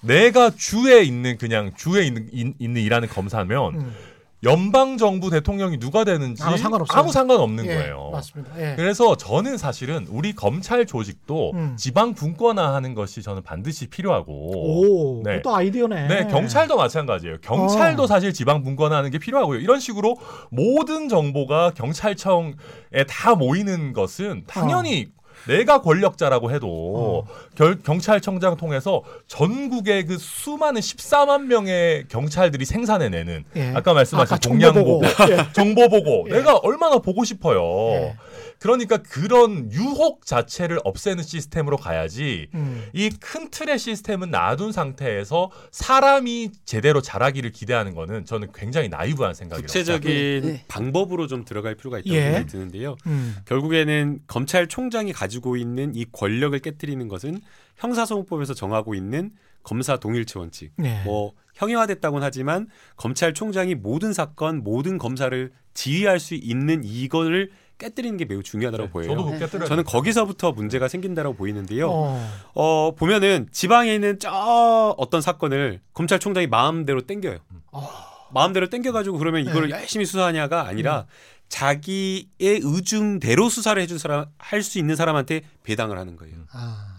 내가 0.00 0.48
주에 0.48 1.02
있는 1.02 1.36
그냥 1.36 1.72
주에 1.76 2.06
있는 2.06 2.30
있는 2.32 2.80
일하는 2.80 3.08
검사면 3.08 3.74
음. 3.74 3.94
연방 4.44 4.96
정부 4.98 5.30
대통령이 5.30 5.78
누가 5.78 6.04
되는지 6.04 6.42
아무 6.42 6.56
상관없어요. 6.56 7.00
아무 7.00 7.12
상관없는 7.12 7.66
예, 7.66 7.74
거예요. 7.74 8.10
맞습니다. 8.12 8.52
예. 8.58 8.76
그래서 8.76 9.16
저는 9.16 9.56
사실은 9.56 10.06
우리 10.08 10.34
검찰 10.34 10.86
조직도 10.86 11.52
음. 11.54 11.76
지방 11.76 12.14
분권화하는 12.14 12.94
것이 12.94 13.22
저는 13.22 13.42
반드시 13.42 13.88
필요하고. 13.88 14.32
오, 14.32 15.22
네. 15.22 15.42
또 15.42 15.54
아이디어네. 15.54 16.08
네, 16.08 16.26
경찰도 16.26 16.76
마찬가지예요. 16.76 17.38
경찰도 17.40 18.04
어. 18.04 18.06
사실 18.06 18.32
지방 18.32 18.62
분권화하는 18.62 19.10
게 19.10 19.18
필요하고요. 19.18 19.60
이런 19.60 19.80
식으로 19.80 20.16
모든 20.50 21.08
정보가 21.08 21.70
경찰청에 21.70 22.54
다 23.08 23.34
모이는 23.34 23.92
것은 23.92 24.44
당연히 24.46 25.08
어. 25.10 25.23
내가 25.46 25.80
권력자라고 25.82 26.50
해도 26.50 26.68
어. 26.68 27.26
결, 27.54 27.78
경찰청장 27.82 28.56
통해서 28.56 29.02
전국의 29.26 30.06
그 30.06 30.18
수많은 30.18 30.80
14만 30.80 31.46
명의 31.46 32.04
경찰들이 32.08 32.64
생산해내는 32.64 33.44
예. 33.56 33.72
아까 33.74 33.92
말씀하신 33.94 34.38
동양 34.38 34.72
보고 34.74 35.02
정보 35.52 35.88
보고 35.88 36.26
예. 36.30 36.34
내가 36.34 36.56
얼마나 36.56 36.98
보고 36.98 37.24
싶어요. 37.24 37.60
예. 37.92 38.16
그러니까 38.64 38.96
그런 38.96 39.70
유혹 39.72 40.24
자체를 40.24 40.78
없애는 40.84 41.22
시스템으로 41.22 41.76
가야지 41.76 42.48
음. 42.54 42.86
이큰 42.94 43.50
틀의 43.50 43.78
시스템은 43.78 44.30
놔둔 44.30 44.72
상태에서 44.72 45.50
사람이 45.70 46.50
제대로 46.64 47.02
자라기를 47.02 47.52
기대하는 47.52 47.94
거는 47.94 48.24
저는 48.24 48.52
굉장히 48.54 48.88
나이브한 48.88 49.34
생각이라고 49.34 49.66
구체적인 49.66 50.40
네. 50.40 50.64
방법으로 50.66 51.26
좀 51.26 51.44
들어갈 51.44 51.74
필요가 51.74 51.98
있다고 51.98 52.16
예. 52.16 52.22
생각이 52.22 52.46
드는데요. 52.46 52.96
음. 53.06 53.36
결국에는 53.44 54.20
검찰총장이 54.26 55.12
가지고 55.12 55.58
있는 55.58 55.94
이 55.94 56.06
권력을 56.10 56.58
깨뜨리는 56.58 57.06
것은 57.06 57.42
형사소송법에서 57.76 58.54
정하고 58.54 58.94
있는 58.94 59.32
검사 59.62 59.98
동일체 59.98 60.38
원칙. 60.38 60.72
네. 60.76 61.02
뭐 61.04 61.34
형용화됐다고는 61.52 62.24
하지만 62.24 62.68
검찰총장이 62.96 63.74
모든 63.74 64.14
사건, 64.14 64.64
모든 64.64 64.96
검사를 64.96 65.52
지휘할 65.74 66.18
수 66.18 66.34
있는 66.34 66.82
이거를 66.82 67.50
깨뜨리는 67.78 68.16
게 68.16 68.24
매우 68.24 68.42
중요하다고 68.42 68.84
네, 68.86 68.90
보여요. 68.90 69.08
저도 69.16 69.30
네. 69.30 69.38
깨뜨려. 69.38 69.66
저는 69.66 69.84
거기서부터 69.84 70.52
문제가 70.52 70.88
생긴다고 70.88 71.34
보이는데요. 71.34 71.90
어. 71.90 72.30
어. 72.54 72.94
보면은 72.94 73.48
지방에 73.52 73.94
있는 73.94 74.18
저 74.18 74.94
어떤 74.96 75.20
사건을 75.20 75.80
검찰총장이 75.92 76.46
마음대로 76.46 77.00
땡겨요. 77.02 77.38
어. 77.72 77.88
마음대로 78.32 78.68
땡겨가지고 78.68 79.18
그러면 79.18 79.42
이걸 79.42 79.68
네. 79.68 79.74
열심히 79.76 80.04
수사하냐가 80.06 80.66
아니라 80.66 81.00
음. 81.00 81.06
자기의 81.48 82.60
의중대로 82.62 83.48
수사를 83.48 83.80
해준 83.80 83.98
사람 83.98 84.26
할 84.38 84.62
수 84.62 84.78
있는 84.78 84.96
사람한테 84.96 85.42
배당을 85.62 85.98
하는 85.98 86.16
거예요. 86.16 86.36
아. 86.52 86.90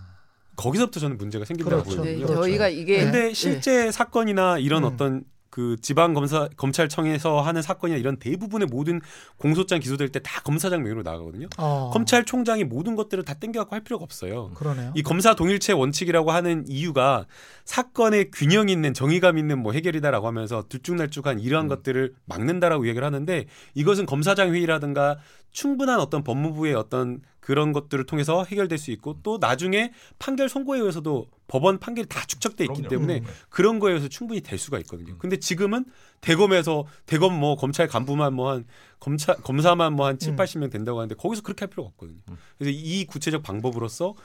거기서부터 0.55 0.99
저는 1.01 1.17
문제가 1.17 1.43
생긴다고 1.43 1.83
그렇죠. 1.83 1.97
보거든요. 2.01 2.25
네, 2.27 2.33
저희가 2.33 2.69
이게 2.69 3.03
근데 3.03 3.33
실제 3.33 3.85
네. 3.85 3.91
사건이나 3.91 4.57
이런 4.59 4.83
음. 4.83 4.93
어떤 4.93 5.23
그 5.55 5.77
지방 5.81 6.13
검사 6.13 6.49
검찰청에서 6.57 7.39
하는 7.39 7.61
사건이나 7.61 7.97
이런 7.97 8.17
대부분의 8.17 8.67
모든 8.69 8.99
공소장 9.37 9.79
기소될 9.79 10.09
때 10.09 10.19
다 10.19 10.41
검사장 10.41 10.81
명의로 10.83 11.03
나가거든요. 11.03 11.47
어. 11.57 11.91
검찰총장이 11.93 12.65
모든 12.65 12.95
것들을 12.97 13.23
다 13.23 13.35
땡겨갖고 13.35 13.73
할 13.73 13.81
필요가 13.85 14.03
없어요. 14.03 14.51
그러네요. 14.55 14.91
이 14.95 15.01
검사 15.03 15.33
동일체 15.33 15.71
원칙이라고 15.71 16.31
하는 16.31 16.65
이유가 16.67 17.25
사건의 17.63 18.31
균형 18.31 18.67
있는 18.67 18.93
정의감 18.93 19.37
있는 19.37 19.59
뭐 19.59 19.71
해결이다라고 19.71 20.27
하면서 20.27 20.65
들쭉날쭉한 20.67 21.39
이러한 21.39 21.67
음. 21.67 21.69
것들을 21.69 22.15
막는다라고 22.25 22.87
얘기를 22.87 23.05
하는데 23.05 23.45
이것은 23.75 24.05
검사장 24.05 24.53
회의라든가 24.53 25.19
충분한 25.51 26.01
어떤 26.01 26.21
법무부의 26.23 26.75
어떤 26.75 27.21
그런 27.45 27.73
것들을 27.73 28.07
통해서 28.07 28.43
해결될 28.43 28.79
수 28.79 28.89
있고 28.89 29.19
또 29.21 29.37
나중에 29.39 29.91
판결 30.17 30.49
선고에 30.49 30.79
의해서도 30.79 31.27
법원 31.47 31.77
판결이 31.77 32.07
다 32.09 32.25
축적돼 32.25 32.63
있기 32.63 32.81
그럼요. 32.81 32.89
때문에 32.89 33.19
음. 33.19 33.25
그런 33.49 33.77
거에 33.77 33.91
의해서 33.91 34.07
충분히 34.07 34.41
될 34.41 34.57
수가 34.57 34.79
있거든요. 34.79 35.13
음. 35.13 35.19
근데 35.19 35.37
지금은 35.37 35.85
대검에서 36.21 36.87
대검 37.05 37.39
뭐 37.39 37.55
검찰 37.55 37.87
간부만 37.87 38.33
뭐 38.33 38.49
한 38.49 38.65
검찰 38.99 39.35
검사만 39.35 39.93
뭐 39.93 40.07
한 40.07 40.17
7, 40.17 40.33
음. 40.33 40.35
80명 40.37 40.71
된다고 40.71 40.97
하는데 40.97 41.13
거기서 41.13 41.43
그렇게 41.43 41.65
할 41.65 41.69
필요가 41.69 41.89
없거든요. 41.89 42.17
음. 42.29 42.37
그래서 42.57 42.75
이 42.75 43.05
구체적 43.05 43.43
방법으로서 43.43 44.15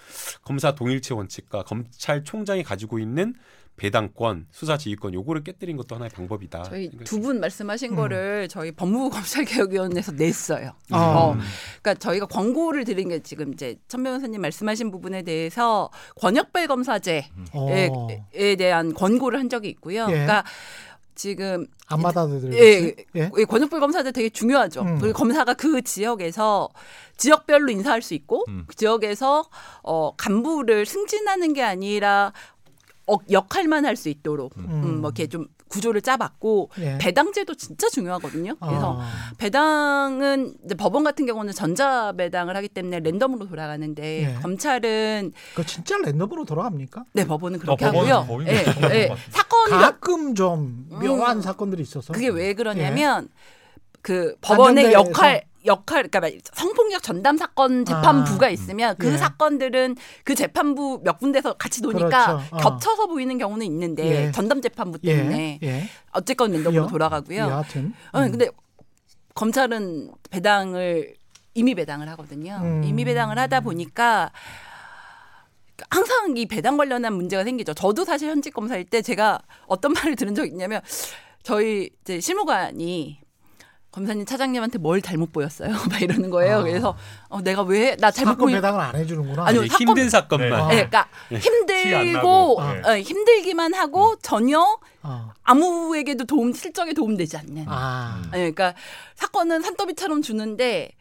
검사 0.42 0.74
동일체 0.74 1.12
원칙과 1.12 1.64
검찰총장이 1.64 2.62
가지고 2.62 2.98
있는 2.98 3.34
배당권, 3.80 4.46
수사 4.50 4.76
지휘권 4.76 5.14
요거를 5.14 5.42
깨뜨린 5.42 5.78
것도 5.78 5.94
하나의 5.94 6.10
방법이다. 6.10 6.64
저희 6.64 6.90
두 7.04 7.18
분 7.20 7.40
말씀하신 7.40 7.92
음. 7.92 7.96
거를 7.96 8.46
저희 8.48 8.72
법무부 8.72 9.08
검찰개혁위원회에서 9.16 10.12
냈어요. 10.12 10.72
아. 10.90 10.98
어, 10.98 11.36
그러니까 11.80 11.94
저희가 11.94 12.26
권고를 12.26 12.84
드린 12.84 13.08
게 13.08 13.20
지금 13.20 13.54
이제 13.54 13.76
천 13.88 14.02
변호사님 14.02 14.38
말씀하신 14.42 14.90
부분에 14.90 15.22
대해서 15.22 15.88
권역별 16.16 16.66
검사제에 16.66 17.24
어. 17.54 18.08
대한 18.58 18.92
권고를 18.92 19.38
한 19.38 19.48
적이 19.48 19.70
있고요. 19.70 20.02
예. 20.08 20.12
그러니까 20.12 20.44
지금 21.14 21.66
안 21.86 22.00
받아들여요. 22.02 22.54
예, 22.54 22.94
예, 23.16 23.30
예. 23.38 23.44
권역별 23.44 23.80
검사들 23.80 24.12
되게 24.12 24.28
중요하죠. 24.28 24.82
음. 24.82 24.98
그리고 24.98 25.16
검사가 25.18 25.54
그 25.54 25.80
지역에서 25.80 26.68
지역별로 27.16 27.70
인사할 27.70 28.02
수 28.02 28.12
있고 28.12 28.44
음. 28.48 28.64
그 28.66 28.74
지역에서 28.76 29.44
어 29.82 30.14
간부를 30.16 30.84
승진하는 30.86 31.54
게 31.54 31.62
아니라 31.62 32.32
어, 33.12 33.18
역할만 33.30 33.84
할 33.84 33.96
수 33.96 34.08
있도록 34.08 34.56
음. 34.56 34.64
음, 34.70 35.00
뭐 35.00 35.10
이렇게 35.10 35.26
좀 35.26 35.46
구조를 35.68 36.00
짜봤고 36.00 36.70
예. 36.78 36.98
배당제도 36.98 37.54
진짜 37.54 37.88
중요하거든요. 37.90 38.54
그래서 38.60 38.98
아. 38.98 39.32
배당은 39.36 40.54
이제 40.64 40.74
법원 40.74 41.04
같은 41.04 41.26
경우는 41.26 41.52
전자 41.52 42.12
배당을 42.12 42.56
하기 42.56 42.68
때문에 42.68 43.00
랜덤으로 43.00 43.46
돌아가는데 43.48 44.30
예. 44.30 44.34
검찰은 44.40 45.32
그 45.54 45.66
진짜 45.66 45.98
랜덤으로 45.98 46.44
돌아갑니까? 46.44 47.04
네, 47.12 47.26
법원은 47.26 47.58
그렇게 47.58 47.84
어, 47.84 47.88
하고요. 47.88 48.26
예, 48.46 48.64
예. 48.90 49.16
사건이 49.30 49.70
가끔 49.70 50.34
좀 50.34 50.86
묘한 50.88 51.38
음, 51.38 51.42
사건들이 51.42 51.82
있어서 51.82 52.12
그게 52.12 52.28
왜 52.28 52.54
그러냐면 52.54 53.28
예. 53.30 53.59
그 54.02 54.34
법원의 54.40 54.92
역할 54.92 55.42
역할 55.66 56.08
그러니까 56.08 56.40
성폭력 56.54 57.02
전담 57.02 57.36
사건 57.36 57.84
재판부가 57.84 58.46
아, 58.46 58.48
있으면 58.48 58.96
그 58.98 59.12
예. 59.12 59.16
사건들은 59.16 59.96
그 60.24 60.34
재판부 60.34 61.00
몇 61.04 61.18
군데서 61.18 61.54
같이 61.54 61.82
노니까 61.82 62.08
그렇죠. 62.08 62.56
어. 62.56 62.58
겹쳐서 62.58 63.06
보이는 63.08 63.36
경우는 63.36 63.66
있는데 63.66 64.26
예. 64.26 64.32
전담 64.32 64.62
재판부 64.62 64.98
예. 65.04 65.16
때문에 65.16 65.58
예. 65.62 65.84
어쨌건 66.12 66.52
랜덤으로 66.52 66.86
돌아가고요. 66.86 67.40
여하튼. 67.40 67.92
어, 68.12 68.20
음. 68.20 68.24
어, 68.24 68.30
근데 68.30 68.48
검찰은 69.34 70.12
배당을 70.30 71.14
임의 71.54 71.74
배당을 71.74 72.08
하거든요. 72.10 72.58
음. 72.62 72.82
임의 72.84 73.04
배당을 73.04 73.38
하다 73.38 73.60
보니까 73.60 74.30
항상 75.90 76.36
이 76.36 76.46
배당 76.46 76.76
관련한 76.76 77.14
문제가 77.14 77.44
생기죠. 77.44 77.74
저도 77.74 78.04
사실 78.04 78.30
현직 78.30 78.52
검사일 78.52 78.84
때 78.84 79.02
제가 79.02 79.40
어떤 79.66 79.92
말을 79.94 80.16
들은 80.16 80.34
적이 80.34 80.50
있냐면 80.50 80.80
저희 81.42 81.90
이제 82.02 82.20
실무관이 82.20 83.20
검사님 83.92 84.24
차장님한테 84.24 84.78
뭘 84.78 85.02
잘못 85.02 85.32
보였어요? 85.32 85.70
막 85.90 86.00
이러는 86.00 86.30
거예요. 86.30 86.58
아. 86.58 86.62
그래서 86.62 86.96
어, 87.28 87.40
내가 87.40 87.62
왜 87.62 87.96
나 87.96 88.10
잘못 88.10 88.36
보이 88.38 88.52
배당을 88.54 88.80
안 88.80 88.94
해주는구나. 88.96 89.46
아니요 89.46 89.66
사건, 89.66 89.88
힘든 89.88 90.08
사건만. 90.10 90.50
네. 90.50 90.56
네. 90.58 90.74
그러니까 90.88 91.08
네. 91.28 91.38
힘들고 91.38 92.60
어, 92.60 92.96
힘들기만 92.98 93.74
하고 93.74 94.14
전혀 94.22 94.60
어. 95.02 95.32
아무에게도 95.42 96.24
도움 96.24 96.52
실적에 96.52 96.92
도움되지 96.92 97.36
않는. 97.38 97.64
아. 97.68 98.22
네, 98.32 98.38
그러니까 98.52 98.74
사건은 99.16 99.62
산더미처럼 99.62 100.22
주는데 100.22 100.92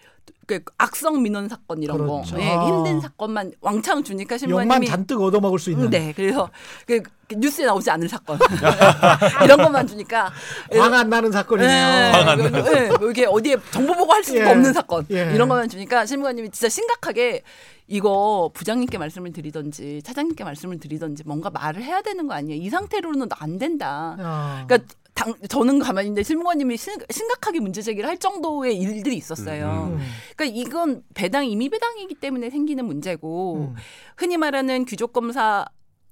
그 0.46 0.60
악성 0.78 1.22
민원 1.22 1.48
사건 1.48 1.84
이런 1.84 1.98
그렇죠. 1.98 2.36
거, 2.36 2.42
네, 2.42 2.56
힘든 2.66 3.00
사건만 3.00 3.52
왕창 3.62 4.04
주니까 4.04 4.38
신부님이 4.38 4.88
잔뜩 4.88 5.22
얻어먹을 5.22 5.60
수 5.60 5.72
있는. 5.72 5.90
네, 5.90 6.14
그래서 6.16 6.50
그, 6.88 7.02
그 7.28 7.36
뉴스에 7.36 7.66
나오지 7.66 7.90
않는 7.92 8.08
사건 8.08 8.40
이런 9.44 9.62
것만 9.62 9.88
주니까 9.88 10.32
화안 10.72 11.10
나는 11.10 11.32
사건이네요. 11.32 11.70
네, 11.70 12.12
화안 12.12 12.26
나는. 12.26 12.64
네, 12.64 12.90
이게 13.10 13.26
어디에 13.26 13.58
정보 13.72 13.94
보고 13.94 14.14
할 14.14 14.24
수도 14.24 14.40
예. 14.40 14.46
없는 14.46 14.74
사건 14.74 15.06
예. 15.12 15.32
이런 15.34 15.50
것만 15.50 15.70
주니까 15.70 16.06
신부님이 16.06 16.50
진짜 16.50 16.70
심각하게 16.70 17.44
이거 17.88 18.52
부장님께 18.54 18.98
말씀을 18.98 19.34
드리던지 19.34 20.02
차장님께 20.04 20.44
말씀을 20.44 20.80
드리던지 20.80 21.24
뭔가 21.26 21.50
말을 21.50 21.84
해야 21.84 22.02
되는 22.02 22.28
거 22.28 22.36
아니에요? 22.36 22.62
이 22.62 22.70
상태로는 22.70 23.28
안 23.32 23.58
된다. 23.58 24.16
어. 24.20 24.66
그러니까 24.68 24.94
당, 25.20 25.36
저는 25.49 25.80
가만히 25.80 26.07
있는데 26.07 26.24
실무관님이 26.24 26.78
심각하게 26.78 27.59
문제 27.59 27.82
제기를 27.82 28.07
할 28.07 28.17
정도의 28.17 28.78
일들이 28.78 29.17
있었어요. 29.17 29.89
음. 29.91 29.99
그러니까 30.38 30.57
이건 30.57 31.03
배당 31.13 31.45
임의 31.45 31.67
배당이기 31.67 32.15
때문에 32.15 32.49
생기는 32.49 32.86
문제고 32.86 33.74
음. 33.74 33.76
흔히 34.15 34.38
말하는 34.38 34.86
귀족 34.86 35.11
검사 35.11 35.65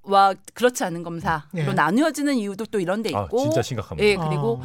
와 0.03 0.33
그렇지 0.53 0.83
않은 0.83 1.03
검사로 1.03 1.41
예. 1.55 1.63
나누어지는 1.63 2.35
이유도 2.35 2.65
또 2.65 2.79
이런 2.79 3.01
데 3.01 3.13
아, 3.13 3.23
있고 3.23 3.39
아, 3.39 3.43
진짜 3.43 3.61
심각합니다. 3.61 4.05
예, 4.05 4.15
그리고 4.15 4.61
어. 4.61 4.63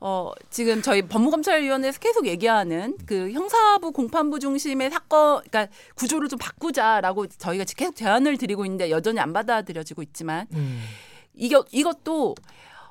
어, 0.00 0.32
지금 0.50 0.82
저희 0.82 1.00
법무검찰위원회에서 1.02 1.98
계속 1.98 2.26
얘기하는 2.26 2.96
그 3.06 3.30
형사부 3.32 3.92
공판부 3.92 4.38
중심의 4.38 4.90
사건, 4.90 5.42
그러니까 5.44 5.68
구조를 5.94 6.28
좀 6.28 6.38
바꾸자라고 6.38 7.26
저희가 7.28 7.64
계속 7.64 7.96
제안을 7.96 8.36
드리고 8.36 8.66
있는데 8.66 8.90
여전히 8.90 9.20
안 9.20 9.32
받아들여지고 9.32 10.02
있지만 10.02 10.46
음. 10.52 10.82
이것 11.34 11.66
이것도 11.70 12.34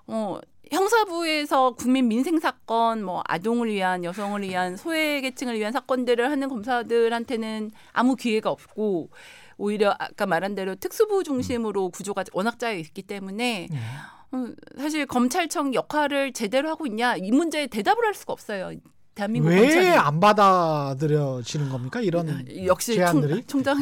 어 0.07 0.39
형사부에서 0.73 1.71
국민 1.71 2.07
민생 2.07 2.39
사건, 2.39 3.03
뭐 3.03 3.21
아동을 3.25 3.69
위한 3.69 4.03
여성을 4.03 4.41
위한 4.41 4.75
소외계층을 4.75 5.57
위한 5.57 5.71
사건들을 5.71 6.29
하는 6.29 6.49
검사들한테는 6.49 7.71
아무 7.91 8.15
기회가 8.15 8.49
없고 8.49 9.09
오히려 9.57 9.95
아까 9.99 10.25
말한 10.25 10.55
대로 10.55 10.75
특수부 10.75 11.23
중심으로 11.23 11.89
구조가 11.89 12.25
워낙 12.33 12.59
짜여 12.59 12.77
있기 12.77 13.03
때문에 13.03 13.67
네. 13.69 13.77
어, 14.31 14.47
사실 14.77 15.05
검찰청 15.05 15.73
역할을 15.73 16.33
제대로 16.33 16.69
하고 16.69 16.87
있냐 16.87 17.15
이 17.15 17.31
문제에 17.31 17.67
대답을 17.67 18.05
할 18.05 18.13
수가 18.13 18.33
없어요. 18.33 18.71
대한민국 19.15 19.49
왜 19.49 19.93
안 19.95 20.19
받아들여지는 20.19 21.69
겁니까? 21.69 22.01
이런 22.01 22.29
아, 22.29 22.41
역시 22.65 22.95
제안들이 22.95 23.43
총, 23.45 23.63
장 23.63 23.79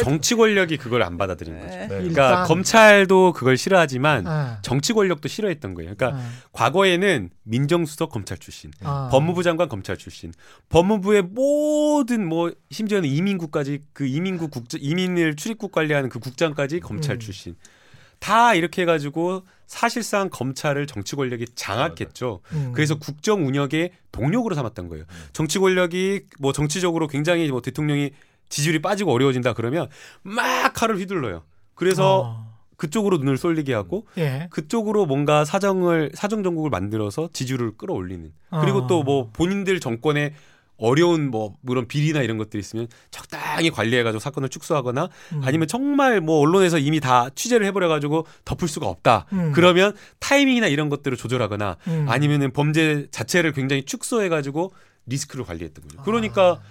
정치 0.00 0.34
권력이 0.34 0.78
그걸 0.78 1.02
안 1.02 1.18
받아들인 1.18 1.58
거죠. 1.58 1.68
네. 1.68 1.78
네. 1.80 1.88
그러니까 1.88 2.28
일단. 2.28 2.46
검찰도 2.46 3.32
그걸 3.34 3.56
싫어하지만 3.56 4.24
네. 4.24 4.30
정치 4.62 4.92
권력도 4.92 5.28
싫어했던 5.28 5.74
거예요. 5.74 5.94
그러니까 5.94 6.18
네. 6.20 6.28
과거에는 6.52 7.30
민정수석 7.44 8.10
검찰 8.10 8.38
출신, 8.38 8.70
아. 8.82 9.08
법무부 9.12 9.42
장관 9.42 9.68
검찰 9.68 9.96
출신, 9.96 10.32
법무부의 10.70 11.22
모든 11.22 12.26
뭐 12.26 12.50
심지어는 12.70 13.08
이민국까지 13.08 13.82
그 13.92 14.06
이민국 14.06 14.50
국 14.50 14.64
이민을 14.78 15.36
출입국 15.36 15.72
관리하는 15.72 16.08
그 16.08 16.18
국장까지 16.18 16.80
검찰 16.80 17.16
음. 17.16 17.20
출신. 17.20 17.54
다 18.18 18.54
이렇게 18.54 18.82
해가지고 18.82 19.42
사실상 19.66 20.30
검찰을 20.30 20.86
정치 20.86 21.14
권력이 21.14 21.46
장악했죠. 21.54 22.40
음. 22.52 22.72
그래서 22.74 22.98
국정 22.98 23.46
운영의 23.46 23.92
동력으로 24.12 24.54
삼았던 24.54 24.88
거예요. 24.88 25.04
정치 25.32 25.58
권력이 25.58 26.22
뭐 26.38 26.52
정치적으로 26.52 27.06
굉장히 27.06 27.50
뭐 27.50 27.60
대통령이 27.60 28.10
지지율이 28.48 28.80
빠지고 28.80 29.12
어려워진다 29.12 29.52
그러면 29.52 29.88
막 30.22 30.72
칼을 30.72 30.98
휘둘러요. 30.98 31.42
그래서 31.74 32.22
어. 32.22 32.58
그쪽으로 32.76 33.18
눈을 33.18 33.36
쏠리게 33.36 33.74
하고 33.74 34.06
예. 34.16 34.48
그쪽으로 34.50 35.04
뭔가 35.04 35.44
사정을 35.44 36.12
사정 36.14 36.42
정국을 36.42 36.70
만들어서 36.70 37.28
지지율을 37.32 37.76
끌어올리는 37.76 38.32
그리고 38.60 38.78
어. 38.78 38.86
또뭐 38.86 39.30
본인들 39.32 39.80
정권에 39.80 40.34
어려운 40.78 41.30
뭐 41.30 41.54
그런 41.66 41.86
비리나 41.86 42.22
이런 42.22 42.38
것들이 42.38 42.60
있으면 42.60 42.88
적당히 43.10 43.70
관리해가지고 43.70 44.20
사건을 44.20 44.48
축소하거나 44.48 45.08
음. 45.32 45.40
아니면 45.44 45.68
정말 45.68 46.20
뭐 46.20 46.38
언론에서 46.38 46.78
이미 46.78 47.00
다 47.00 47.28
취재를 47.34 47.66
해버려가지고 47.66 48.26
덮을 48.44 48.68
수가 48.68 48.86
없다. 48.86 49.26
음. 49.32 49.52
그러면 49.52 49.94
타이밍이나 50.20 50.68
이런 50.68 50.88
것들을 50.88 51.16
조절하거나 51.16 51.76
음. 51.88 52.06
아니면은 52.08 52.52
범죄 52.52 53.08
자체를 53.10 53.52
굉장히 53.52 53.84
축소해가지고 53.84 54.72
리스크를 55.06 55.44
관리했던 55.44 55.88
거죠. 55.88 56.02
그러니까 56.02 56.52
아. 56.52 56.62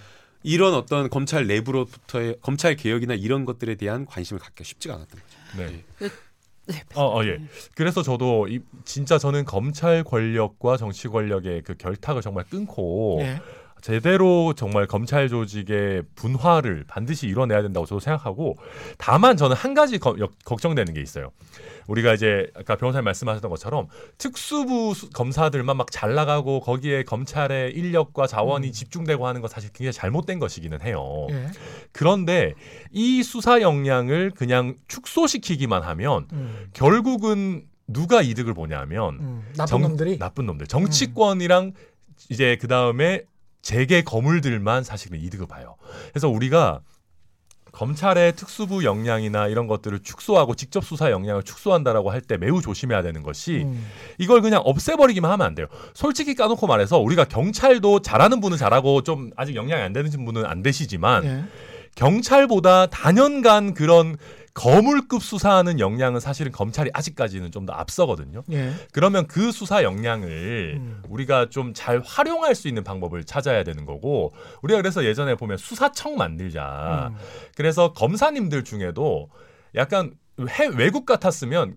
이런 0.44 0.74
어떤 0.74 1.10
검찰 1.10 1.46
내부로부터의 1.48 2.38
검찰 2.42 2.76
개혁이나 2.76 3.14
이런 3.16 3.44
것들에 3.44 3.76
대한 3.76 4.06
관심을 4.06 4.40
갖기가 4.40 4.64
쉽지가 4.64 4.96
않았던 4.96 5.20
거죠. 5.20 5.58
네. 5.58 5.84
네. 6.00 6.10
네, 6.68 6.84
어, 6.96 7.18
어, 7.18 7.26
예. 7.26 7.40
그래서 7.76 8.04
저도 8.04 8.48
이, 8.50 8.60
진짜 8.84 9.18
저는 9.18 9.46
검찰 9.46 10.04
권력과 10.04 10.76
정치 10.78 11.08
권력의 11.08 11.64
그 11.64 11.76
결탁을 11.76 12.22
정말 12.22 12.44
끊고 12.50 13.20
네. 13.22 13.40
제대로 13.82 14.54
정말 14.54 14.88
검찰 14.88 15.30
조직의 15.30 16.04
분화를 16.16 16.86
반드시 16.88 17.28
이뤄내야 17.28 17.62
된다고 17.62 17.86
저도 17.86 18.00
생각하고 18.00 18.58
다만 18.98 19.38
저는 19.38 19.56
한 19.56 19.74
가지 19.74 19.98
거, 20.00 20.16
여, 20.20 20.30
걱정되는 20.46 20.94
게 20.94 21.02
있어요. 21.02 21.32
우리가 21.88 22.14
이제 22.14 22.52
아까 22.54 22.76
변호사님 22.76 23.06
말씀하셨던 23.06 23.50
것처럼 23.50 23.88
특수부 24.18 24.94
검사들만 25.14 25.78
막 25.78 25.88
잘 25.90 26.14
나가고 26.16 26.60
거기에 26.60 27.04
검찰의 27.04 27.74
인력과 27.74 28.28
자원이 28.28 28.68
음. 28.68 28.72
집중되고 28.72 29.26
하는 29.26 29.42
건 29.42 29.50
사실 29.50 29.72
굉장히 29.72 29.94
잘못된 29.94 30.38
것이기는 30.38 30.82
해요. 30.82 31.28
예. 31.32 31.48
그런데 31.92 32.54
이 32.92 33.24
수사 33.24 33.62
역량을 33.62 34.32
그냥 34.32 34.76
축소시키기만 34.88 35.82
하면 35.82 36.28
음. 36.34 36.68
결국은 36.74 37.66
누가 37.88 38.22
이득을 38.22 38.54
보냐면 38.54 39.20
음. 39.20 39.44
나쁜 39.56 39.68
정, 39.68 39.82
놈들이 39.82 40.20
나쁜 40.20 40.46
놈들 40.46 40.68
정치권이랑 40.68 41.72
이제 42.30 42.58
그 42.60 42.68
다음에 42.68 43.24
재계 43.62 44.02
거물들만 44.04 44.84
사실은 44.84 45.20
이득을 45.22 45.48
봐요. 45.48 45.76
그래서 46.12 46.30
우리가 46.30 46.82
검찰의 47.74 48.36
특수부 48.36 48.84
역량이나 48.86 49.48
이런 49.48 49.68
것들을 49.68 50.00
축소하고 50.00 50.56
직접 50.56 50.84
수사 50.84 51.12
역량을 51.12 51.44
축소한다라고 51.44 52.10
할 52.10 52.22
때 52.22 52.36
매우 52.38 52.62
조심해야 52.62 53.04
되는 53.04 53.22
것이 53.24 53.64
음. 53.66 53.86
이걸 54.18 54.42
그냥 54.42 54.62
없애버리기만 54.66 55.30
하면 55.32 55.46
안 55.46 55.54
돼요. 55.54 55.68
솔직히 55.94 56.34
까놓고 56.34 56.66
말해서 56.66 56.98
우리가 56.98 57.26
경찰도 57.26 58.02
잘하는 58.02 58.40
분은 58.42 58.58
잘하고 58.58 59.04
좀 59.04 59.30
아직 59.36 59.56
역량이 59.56 59.84
안 59.84 59.94
되는 59.94 60.10
분은 60.26 60.46
안 60.46 60.64
되시지만 60.64 61.26
예. 61.26 61.44
경찰보다 61.96 62.88
단연간 62.88 63.74
그런 63.74 64.18
거물급 64.58 65.22
수사하는 65.22 65.80
역량은 65.80 66.20
사실은 66.20 66.52
검찰이 66.52 66.90
아직까지는 66.92 67.52
좀 67.52 67.68
더 67.68 67.74
앞서거든요. 67.74 68.44
예. 68.52 68.72
그러면 68.92 69.28
그 69.28 69.52
수사 69.52 69.84
역량을 69.84 70.78
음. 70.78 71.04
우리가 71.10 71.50
좀 71.50 71.74
잘 71.76 72.02
활용할 72.04 72.56
수 72.56 72.68
있는 72.68 72.84
방법을 72.84 73.24
찾아야 73.26 73.64
되는 73.64 73.86
거고 73.86 74.34
우리가 74.64 74.82
그래서 74.82 75.04
예전에 75.06 75.36
보면 75.36 75.58
수사청 75.58 76.16
만들자. 76.16 77.12
음. 77.12 77.18
그래서 77.56 77.94
검사님들 77.94 78.64
중에도 78.64 79.30
약간 79.76 80.14
해, 80.50 80.68
외국 80.68 81.06
같았으면 81.06 81.76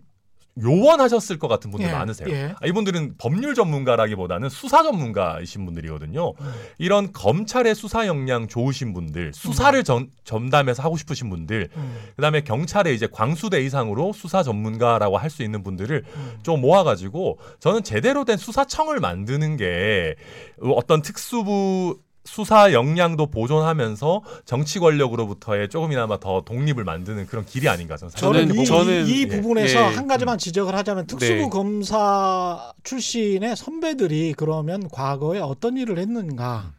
요원하셨을 0.61 1.39
것 1.39 1.49
같은 1.49 1.71
분들 1.71 1.89
예, 1.89 1.93
많으세요. 1.93 2.29
예. 2.31 2.55
아, 2.61 2.67
이분들은 2.67 3.15
법률 3.19 3.55
전문가라기보다는 3.55 4.49
수사 4.49 4.83
전문가이신 4.83 5.65
분들이거든요. 5.65 6.33
음. 6.39 6.53
이런 6.79 7.13
검찰의 7.13 7.75
수사 7.75 8.07
역량 8.07 8.47
좋으신 8.49 8.93
분들, 8.93 9.33
수사를 9.33 9.79
음. 9.79 9.85
전, 9.85 10.11
전담해서 10.25 10.83
하고 10.83 10.97
싶으신 10.97 11.31
분들, 11.31 11.71
음. 11.77 11.97
그다음에 12.17 12.43
경찰의 12.43 12.95
이제 12.95 13.07
광수대 13.11 13.63
이상으로 13.63 14.13
수사 14.13 14.43
전문가라고 14.43 15.17
할 15.17 15.31
수 15.31 15.45
있는 15.45 15.63
분들을 15.63 16.03
음. 16.13 16.39
좀 16.43 16.61
모아가지고 16.61 17.39
저는 17.61 17.85
제대로 17.85 18.25
된 18.25 18.37
수사청을 18.37 18.99
만드는 18.99 19.57
게 19.57 20.17
어떤 20.61 21.03
특수부 21.03 22.01
수사 22.25 22.73
역량도 22.73 23.27
보존하면서 23.27 24.23
정치 24.45 24.79
권력으로부터의 24.79 25.69
조금이나마 25.69 26.21
더 26.21 26.43
독립을 26.43 26.85
만드는 26.85 27.27
그런 27.27 27.47
길이 27.47 27.69
아닌가 27.69 27.97
저는 27.97 28.11
저는 28.15 28.55
이, 28.55 28.65
저는 28.65 29.07
이, 29.07 29.23
이 29.23 29.27
부분에서 29.27 29.79
예, 29.79 29.85
한 29.95 30.07
가지만 30.07 30.37
지적을 30.37 30.75
하자면 30.75 31.07
특수부 31.07 31.35
네. 31.35 31.49
검사 31.49 32.73
출신의 32.85 33.57
선배들이 33.57 34.35
그러면 34.37 34.89
과거에 34.89 35.41
어떤 35.41 35.77
일을 35.79 35.99
했는가 35.99 36.75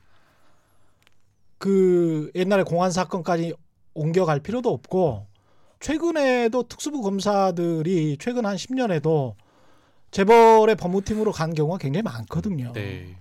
그 1.57 2.31
옛날에 2.35 2.63
공안 2.63 2.91
사건까지 2.91 3.53
옮겨갈 3.93 4.39
필요도 4.39 4.71
없고 4.71 5.27
최근에도 5.79 6.63
특수부 6.63 7.01
검사들이 7.01 8.17
최근 8.19 8.45
한 8.45 8.55
10년에도 8.55 9.33
재벌의 10.11 10.75
법무팀으로 10.75 11.31
간 11.31 11.53
경우가 11.53 11.79
굉장히 11.79 12.03
많거든요. 12.03 12.73
네. 12.73 13.15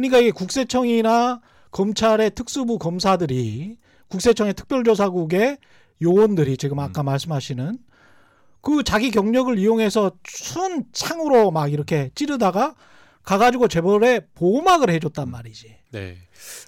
그러니까 0.00 0.18
이 0.18 0.30
국세청이나 0.30 1.42
검찰의 1.72 2.30
특수부 2.34 2.78
검사들이 2.78 3.76
국세청의 4.08 4.54
특별조사국의 4.54 5.58
요원들이 6.02 6.56
지금 6.56 6.78
아까 6.78 7.02
음. 7.02 7.04
말씀하시는 7.04 7.78
그 8.62 8.82
자기 8.82 9.10
경력을 9.10 9.56
이용해서 9.58 10.12
순 10.24 10.84
창으로 10.92 11.50
막 11.50 11.70
이렇게 11.70 12.10
찌르다가 12.14 12.74
가가지고 13.24 13.68
재벌에 13.68 14.20
보호막을 14.34 14.88
해줬단 14.88 15.30
말이지. 15.30 15.76
네. 15.92 16.16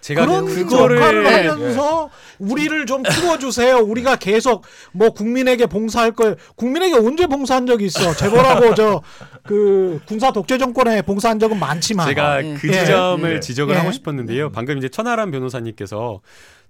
제가 0.00 0.26
그런 0.26 0.46
그거를 0.46 0.96
역할을 0.98 1.22
네. 1.22 1.46
하면서 1.48 2.10
우리를 2.38 2.86
좀 2.86 3.02
풀어주세요. 3.02 3.78
우리가 3.78 4.16
계속 4.16 4.64
뭐 4.92 5.10
국민에게 5.10 5.66
봉사할 5.66 6.12
걸 6.12 6.36
국민에게 6.56 6.96
언제 6.96 7.26
봉사한 7.26 7.66
적이 7.66 7.86
있어? 7.86 8.14
재벌하고 8.14 8.74
저 8.74 9.02
그 9.44 10.00
군사 10.06 10.32
독재 10.32 10.58
정권에 10.58 11.02
봉사한 11.02 11.38
적은 11.38 11.58
많지만 11.58 12.06
제가 12.08 12.42
그 12.42 12.68
예. 12.68 12.80
지점을 12.80 13.34
예. 13.36 13.40
지적을 13.40 13.74
예. 13.74 13.78
하고 13.78 13.92
싶었는데요. 13.92 14.50
방금 14.52 14.78
이제 14.78 14.88
천하람 14.88 15.30
변호사님께서 15.30 16.20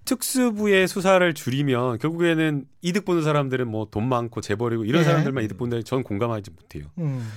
특수부의 0.04 0.88
수사를 0.88 1.32
줄이면 1.34 1.98
결국에는 1.98 2.64
이득 2.80 3.04
보는 3.04 3.22
사람들은 3.22 3.68
뭐 3.68 3.86
돈 3.90 4.08
많고 4.08 4.40
재벌이고 4.40 4.84
이런 4.84 5.02
예. 5.02 5.04
사람들만 5.04 5.44
이득 5.44 5.58
보는데 5.58 5.82
저는 5.84 6.02
공감하지 6.02 6.50
못해요. 6.50 6.84
음. 6.98 7.30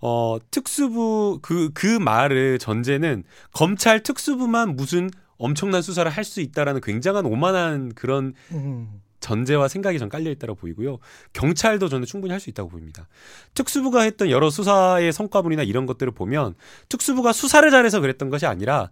어, 0.00 0.38
특수부 0.50 1.40
그, 1.42 1.70
그 1.74 1.86
말을 1.86 2.58
전제는 2.58 3.24
검찰 3.52 4.02
특수부만 4.02 4.76
무슨 4.76 5.10
엄청난 5.36 5.82
수사를 5.82 6.10
할 6.10 6.24
수 6.24 6.40
있다라는 6.40 6.80
굉장한 6.82 7.26
오만한 7.26 7.94
그런 7.94 8.34
음. 8.52 9.00
전제와 9.20 9.68
생각이 9.68 9.98
전 9.98 10.08
깔려 10.08 10.30
있다고 10.30 10.54
보이고요. 10.54 10.98
경찰도 11.32 11.88
저는 11.88 12.06
충분히 12.06 12.32
할 12.32 12.40
수 12.40 12.50
있다고 12.50 12.70
보입니다. 12.70 13.06
특수부가 13.54 14.02
했던 14.02 14.30
여러 14.30 14.48
수사의 14.50 15.12
성과물이나 15.12 15.62
이런 15.62 15.86
것들을 15.86 16.12
보면 16.12 16.54
특수부가 16.88 17.32
수사를 17.32 17.70
잘해서 17.70 18.00
그랬던 18.00 18.30
것이 18.30 18.46
아니라 18.46 18.90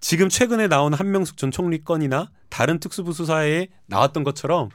지금 0.00 0.28
최근에 0.28 0.68
나온 0.68 0.94
한명숙 0.94 1.36
전 1.36 1.50
총리 1.50 1.82
건이나 1.84 2.30
다른 2.48 2.78
특수부 2.78 3.12
수사에 3.12 3.68
나왔던 3.86 4.24
것처럼 4.24 4.70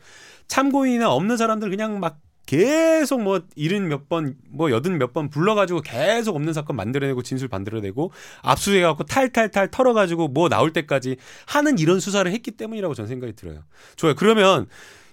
참고인이나 0.48 1.10
없는 1.12 1.38
사람들 1.38 1.70
그냥 1.70 2.00
막 2.00 2.20
계속 2.46 3.22
뭐 3.22 3.42
일흔 3.56 3.88
몇 3.88 4.10
번, 4.10 4.36
뭐 4.50 4.70
여든 4.72 4.98
몇 4.98 5.14
번 5.14 5.30
불러가지고 5.30 5.82
계속 5.82 6.36
없는 6.36 6.54
사건 6.54 6.76
만들어내고 6.76 7.24
진술 7.24 7.48
만들어내고 7.50 8.12
압수해갖고 8.42 9.04
탈탈탈 9.06 9.70
털어가지고 9.72 10.28
뭐 10.30 10.50
나올 10.50 10.74
때까지 10.74 11.18
하는 11.46 11.78
이런 11.80 12.00
수사를 12.00 12.30
했기 12.32 12.52
때문이라고 12.52 12.94
저는 12.96 13.08
생각이 13.08 13.34
들어요. 13.34 13.64
좋아요. 13.96 14.16
그러면 14.16 14.68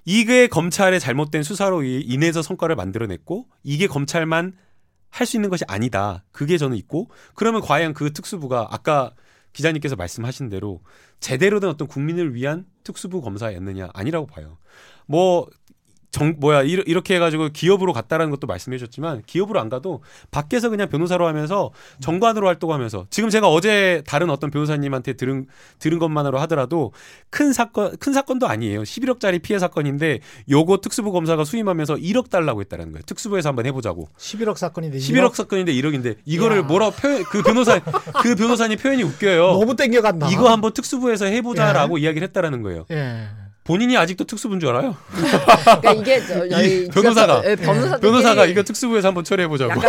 이게 0.05 0.47
검찰의 0.49 0.99
잘못된 0.99 1.43
수사로 1.43 1.83
인해서 1.85 2.43
성과를 2.43 2.74
만들어냈고 2.76 3.47
이게 3.62 3.87
검찰만 3.87 4.55
할 5.11 5.26
수 5.26 5.37
있는 5.37 5.51
것이 5.51 5.64
아니다. 5.68 6.24
그게 6.33 6.57
저는 6.57 6.76
있고 6.78 7.11
그러면 7.35 7.61
과연 7.61 7.95
그 7.95 8.12
특수부가 8.12 8.68
아까 8.70 9.12
기자님께서 9.53 9.97
말씀하신 9.97 10.49
대로 10.49 10.81
제대로 11.18 11.59
된 11.61 11.68
어떤 11.68 11.89
국민을 11.89 12.35
위한 12.35 12.64
특수부 12.85 13.20
검사였느냐 13.20 13.91
아니라고 13.93 14.26
봐요. 14.26 14.59
뭐 15.07 15.49
정, 16.11 16.34
뭐야 16.38 16.62
이렇게 16.62 17.14
해가지고 17.14 17.50
기업으로 17.52 17.92
갔다라는 17.92 18.30
것도 18.30 18.46
말씀해 18.46 18.78
주셨지만 18.78 19.22
기업으로 19.26 19.61
안 19.61 19.68
가도 19.68 20.02
밖에서 20.30 20.68
그냥 20.68 20.88
변호사로 20.88 21.26
하면서 21.26 21.70
정관으로 22.00 22.46
활동하면서 22.46 23.06
지금 23.11 23.30
제가 23.30 23.48
어제 23.48 24.02
다른 24.06 24.30
어떤 24.30 24.50
변호사님한테 24.50 25.14
들은 25.14 25.46
들은 25.78 25.98
것만으로 25.98 26.38
하더라도 26.40 26.92
큰 27.30 27.52
사건 27.52 27.96
큰 27.98 28.12
사건도 28.12 28.46
아니에요 28.46 28.82
11억짜리 28.82 29.40
피해 29.40 29.58
사건인데 29.58 30.20
요거 30.50 30.78
특수부 30.78 31.12
검사가 31.12 31.44
수임하면서 31.44 31.96
1억 31.96 32.30
달라고 32.30 32.61
했다라는 32.61 32.92
거예요 32.92 33.02
특수부에서 33.06 33.48
한번 33.48 33.66
해보자고 33.66 34.08
11억 34.18 34.56
사건인데 34.56 34.98
11억 34.98 35.30
1억? 35.30 35.34
사건인데 35.34 35.72
1억인데 35.74 36.16
이거를 36.24 36.58
야. 36.58 36.62
뭐라 36.62 36.90
표현 36.90 37.24
그 37.24 37.42
변호사 37.42 37.78
그 38.22 38.34
변호사님 38.34 38.78
표현이 38.78 39.02
웃겨요 39.02 39.52
너무 39.58 39.76
땡겨간다 39.76 40.30
이거 40.30 40.50
한번 40.50 40.72
특수부에서 40.72 41.26
해보자라고 41.26 41.98
예. 41.98 42.04
이야기를 42.04 42.28
했다는 42.28 42.62
거예요. 42.62 42.86
예. 42.90 43.28
본인이 43.64 43.96
아직도 43.96 44.24
특수부인 44.24 44.58
줄 44.58 44.70
알아요? 44.70 44.96
그러니까 45.12 45.92
이게 45.92 46.20
저희 46.26 46.88
변호사가 46.88 47.42
예, 47.44 47.56
변호사 47.56 47.98
변호사가 47.98 48.46
이거 48.46 48.62
특수부에서 48.62 49.08
한번 49.08 49.24
처리해 49.24 49.48
보자고. 49.48 49.80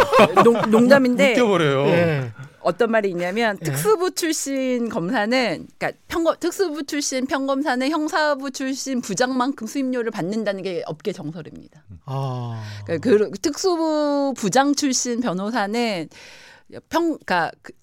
농, 0.69 0.87
담인데 0.87 1.31
웃겨버려요. 1.39 1.87
예. 1.87 2.31
어떤 2.59 2.91
말이 2.91 3.09
있냐면 3.09 3.57
예. 3.61 3.65
특수부 3.65 4.11
출신 4.11 4.89
검사는 4.89 5.67
그러니까 5.77 5.99
평검 6.07 6.35
특수부 6.39 6.83
출신 6.83 7.25
평검사는 7.25 7.89
형사부 7.89 8.51
출신 8.51 9.01
부장만큼 9.01 9.65
수임료를 9.65 10.11
받는다는 10.11 10.61
게 10.61 10.83
업계 10.85 11.11
정설입니다. 11.11 11.83
아. 12.05 12.61
그러니까 12.85 13.09
그 13.09 13.31
특수부 13.41 14.33
부장 14.37 14.75
출신 14.75 15.21
변호사는 15.21 16.09
평 16.89 17.17
그러니까 17.25 17.51
그 17.61 17.73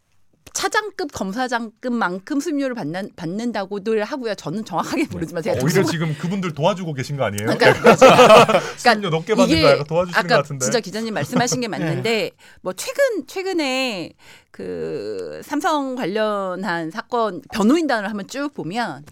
차장급 0.53 1.13
검사장급만큼 1.13 2.41
수임료를 2.41 2.75
받는, 2.75 3.11
받는다고들 3.17 4.05
하고요. 4.05 4.35
저는 4.35 4.65
정확하게 4.65 5.05
네. 5.05 5.09
모르지만 5.11 5.43
제가 5.43 5.59
어, 5.59 5.65
오히려 5.65 5.83
지금 5.85 6.15
그분들 6.19 6.55
도와주고 6.55 6.95
계신 6.95 7.17
거 7.17 7.25
아니에요? 7.25 7.57
그러니까, 7.57 7.73
그러니까 7.97 8.61
수임료 8.77 9.11
높게 9.11 9.35
받는 9.35 9.63
거 9.79 9.85
도와주시는 9.85 10.29
것 10.29 10.35
같은데. 10.35 10.65
진짜 10.65 10.81
기자님 10.81 11.15
말씀하신 11.15 11.61
게 11.61 11.69
맞는데 11.69 12.11
네. 12.11 12.31
뭐 12.61 12.73
최근 12.73 13.27
최근에 13.27 14.13
그 14.51 15.41
삼성 15.45 15.95
관련한 15.95 16.91
사건 16.91 17.43
변호인단을 17.53 18.09
한번 18.09 18.27
쭉 18.27 18.53
보면 18.55 19.05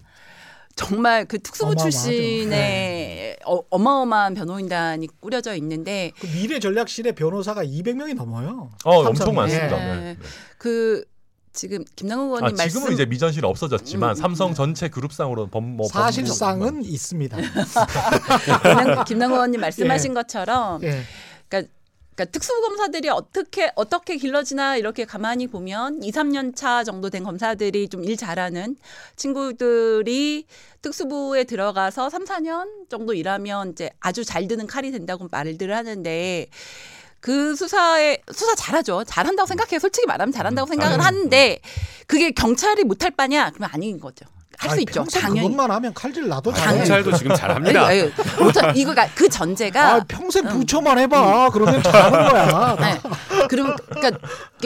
정말 0.75 1.25
그 1.25 1.39
특수부 1.39 1.75
출신의 1.75 2.47
네. 2.49 3.35
어, 3.45 3.77
마어마한 3.77 4.35
변호인단이 4.35 5.07
꾸려져 5.19 5.55
있는데 5.55 6.11
그 6.19 6.27
미래 6.27 6.59
전략실의 6.59 7.15
변호사가 7.15 7.63
200명이 7.63 8.13
넘어요. 8.13 8.69
어, 8.85 8.99
엄청 9.07 9.33
많습니다. 9.33 9.75
네. 9.77 9.95
네. 9.95 10.17
그 10.57 11.03
지금 11.57 11.83
김남국 11.95 12.27
의원님 12.37 12.59
아, 12.59 12.67
지금은 12.67 12.83
말씀... 12.83 12.93
이제 12.93 13.05
미전실 13.05 13.43
없어졌지만 13.43 14.11
음, 14.11 14.11
음. 14.11 14.15
삼성 14.15 14.53
전체 14.53 14.89
그룹상으로 14.89 15.47
뭐 15.47 15.87
사실상은 15.87 16.83
있습니다. 16.85 17.35
김남국 19.07 19.35
의원님 19.37 19.59
말씀하신 19.61 20.11
예. 20.11 20.13
것처럼 20.13 20.83
예. 20.83 21.01
그러니까 21.49 21.73
그러니까 22.15 22.31
특수부 22.31 22.61
검사들이 22.61 23.09
어떻게 23.09 23.71
어떻게 23.75 24.17
길러지나 24.17 24.77
이렇게 24.77 25.05
가만히 25.05 25.47
보면 25.47 26.01
2, 26.03 26.11
3년 26.11 26.55
차 26.55 26.83
정도 26.83 27.09
된 27.09 27.23
검사들이 27.23 27.89
좀 27.89 28.03
일 28.03 28.17
잘하는 28.17 28.75
친구들이 29.15 30.45
특수부에 30.81 31.43
들어가서 31.43 32.09
3, 32.09 32.25
4년 32.25 32.89
정도 32.89 33.13
일하면 33.13 33.71
이제 33.71 33.89
아주 33.99 34.23
잘 34.23 34.47
드는 34.47 34.67
칼이 34.67 34.91
된다고 34.91 35.27
말들 35.31 35.75
하는데 35.75 36.47
그 37.27 37.57
수사에 37.57 38.19
수사 38.31 38.55
잘하죠. 38.55 39.03
잘한다고 39.03 39.45
생각해요. 39.47 39.79
솔직히 39.79 40.07
말하면 40.07 40.31
잘한다고 40.31 40.65
음, 40.65 40.69
생각은 40.69 41.01
하는데 41.01 41.59
그게 42.07 42.31
경찰이 42.31 42.85
못할 42.85 43.11
바냐? 43.11 43.49
그러면 43.49 43.69
아닌 43.73 43.99
거죠. 43.99 44.25
할 44.57 44.71
수 44.71 44.79
있죠. 44.79 45.03
당연히. 45.03 45.41
그것만 45.41 45.69
하면 45.69 45.93
칼질 45.93 46.29
나도 46.29 46.53
잘 46.53 46.77
경찰도 46.77 47.17
지금 47.17 47.35
잘합니다. 47.35 47.89
네, 47.89 48.05
네. 48.05 48.11
이거가 48.75 49.09
그 49.13 49.27
전제가 49.27 49.95
아, 49.95 50.03
평생 50.07 50.45
부처만 50.47 50.97
해봐. 50.99 51.47
음. 51.47 51.51
그러면 51.51 51.83
잘하는 51.83 52.29
거야. 52.31 52.75
네. 52.79 53.47
그럼 53.49 53.75
그러니까 53.89 54.19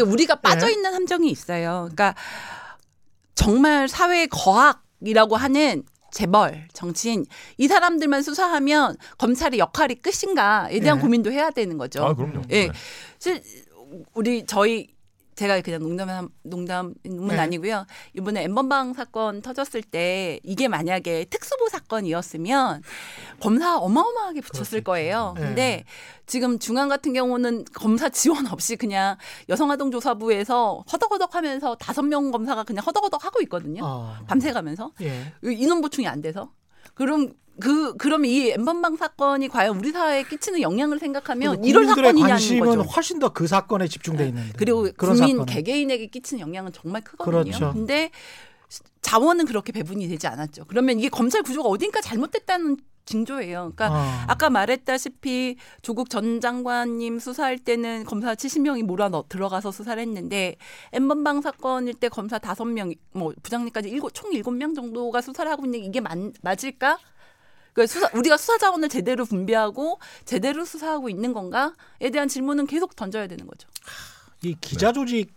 우리가 0.05 0.36
빠져 0.36 0.70
있는 0.70 0.93
함정이 0.93 1.32
있어요. 1.32 1.89
그러니까 1.91 2.14
정말 3.34 3.89
사회 3.89 4.28
거학이라고 4.28 5.36
하는 5.36 5.84
재벌, 6.12 6.68
정치인 6.74 7.26
이 7.57 7.68
사람들만 7.68 8.22
수사하면 8.22 8.97
검찰의 9.18 9.59
역할이 9.59 9.95
끝인가에 9.95 10.80
대한 10.80 10.97
네. 10.97 11.01
고민도 11.01 11.32
해야 11.32 11.49
되는 11.49 11.78
거죠. 11.78 12.03
아, 12.03 12.14
그럼요. 12.14 12.41
예. 12.51 12.68
네. 12.68 13.43
우리 14.14 14.45
저희 14.45 14.89
제가 15.42 15.60
그냥 15.62 15.82
농담 15.82 16.30
농담 16.44 16.94
농담 17.04 17.36
네. 17.36 17.39
아니고요. 17.39 17.88
이번에 18.14 18.44
엠번방 18.44 18.94
사건 18.94 19.42
터졌을 19.42 19.82
때 19.82 20.39
이게 20.44 20.68
만약에 20.68 21.26
특수부 21.26 21.68
사건이었으면 21.68 22.84
검사 23.39 23.76
어마어마하게 23.76 24.42
붙였을 24.42 24.84
그렇겠죠. 24.84 24.84
거예요. 24.84 25.34
네. 25.36 25.42
근데 25.42 25.84
지금 26.28 26.60
중앙 26.60 26.89
같은 26.89 27.14
경우는 27.14 27.66
검사 27.74 28.10
지원 28.10 28.46
없이 28.46 28.76
그냥 28.76 29.18
여성아동조사부에서 29.50 30.86
허덕허덕하면서 30.92 31.76
다섯 31.78 32.04
명 32.04 32.30
검사가 32.30 32.64
그냥 32.64 32.86
허덕허덕 32.86 33.26
하고 33.26 33.42
있거든요. 33.42 33.82
어. 33.84 34.18
밤새 34.28 34.52
가면서 34.54 34.92
예. 35.02 35.34
인원 35.42 35.82
보충이 35.82 36.08
안 36.08 36.22
돼서. 36.22 36.52
그럼 37.02 37.34
그 37.60 37.95
그럼 37.97 38.26
이 38.26 38.52
엠번방 38.52 38.95
사건이 38.95 39.47
과연 39.49 39.78
우리 39.78 39.91
사회에 39.91 40.24
끼치는 40.24 40.62
영향을 40.62 40.99
생각하면 40.99 41.64
이런 41.64 41.88
사건이냐는 41.88 42.30
관심은 42.30 42.68
거죠. 42.68 42.82
훨씬 42.84 43.20
더 43.20 43.30
그 43.30 43.47
사건에 43.47 43.88
집중돼 43.88 44.24
네. 44.24 44.30
있는데. 44.30 44.54
그리고 44.58 44.88
국민 44.97 45.18
사건은. 45.18 45.45
개개인에게 45.45 46.08
끼치는 46.08 46.41
영향은 46.41 46.72
정말 46.74 47.02
크거든요. 47.04 47.43
그렇죠. 47.43 47.74
근데 47.74 48.12
자원은 49.02 49.45
그렇게 49.45 49.72
배분이 49.72 50.08
되지 50.08 50.28
않았죠. 50.28 50.66
그러면 50.68 50.99
이게 50.99 51.10
검찰 51.10 51.41
구조가 51.43 51.68
어딘가 51.68 52.02
잘못됐다는 52.02 52.78
징조예요. 53.12 53.74
그러니까 53.76 53.88
아. 53.91 54.26
아까 54.28 54.49
말했다시피 54.49 55.57
조국 55.82 56.09
전 56.09 56.39
장관님 56.39 57.20
수사할 57.20 57.57
때는 57.59 58.05
검사 58.05 58.34
70명이 58.34 58.84
몰아 58.84 59.09
넣 59.09 59.26
들어가서 59.30 59.72
수사를 59.72 60.01
했는데 60.01 60.55
엠번방 60.93 61.41
사건일 61.41 61.95
때 61.95 62.09
검사 62.09 62.39
5명, 62.39 62.95
뭐 63.12 63.34
부장님까지 63.43 63.89
일곱 63.89 64.14
총 64.14 64.32
7명 64.32 64.76
정도가 64.76 65.22
수사를 65.22 65.49
하고 65.51 65.66
있는 65.66 65.82
게 65.82 65.86
이게 65.86 65.99
맞, 65.99 66.18
맞을까? 66.41 66.97
그 67.74 67.88
수사 67.88 68.09
우리가 68.14 68.38
수사 68.38 68.57
자원을 68.57 68.89
제대로 68.89 69.26
분배하고 69.26 69.99
제대로 70.26 70.66
수사하고 70.66 71.09
있는 71.09 71.34
건가에 71.34 72.09
대한 72.12 72.28
질문은 72.28 72.68
계속 72.68 72.95
던져야 72.95 73.28
되는 73.28 73.47
거죠. 73.47 73.68
이 74.43 74.55
기자 74.59 74.91
조직 74.91 75.34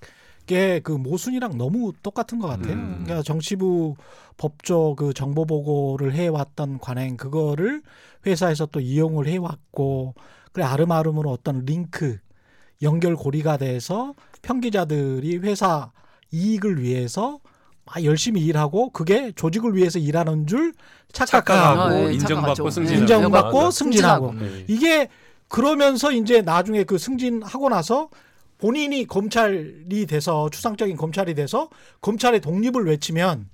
의그 0.50 0.92
모순이랑 0.92 1.56
너무 1.56 1.92
똑같은 2.02 2.38
것 2.38 2.48
같아요. 2.48 2.74
음. 2.74 3.00
그러니까 3.04 3.22
정치부 3.22 3.96
법조 4.36 4.94
그 4.96 5.14
정보 5.14 5.46
보고를 5.46 6.12
해왔던 6.14 6.78
관행 6.78 7.16
그거를 7.16 7.82
회사에서 8.26 8.66
또 8.66 8.80
이용을 8.80 9.26
해왔고 9.26 10.14
그래 10.52 10.64
아름아름으로 10.64 11.30
어떤 11.30 11.64
링크 11.64 12.18
연결고리가 12.82 13.56
돼서 13.56 14.14
평기자들이 14.42 15.38
회사 15.38 15.92
이익을 16.30 16.82
위해서 16.82 17.40
열심히 18.02 18.42
일하고 18.42 18.90
그게 18.90 19.32
조직을 19.32 19.76
위해서 19.76 19.98
일하는 19.98 20.46
줄 20.46 20.72
착각하고 21.12 21.80
아, 21.80 21.88
네, 21.90 22.14
인정받고 22.14 22.70
승진 22.70 22.98
인정받고 22.98 23.70
승진하고 23.70 24.32
네. 24.34 24.64
이게 24.68 25.08
그러면서 25.48 26.10
이제 26.10 26.42
나중에 26.42 26.84
그 26.84 26.98
승진하고 26.98 27.68
나서 27.68 28.08
본인이 28.64 29.06
검찰이 29.06 30.06
돼서 30.06 30.48
추상적인 30.48 30.96
검찰이 30.96 31.34
돼서 31.34 31.68
검찰의 32.00 32.40
독립을 32.40 32.86
외치면 32.86 33.50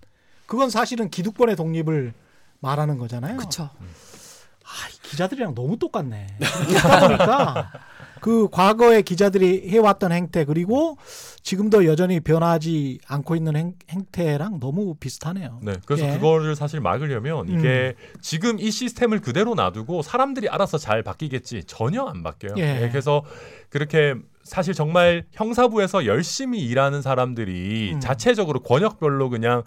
그건 0.47 0.71
사실은 0.71 1.11
기득권의 1.11 1.57
독립을 1.57 2.15
말하는 2.61 2.97
거잖아요. 2.97 3.37
그렇죠. 3.37 3.65
아, 3.65 4.71
기자들이랑 5.03 5.57
너무 5.57 5.81
똑같네. 5.81 6.29
그러다 6.69 7.01
보니까 7.01 7.73
그 8.23 8.49
과거에 8.51 9.03
기자들이 9.03 9.69
해왔던 9.71 10.13
행태 10.13 10.45
그리고 10.45 10.97
지금도 11.43 11.87
여전히 11.87 12.21
변하지 12.21 13.01
않고 13.09 13.35
있는 13.35 13.57
행, 13.57 13.75
행태랑 13.89 14.61
너무 14.61 14.95
비슷하네요. 14.95 15.59
네, 15.63 15.73
그래서 15.87 16.07
예. 16.07 16.13
그거를 16.13 16.55
사실 16.55 16.81
막으려면 16.81 17.49
이게 17.49 17.97
음. 17.99 18.21
지금 18.21 18.61
이 18.61 18.71
시스템을 18.71 19.21
그대로 19.21 19.57
놔두고 19.57 20.03
사람들이 20.03 20.49
알아서 20.49 20.79
잘 20.79 21.03
바뀌겠지 21.03 21.65
전혀 21.65 22.05
안 22.05 22.23
바뀌어요. 22.23 22.55
예. 22.59 22.75
네, 22.75 22.89
그래서 22.91 23.25
그렇게 23.71 24.15
사실 24.43 24.75
정말 24.75 25.25
형사부에서 25.33 26.07
열심히 26.07 26.61
일하는 26.61 27.03
사람들이 27.03 27.93
음. 27.95 28.01
자체적으로 28.01 28.61
권역별로 28.61 29.31
그냥 29.31 29.63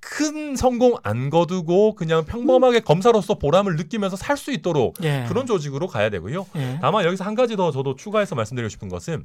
큰 0.00 0.54
성공 0.54 0.96
안 1.02 1.28
거두고 1.30 1.94
그냥 1.94 2.24
평범하게 2.24 2.78
음. 2.78 2.84
검사로서 2.84 3.34
보람을 3.34 3.76
느끼면서 3.76 4.16
살 4.16 4.36
수 4.38 4.52
있도록 4.52 4.94
예. 5.02 5.24
그런 5.26 5.46
조직으로 5.46 5.88
가야 5.88 6.10
되고요. 6.10 6.46
예. 6.56 6.78
다만 6.80 7.04
여기서 7.04 7.24
한 7.24 7.34
가지 7.34 7.56
더 7.56 7.72
저도 7.72 7.96
추가해서 7.96 8.36
말씀드리고 8.36 8.68
싶은 8.68 8.88
것은 8.88 9.24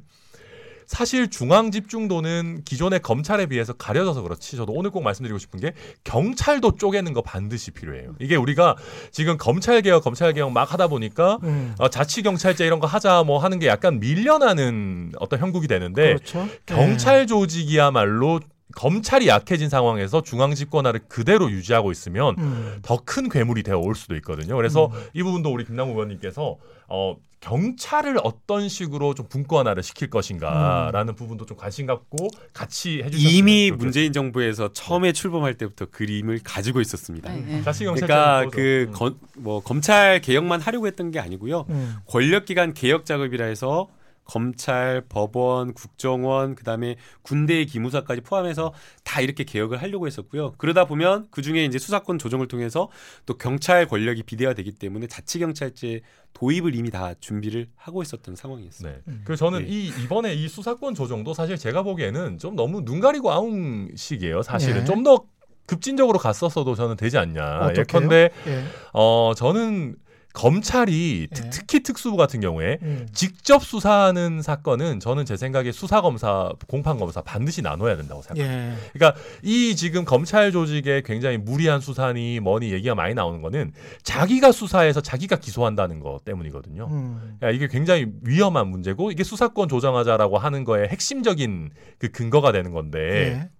사실 0.86 1.28
중앙 1.30 1.70
집중도는 1.70 2.62
기존의 2.64 3.00
검찰에 3.00 3.46
비해서 3.46 3.72
가려져서 3.72 4.22
그렇지 4.22 4.56
저도 4.56 4.72
오늘 4.72 4.90
꼭 4.90 5.02
말씀드리고 5.02 5.38
싶은 5.38 5.60
게 5.60 5.72
경찰도 6.04 6.76
쪼개는 6.76 7.12
거 7.12 7.22
반드시 7.22 7.70
필요해요. 7.70 8.14
이게 8.20 8.36
우리가 8.36 8.76
지금 9.10 9.36
검찰 9.36 9.82
개혁 9.82 10.04
검찰 10.04 10.32
개혁 10.32 10.52
막 10.52 10.72
하다 10.72 10.88
보니까 10.88 11.38
음. 11.42 11.74
어, 11.78 11.88
자치 11.88 12.22
경찰제 12.22 12.66
이런 12.66 12.80
거 12.80 12.86
하자 12.86 13.22
뭐 13.24 13.38
하는 13.38 13.58
게 13.58 13.66
약간 13.66 14.00
밀려나는 14.00 15.12
어떤 15.18 15.38
형국이 15.40 15.68
되는데 15.68 16.14
그렇죠? 16.14 16.48
경찰 16.66 17.20
네. 17.20 17.26
조직이야말로 17.26 18.40
검찰이 18.74 19.28
약해진 19.28 19.68
상황에서 19.68 20.22
중앙 20.22 20.54
집권화를 20.54 21.00
그대로 21.08 21.50
유지하고 21.50 21.92
있으면 21.92 22.34
음. 22.38 22.78
더큰 22.82 23.28
괴물이 23.28 23.62
되어 23.62 23.78
올 23.78 23.94
수도 23.94 24.16
있거든요. 24.16 24.56
그래서 24.56 24.86
음. 24.86 25.04
이 25.12 25.22
부분도 25.22 25.52
우리 25.52 25.64
김남우 25.64 25.92
의원님께서 25.92 26.56
어 26.88 27.16
경찰을 27.44 28.18
어떤 28.24 28.70
식으로 28.70 29.14
좀 29.14 29.26
분권화를 29.28 29.82
시킬 29.82 30.08
것인가라는 30.08 31.12
음. 31.12 31.14
부분도 31.14 31.44
좀 31.44 31.58
관심 31.58 31.84
갖고 31.84 32.28
같이 32.54 33.02
해주셨으면 33.04 33.32
이미 33.32 33.68
좋겠습니다. 33.68 33.84
문재인 33.84 34.12
정부에서 34.14 34.72
처음에 34.72 35.12
출범할 35.12 35.54
때부터 35.54 35.86
그림을 35.86 36.40
가지고 36.42 36.80
있었습니다. 36.80 37.30
네, 37.30 37.40
네. 37.46 37.62
그러니까 37.62 38.46
그뭐 38.50 39.58
음. 39.58 39.62
검찰 39.62 40.22
개혁만 40.22 40.62
하려고 40.62 40.86
했던 40.86 41.10
게 41.10 41.20
아니고요. 41.20 41.66
음. 41.68 41.96
권력기관 42.06 42.72
개혁 42.72 43.04
작업이라 43.04 43.44
해서 43.44 43.88
검찰, 44.24 45.02
법원, 45.08 45.74
국정원, 45.74 46.54
그다음에 46.54 46.96
군대의 47.22 47.66
기무사까지 47.66 48.22
포함해서 48.22 48.72
다 49.04 49.20
이렇게 49.20 49.44
개혁을 49.44 49.80
하려고 49.82 50.06
했었고요. 50.06 50.52
그러다 50.56 50.86
보면 50.86 51.28
그 51.30 51.42
중에 51.42 51.64
이제 51.64 51.78
수사권 51.78 52.18
조정을 52.18 52.48
통해서 52.48 52.88
또 53.26 53.36
경찰 53.36 53.86
권력이 53.86 54.22
비대화되기 54.22 54.72
때문에 54.72 55.06
자치 55.06 55.38
경찰제 55.38 56.00
도입을 56.32 56.74
이미 56.74 56.90
다 56.90 57.14
준비를 57.20 57.68
하고 57.76 58.02
있었던 58.02 58.34
상황이었어요. 58.34 58.92
네. 58.92 59.00
음. 59.08 59.22
그래서 59.24 59.46
저는 59.46 59.66
네. 59.66 59.68
이 59.68 59.92
이번에 60.02 60.34
이 60.34 60.48
수사권 60.48 60.94
조정도 60.94 61.32
사실 61.32 61.56
제가 61.56 61.82
보기에는 61.82 62.38
좀 62.38 62.56
너무 62.56 62.84
눈 62.84 63.00
가리고 63.00 63.30
아웅식이에요. 63.30 64.42
사실은 64.42 64.80
네. 64.80 64.84
좀더 64.84 65.24
급진적으로 65.66 66.18
갔었어도 66.18 66.74
저는 66.74 66.96
되지 66.96 67.16
않냐. 67.18 67.72
예컨대 67.76 68.30
예. 68.46 68.64
어 68.92 69.32
저는 69.34 69.96
검찰이 70.34 71.28
예. 71.30 71.50
특히 71.50 71.80
특수부 71.80 72.16
같은 72.16 72.40
경우에 72.40 72.78
음. 72.82 73.06
직접 73.12 73.62
수사하는 73.62 74.42
사건은 74.42 74.98
저는 74.98 75.24
제 75.24 75.36
생각에 75.36 75.70
수사 75.70 76.00
검사, 76.00 76.52
공판 76.66 76.98
검사 76.98 77.22
반드시 77.22 77.62
나눠야 77.62 77.96
된다고 77.96 78.20
생각합니다. 78.20 78.72
예. 78.72 78.76
그러니까 78.92 79.20
이 79.42 79.76
지금 79.76 80.04
검찰 80.04 80.50
조직에 80.50 81.02
굉장히 81.04 81.38
무리한 81.38 81.80
수사니 81.80 82.40
뭐니 82.40 82.72
얘기가 82.72 82.96
많이 82.96 83.14
나오는 83.14 83.42
거는 83.42 83.72
자기가 84.02 84.50
수사해서 84.50 85.00
자기가 85.00 85.36
기소한다는 85.36 86.00
것 86.00 86.24
때문이거든요. 86.24 86.88
음. 86.90 87.36
그러니까 87.38 87.50
이게 87.50 87.68
굉장히 87.68 88.06
위험한 88.22 88.66
문제고 88.66 89.12
이게 89.12 89.22
수사권 89.22 89.68
조정하자라고 89.68 90.38
하는 90.38 90.64
거에 90.64 90.88
핵심적인 90.88 91.70
그 91.98 92.08
근거가 92.08 92.50
되는 92.50 92.72
건데 92.72 92.98
예. 92.98 93.53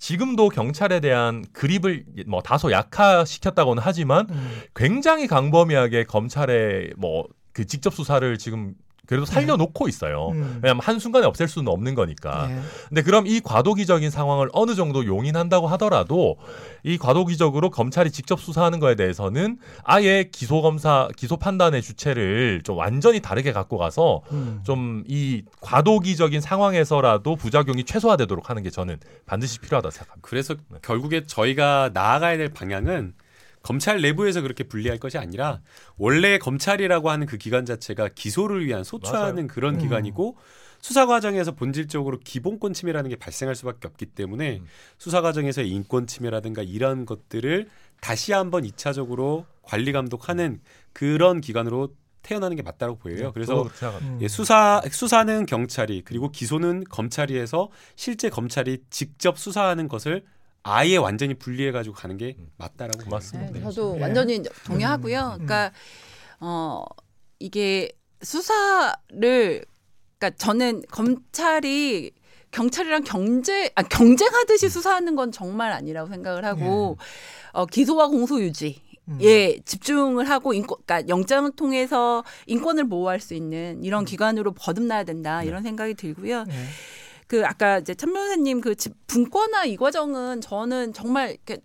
지금도 0.00 0.48
경찰에 0.48 0.98
대한 1.00 1.44
그립을 1.52 2.04
뭐 2.26 2.40
다소 2.40 2.72
약화시켰다고는 2.72 3.82
하지만 3.84 4.26
음. 4.30 4.60
굉장히 4.74 5.26
강범위하게 5.26 6.04
검찰에 6.04 6.90
뭐그 6.96 7.66
직접 7.66 7.94
수사를 7.94 8.38
지금 8.38 8.74
그래도 9.10 9.26
네. 9.26 9.32
살려놓고 9.32 9.88
있어요. 9.88 10.28
음. 10.28 10.60
왜냐하면 10.62 10.80
한순간에 10.84 11.26
없앨 11.26 11.48
수는 11.48 11.66
없는 11.72 11.96
거니까. 11.96 12.46
네. 12.46 12.60
근데 12.88 13.02
그럼 13.02 13.26
이 13.26 13.40
과도기적인 13.40 14.08
상황을 14.08 14.48
어느 14.52 14.76
정도 14.76 15.04
용인한다고 15.04 15.66
하더라도 15.66 16.36
이 16.84 16.96
과도기적으로 16.96 17.70
검찰이 17.70 18.12
직접 18.12 18.40
수사하는 18.40 18.78
거에 18.78 18.94
대해서는 18.94 19.58
아예 19.82 20.28
기소 20.30 20.62
검사, 20.62 21.08
기소 21.16 21.36
판단의 21.36 21.82
주체를 21.82 22.62
좀 22.62 22.78
완전히 22.78 23.18
다르게 23.18 23.52
갖고 23.52 23.78
가서 23.78 24.22
음. 24.30 24.60
좀이 24.62 25.42
과도기적인 25.60 26.40
상황에서라도 26.40 27.34
부작용이 27.34 27.82
최소화되도록 27.82 28.48
하는 28.48 28.62
게 28.62 28.70
저는 28.70 28.98
반드시 29.26 29.58
필요하다 29.58 29.90
생각합니다. 29.90 30.28
그래서 30.28 30.54
네. 30.68 30.78
결국에 30.82 31.26
저희가 31.26 31.90
나아가야 31.92 32.36
될 32.36 32.50
방향은 32.50 33.14
검찰 33.62 34.00
내부에서 34.00 34.40
그렇게 34.40 34.64
분리할 34.64 34.98
것이 34.98 35.18
아니라 35.18 35.60
원래 35.96 36.38
검찰이라고 36.38 37.10
하는 37.10 37.26
그 37.26 37.36
기관 37.36 37.64
자체가 37.66 38.08
기소를 38.14 38.66
위한 38.66 38.84
소추하는 38.84 39.34
맞아요. 39.34 39.46
그런 39.48 39.74
음. 39.74 39.80
기관이고 39.80 40.36
수사 40.80 41.06
과정에서 41.06 41.52
본질적으로 41.52 42.18
기본권 42.24 42.72
침해라는 42.72 43.10
게 43.10 43.16
발생할 43.16 43.54
수밖에 43.54 43.86
없기 43.86 44.06
때문에 44.06 44.58
음. 44.58 44.66
수사 44.98 45.20
과정에서 45.20 45.62
인권 45.62 46.06
침해라든가 46.06 46.62
이런 46.62 47.04
것들을 47.04 47.68
다시 48.00 48.32
한번 48.32 48.64
이차적으로 48.64 49.44
관리 49.62 49.92
감독하는 49.92 50.60
그런 50.92 51.40
기관으로 51.40 51.94
태어나는 52.22 52.56
게 52.56 52.62
맞다고 52.62 52.96
보여요. 52.96 53.26
네, 53.26 53.30
그래서 53.32 53.68
예, 54.20 54.28
수사 54.28 54.82
수사는 54.90 55.46
경찰이 55.46 56.02
그리고 56.04 56.30
기소는 56.30 56.84
검찰이 56.84 57.38
해서 57.38 57.70
실제 57.96 58.28
검찰이 58.28 58.78
직접 58.90 59.38
수사하는 59.38 59.88
것을 59.88 60.24
아예 60.62 60.96
완전히 60.96 61.34
분리해 61.34 61.72
가지고 61.72 61.94
가는 61.94 62.16
게 62.16 62.36
음. 62.38 62.50
맞다라고 62.56 63.08
맞습니다. 63.10 63.52
네, 63.52 63.60
저도 63.62 63.94
네. 63.94 64.02
완전히 64.02 64.42
동의하고요. 64.66 65.18
음. 65.18 65.46
그러니까 65.46 65.72
어 66.40 66.84
이게 67.38 67.90
수사를 68.22 69.64
그러니까 70.18 70.36
저는 70.36 70.82
검찰이 70.90 72.12
경찰이랑 72.50 73.04
경제 73.04 73.70
아 73.74 73.82
경쟁하듯이 73.82 74.66
음. 74.66 74.68
수사하는 74.68 75.16
건 75.16 75.32
정말 75.32 75.72
아니라고 75.72 76.08
생각을 76.10 76.44
하고 76.44 76.96
네. 76.98 77.04
어 77.52 77.66
기소와 77.66 78.08
공소 78.08 78.40
유지 78.40 78.82
예, 79.20 79.58
집중을 79.64 80.28
하고 80.28 80.52
인권, 80.54 80.78
그러니까 80.86 81.08
영장을 81.08 81.50
통해서 81.52 82.22
인권을 82.46 82.88
보호할 82.88 83.18
수 83.18 83.34
있는 83.34 83.82
이런 83.82 84.04
기관으로 84.04 84.52
거듭나야 84.52 85.04
된다 85.04 85.42
이런 85.42 85.62
생각이 85.62 85.94
들고요. 85.94 86.44
네. 86.44 86.54
그 87.30 87.46
아까 87.46 87.78
이제 87.78 87.94
참 87.94 88.12
변호사님 88.12 88.60
그 88.60 88.74
분권화 89.06 89.64
이 89.66 89.76
과정은 89.76 90.40
저는 90.40 90.92
정말 90.92 91.30
이렇게 91.30 91.58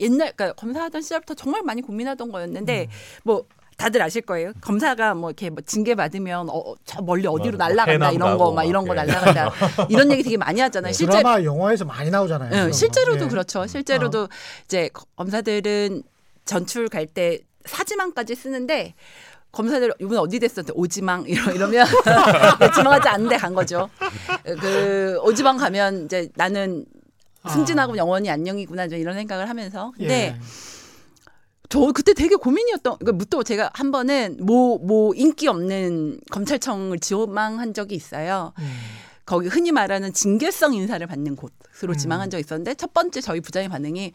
옛날 0.00 0.32
그러니까 0.36 0.52
검사하던 0.52 1.00
시절부터 1.00 1.32
정말 1.32 1.62
많이 1.62 1.80
고민하던 1.80 2.30
거였는데 2.30 2.82
음. 2.82 2.88
뭐 3.24 3.46
다들 3.78 4.02
아실 4.02 4.20
거예요. 4.20 4.52
검사가 4.60 5.14
뭐 5.14 5.30
이렇게 5.30 5.48
뭐 5.48 5.62
징계 5.64 5.94
받으면 5.94 6.50
어, 6.50 6.74
저 6.84 7.00
멀리 7.00 7.26
어디로 7.26 7.56
뭐 7.56 7.66
날라간다 7.68 8.10
이런 8.10 8.36
거 8.36 8.52
막 8.52 8.64
이런 8.64 8.86
거 8.86 8.92
예. 8.92 8.96
날라간다 8.96 9.50
이런 9.88 10.10
얘기 10.12 10.22
되게 10.22 10.36
많이 10.36 10.60
하잖아요. 10.60 10.90
네, 10.90 10.92
실제 10.92 11.10
드라마 11.22 11.42
영화에서 11.42 11.86
많이 11.86 12.10
나오잖아요. 12.10 12.66
응, 12.66 12.72
실제로도 12.72 13.24
예. 13.24 13.28
그렇죠. 13.28 13.66
실제로도 13.66 14.24
어. 14.24 14.28
이제 14.66 14.90
검사들은 15.16 16.02
전출 16.44 16.88
갈 16.88 17.06
때 17.06 17.38
사지망까지 17.64 18.34
쓰는데 18.34 18.94
검사들 19.58 19.92
이번 20.00 20.18
어디 20.18 20.38
됐었는데 20.38 20.72
오지망 20.76 21.24
이러면 21.26 21.84
지망하지 22.76 23.08
않는데 23.08 23.36
간 23.38 23.54
거죠. 23.54 23.90
그 24.44 25.18
오지망 25.22 25.56
가면 25.56 26.04
이제 26.04 26.28
나는 26.36 26.86
승진하고 27.48 27.94
아. 27.94 27.96
영원히 27.96 28.30
안녕이구나 28.30 28.84
이런 28.84 29.16
생각을 29.16 29.48
하면서 29.48 29.92
근데 29.96 30.14
예. 30.14 30.40
저 31.68 31.90
그때 31.92 32.14
되게 32.14 32.36
고민이었던 32.36 32.98
그러니까 32.98 33.12
무또 33.12 33.42
제가 33.42 33.70
한 33.74 33.90
번은 33.90 34.38
뭐뭐 34.40 34.78
뭐 34.78 35.14
인기 35.16 35.48
없는 35.48 36.20
검찰청을 36.30 37.00
지원망한 37.00 37.74
적이 37.74 37.96
있어요. 37.96 38.52
음. 38.60 38.64
거기 39.26 39.48
흔히 39.48 39.72
말하는 39.72 40.12
징계성 40.12 40.72
인사를 40.72 41.04
받는 41.04 41.34
곳으로 41.34 41.94
음. 41.94 41.96
지망한 41.96 42.30
적이 42.30 42.42
있었는데 42.42 42.74
첫 42.74 42.94
번째 42.94 43.20
저희 43.20 43.40
부장의 43.40 43.68
반응이 43.68 44.12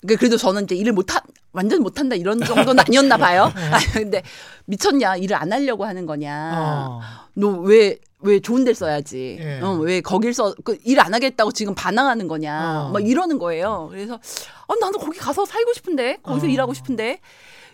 그러니까 0.00 0.18
그래도 0.20 0.36
저는 0.36 0.64
이제 0.64 0.74
일을 0.74 0.92
못한 0.92 1.20
완전 1.52 1.82
못한다 1.82 2.14
이런 2.14 2.40
정도는 2.40 2.80
아니었나 2.86 3.16
봐요. 3.16 3.52
네. 3.56 3.62
아 3.72 3.78
근데 3.92 4.22
미쳤냐 4.66 5.16
일을 5.16 5.36
안 5.36 5.52
하려고 5.52 5.84
하는 5.84 6.06
거냐. 6.06 6.52
어. 6.54 7.00
너왜 7.34 7.98
왜 8.20 8.40
좋은 8.40 8.64
데 8.64 8.74
써야지. 8.74 9.38
예. 9.40 9.60
어, 9.60 9.74
왜 9.74 10.00
거길 10.00 10.32
써, 10.34 10.54
그일 10.64 11.00
안 11.00 11.14
하겠다고 11.14 11.52
지금 11.52 11.74
반항하는 11.74 12.28
거냐. 12.28 12.86
어. 12.86 12.90
막 12.90 13.06
이러는 13.06 13.38
거예요. 13.38 13.88
그래서, 13.90 14.14
아, 14.14 14.74
나는 14.80 14.98
거기 14.98 15.18
가서 15.18 15.44
살고 15.44 15.74
싶은데, 15.74 16.18
거기서 16.22 16.46
어. 16.46 16.50
일하고 16.50 16.72
싶은데, 16.74 17.20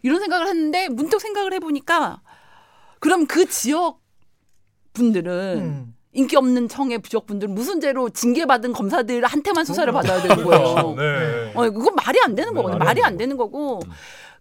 이런 0.03 0.21
생각을 0.21 0.49
했는데, 0.49 0.89
문득 0.89 1.21
생각을 1.21 1.53
해보니까, 1.55 2.21
그럼 2.99 3.27
그 3.27 3.47
지역 3.49 4.01
분들은, 4.95 5.59
음. 5.59 5.95
인기 6.13 6.37
없는 6.37 6.69
청의 6.69 6.99
부족분들 6.99 7.49
무슨 7.49 7.81
죄로 7.81 8.11
징계받은 8.11 8.73
검사들한테만 8.73 9.65
수사를 9.65 9.91
받아야 9.93 10.21
되는 10.23 10.45
거예요. 10.45 10.95
네. 10.99 11.53
어, 11.55 11.71
그건 11.71 11.95
말이 11.95 12.19
안 12.23 12.35
되는 12.35 12.53
네, 12.53 12.57
거거든요. 12.57 12.79
말이 12.85 13.03
안 13.03 13.17
되는 13.17 13.37
거고. 13.37 13.81
음. 13.85 13.91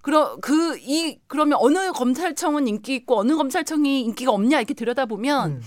그러 0.01 0.35
그 0.41 0.77
이 0.81 1.19
그러면 1.27 1.59
어느 1.61 1.91
검찰청은 1.91 2.67
인기 2.67 2.95
있고 2.95 3.19
어느 3.19 3.35
검찰청이 3.35 4.01
인기가 4.01 4.31
없냐 4.31 4.57
이렇게 4.57 4.73
들여다보면 4.73 5.51
음. 5.51 5.61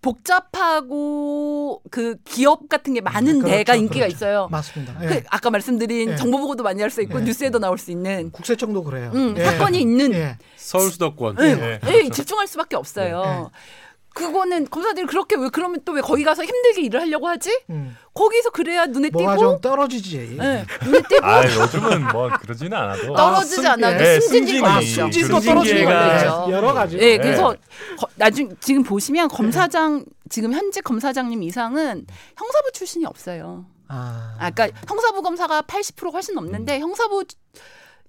복잡하고 0.00 1.82
그 1.90 2.16
기업 2.24 2.68
같은 2.68 2.94
게 2.94 3.00
많은 3.00 3.24
네, 3.24 3.38
그렇죠, 3.40 3.56
데가 3.56 3.74
인기가 3.74 4.06
그렇죠. 4.06 4.16
있어요. 4.16 4.48
맞습니다. 4.50 4.94
그 4.98 5.06
예. 5.06 5.24
아까 5.28 5.50
말씀드린 5.50 6.10
예. 6.10 6.16
정보 6.16 6.38
보고도 6.38 6.62
많이 6.62 6.80
할 6.80 6.88
수 6.90 7.02
있고 7.02 7.20
예. 7.20 7.24
뉴스에도 7.24 7.58
나올 7.58 7.78
수 7.78 7.90
있는 7.90 8.30
국세청도 8.30 8.84
그래요. 8.84 9.10
음, 9.14 9.34
예. 9.36 9.44
사건이 9.44 9.80
있는 9.80 10.12
예. 10.14 10.38
서울 10.56 10.90
수도권 10.90 11.36
예. 11.40 11.80
예. 11.84 12.08
집중할 12.10 12.46
수밖에 12.46 12.76
없어요. 12.76 13.50
그거는 14.18 14.68
검사들이 14.68 15.06
그렇게 15.06 15.36
왜 15.36 15.48
그러면 15.50 15.80
또 15.84 15.98
왜 15.98 16.00
거기 16.00 16.22
가서 16.22 16.44
힘들게 16.44 16.82
일을 16.82 17.00
하려고 17.00 17.28
하지? 17.28 17.50
음. 17.70 17.96
거기서 18.14 18.50
그래야 18.50 18.86
눈에 18.86 19.08
띄고 19.08 19.20
뭐가 19.20 19.36
좀 19.36 19.60
떨어지지. 19.60 20.36
네, 20.38 20.64
눈에 20.84 21.02
띄고. 21.08 21.24
아, 21.26 21.44
요즘은 21.44 22.08
뭐 22.08 22.30
그러지는 22.40 22.76
않아도 22.76 23.14
떨어지지 23.14 23.66
아, 23.66 23.72
않아도 23.72 23.98
네, 23.98 24.20
승진이 24.20 24.86
승진도 24.86 25.40
떨어지는 25.40 25.84
거 25.84 26.50
여러 26.50 26.72
가지. 26.72 26.96
네, 26.96 27.18
그래서 27.18 27.54
거, 27.98 28.08
나중 28.16 28.54
지금 28.60 28.82
보시면 28.82 29.28
검사장 29.28 30.04
지금 30.28 30.52
현직 30.52 30.84
검사장님 30.84 31.42
이상은 31.42 32.06
형사부 32.36 32.72
출신이 32.72 33.04
없어요. 33.06 33.66
아, 33.88 34.36
아 34.38 34.50
그러니까 34.50 34.80
형사부 34.86 35.22
검사가 35.22 35.62
80% 35.62 36.12
훨씬 36.12 36.34
넘는데 36.34 36.76
음. 36.76 36.82
형사부 36.82 37.24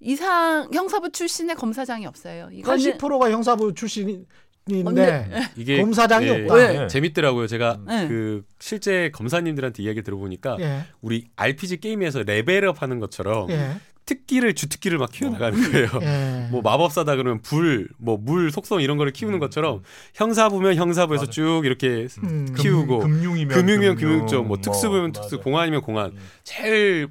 이상 0.01 0.69
형사부 0.73 1.11
출신의 1.11 1.55
검사장이 1.55 2.05
없어요. 2.05 2.49
이거는 2.51 2.97
80%가 2.97 3.31
형사부 3.31 3.73
출신 3.73 4.25
인데 4.69 5.29
이게 5.55 5.81
검사장이 5.81 6.25
예, 6.27 6.41
없다. 6.41 6.55
네. 6.55 6.87
재밌더라고요. 6.87 7.47
제가 7.47 7.79
네. 7.87 8.07
그 8.07 8.43
실제 8.59 9.09
검사님들한테 9.13 9.83
이야기 9.83 10.01
들어보니까 10.01 10.57
예. 10.59 10.83
우리 11.01 11.25
RPG 11.35 11.77
게임에서 11.77 12.23
레벨업 12.23 12.81
하는 12.81 12.99
것처럼 12.99 13.49
예. 13.51 13.75
특기를 14.05 14.55
주특기를 14.55 14.97
막 14.97 15.11
키워나가는 15.11 15.71
거예요. 15.71 15.87
예. 16.01 16.47
뭐 16.51 16.61
마법사다 16.63 17.15
그러면 17.15 17.41
불, 17.43 17.89
뭐 17.99 18.17
물 18.17 18.51
속성 18.51 18.81
이런 18.81 18.97
거를 18.97 19.11
키우는 19.11 19.37
음. 19.37 19.39
것처럼 19.39 19.83
형사부면 20.15 20.75
형사부에서 20.75 21.23
맞아. 21.23 21.31
쭉 21.31 21.61
이렇게 21.63 22.07
음. 22.23 22.47
키우고 22.57 22.99
금융이면 22.99 23.55
금융이면 23.55 23.95
금융 23.97 24.25
쪽, 24.27 24.47
뭐 24.47 24.57
특수부면 24.57 25.11
뭐, 25.11 25.21
특수, 25.21 25.39
공안이면 25.39 25.81
공안. 25.81 26.11
음. 26.11 26.17
제일 26.43 27.07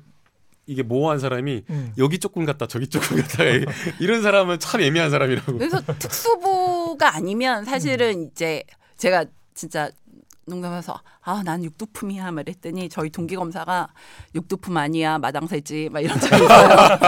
이게 0.68 0.82
모호한 0.82 1.18
사람이 1.18 1.64
음. 1.70 1.92
여기 1.96 2.18
조금 2.18 2.44
갔다 2.44 2.66
저기 2.66 2.86
조금 2.88 3.16
갔다 3.16 3.42
이런 4.00 4.22
사람은 4.22 4.58
참 4.58 4.82
애매한 4.82 5.10
사람이라고. 5.10 5.54
그래서 5.54 5.80
특수부가 5.98 7.16
아니면 7.16 7.64
사실은 7.64 8.18
음. 8.20 8.28
이제 8.30 8.62
제가 8.98 9.24
진짜 9.54 9.90
농담해서 10.46 11.00
아 11.22 11.42
난 11.42 11.64
육두품이야 11.64 12.30
말했더니 12.32 12.88
저희 12.90 13.10
동기 13.10 13.36
검사가 13.36 13.88
육두품 14.34 14.76
아니야 14.76 15.18
마당새지 15.18 15.88
막 15.90 16.00
이런 16.00 16.20
적이 16.20 16.44
있어요. 16.44 16.98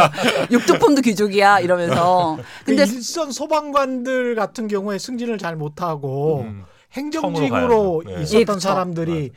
육두품도 0.51 1.03
귀족이야 1.03 1.61
이러면서. 1.61 2.39
근데 2.65 2.87
그 2.87 2.93
일선 2.93 3.31
소방관들 3.31 4.35
같은 4.37 4.69
경우에 4.69 4.99
승진을 4.99 5.37
잘 5.39 5.57
못하고 5.57 6.43
음. 6.43 6.65
행정직으로 6.93 8.03
네. 8.07 8.23
있었던 8.23 8.57
예, 8.57 8.61
사람들이 8.61 9.13
네. 9.13 9.31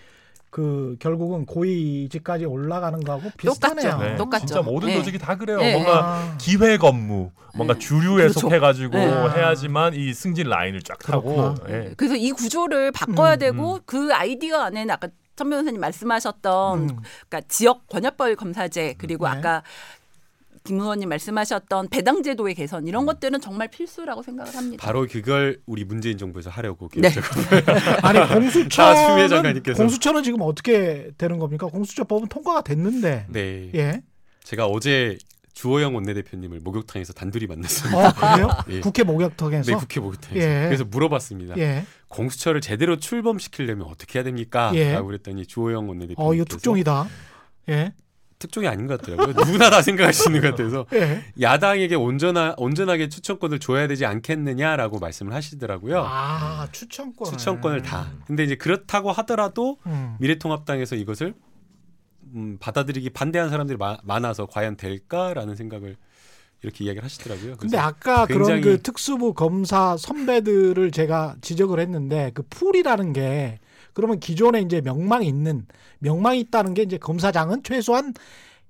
그 0.53 0.95
결국은 0.99 1.47
고위직까지 1.47 2.45
올라가는 2.45 2.99
거하고 2.99 3.31
비슷하네요. 3.37 3.89
똑같죠. 3.89 4.03
네. 4.03 4.15
똑같죠. 4.15 4.45
진짜 4.45 4.61
모든 4.61 4.89
네. 4.89 4.93
조직이 4.93 5.17
다 5.17 5.35
그래요. 5.35 5.57
네. 5.57 5.73
뭔가 5.73 6.05
아. 6.05 6.37
기회 6.37 6.77
건무, 6.77 7.31
뭔가 7.55 7.73
네. 7.73 7.79
주류에 7.79 8.17
그렇죠. 8.17 8.41
속해가지고 8.41 8.95
네. 8.95 9.29
해야지만 9.35 9.95
이 9.95 10.13
승진 10.13 10.47
라인을 10.47 10.83
쫙 10.83 10.99
타고. 10.99 11.55
네. 11.65 11.95
그래서 11.97 12.15
이 12.15 12.31
구조를 12.31 12.91
바꿔야 12.91 13.33
음, 13.33 13.39
되고 13.39 13.75
음. 13.77 13.79
그 13.87 14.13
아이디어 14.13 14.59
안에는 14.59 14.91
아까 14.91 15.07
천 15.35 15.49
변호사님 15.49 15.81
말씀하셨던 15.81 16.79
음. 16.81 16.99
그러니까 17.27 17.41
지역 17.47 17.87
권역별 17.87 18.35
검사제 18.35 18.93
그리고 18.99 19.25
아까 19.25 19.63
김 20.63 20.79
의원님 20.79 21.09
말씀하셨던 21.09 21.89
배당 21.89 22.23
제도의 22.23 22.55
개선 22.55 22.87
이런 22.87 23.03
음. 23.03 23.05
것들은 23.05 23.41
정말 23.41 23.67
필수라고 23.67 24.21
생각을 24.23 24.55
합니다. 24.55 24.85
바로 24.85 25.05
그걸 25.09 25.59
우리 25.65 25.83
문재인 25.83 26.17
정부에서 26.17 26.49
하려고 26.49 26.89
네. 26.95 27.09
아니 28.01 28.19
공수처는 28.27 29.61
공수처는 29.75 30.23
지금 30.23 30.41
어떻게 30.41 31.11
되는 31.17 31.37
겁니까? 31.39 31.67
공수처법은 31.67 32.29
통과가 32.29 32.61
됐는데. 32.61 33.25
네. 33.29 33.71
예. 33.75 34.01
제가 34.43 34.67
어제 34.67 35.17
주호영 35.53 35.95
원내대표님을 35.95 36.61
목욕탕에서 36.61 37.13
단둘이 37.13 37.47
만났습니다. 37.47 38.07
아, 38.07 38.35
그래요? 38.35 38.49
예. 38.69 38.79
국회 38.79 39.03
목욕탕에서? 39.03 39.71
네, 39.71 39.77
국회 39.77 39.99
목욕탕에서. 39.99 40.47
예. 40.47 40.65
그래서 40.65 40.83
물어봤습니다. 40.85 41.57
예. 41.57 41.85
공수처를 42.07 42.61
제대로 42.61 42.97
출범시키려면 42.97 43.87
어떻게 43.87 44.19
해야 44.19 44.23
됩니까? 44.23 44.71
예. 44.75 44.93
라고 44.93 45.07
그랬더니 45.07 45.45
주호영 45.45 45.87
원내대표님. 45.89 46.15
어, 46.17 46.33
이거 46.33 46.45
특종이다. 46.45 47.07
예. 47.69 47.93
특종이 48.43 48.67
아닌 48.67 48.87
것 48.87 48.99
같더라고요. 48.99 49.33
누구나 49.45 49.69
다 49.69 49.81
생각하시는 49.81 50.41
것 50.41 50.49
같아서 50.51 50.85
네. 50.91 51.23
야당에게 51.39 51.95
온전하, 51.95 52.53
온전하게 52.57 53.07
추천권을 53.07 53.59
줘야 53.59 53.87
되지 53.87 54.05
않겠느냐라고 54.05 54.99
말씀을 54.99 55.33
하시더라고요. 55.33 56.03
아 56.05 56.67
추천권 56.73 57.31
추천권을 57.31 57.83
다. 57.83 58.11
근데 58.27 58.43
이제 58.43 58.55
그렇다고 58.55 59.13
하더라도 59.13 59.77
음. 59.85 60.17
미래통합당에서 60.19 60.97
이것을 60.97 61.33
음, 62.35 62.57
받아들이기 62.59 63.11
반대한 63.11 63.49
사람들이 63.49 63.77
마, 63.77 63.97
많아서 64.03 64.45
과연 64.45 64.75
될까라는 64.75 65.55
생각을 65.55 65.95
이렇게 66.63 66.83
이야기를 66.83 67.03
하시더라고요. 67.05 67.55
근데 67.57 67.77
아까 67.77 68.25
그런 68.25 68.59
그 68.59 68.81
특수부 68.81 69.33
검사 69.33 69.95
선배들을 69.95 70.91
제가 70.91 71.35
지적을 71.39 71.79
했는데 71.79 72.31
그 72.33 72.43
풀이라는 72.49 73.13
게 73.13 73.59
그러면 73.93 74.19
기존에 74.19 74.61
이제 74.61 74.81
명망이 74.81 75.27
있는 75.27 75.65
명망이 75.99 76.39
있다는 76.41 76.73
게 76.73 76.83
이제 76.83 76.97
검사장은 76.97 77.63
최소한 77.63 78.13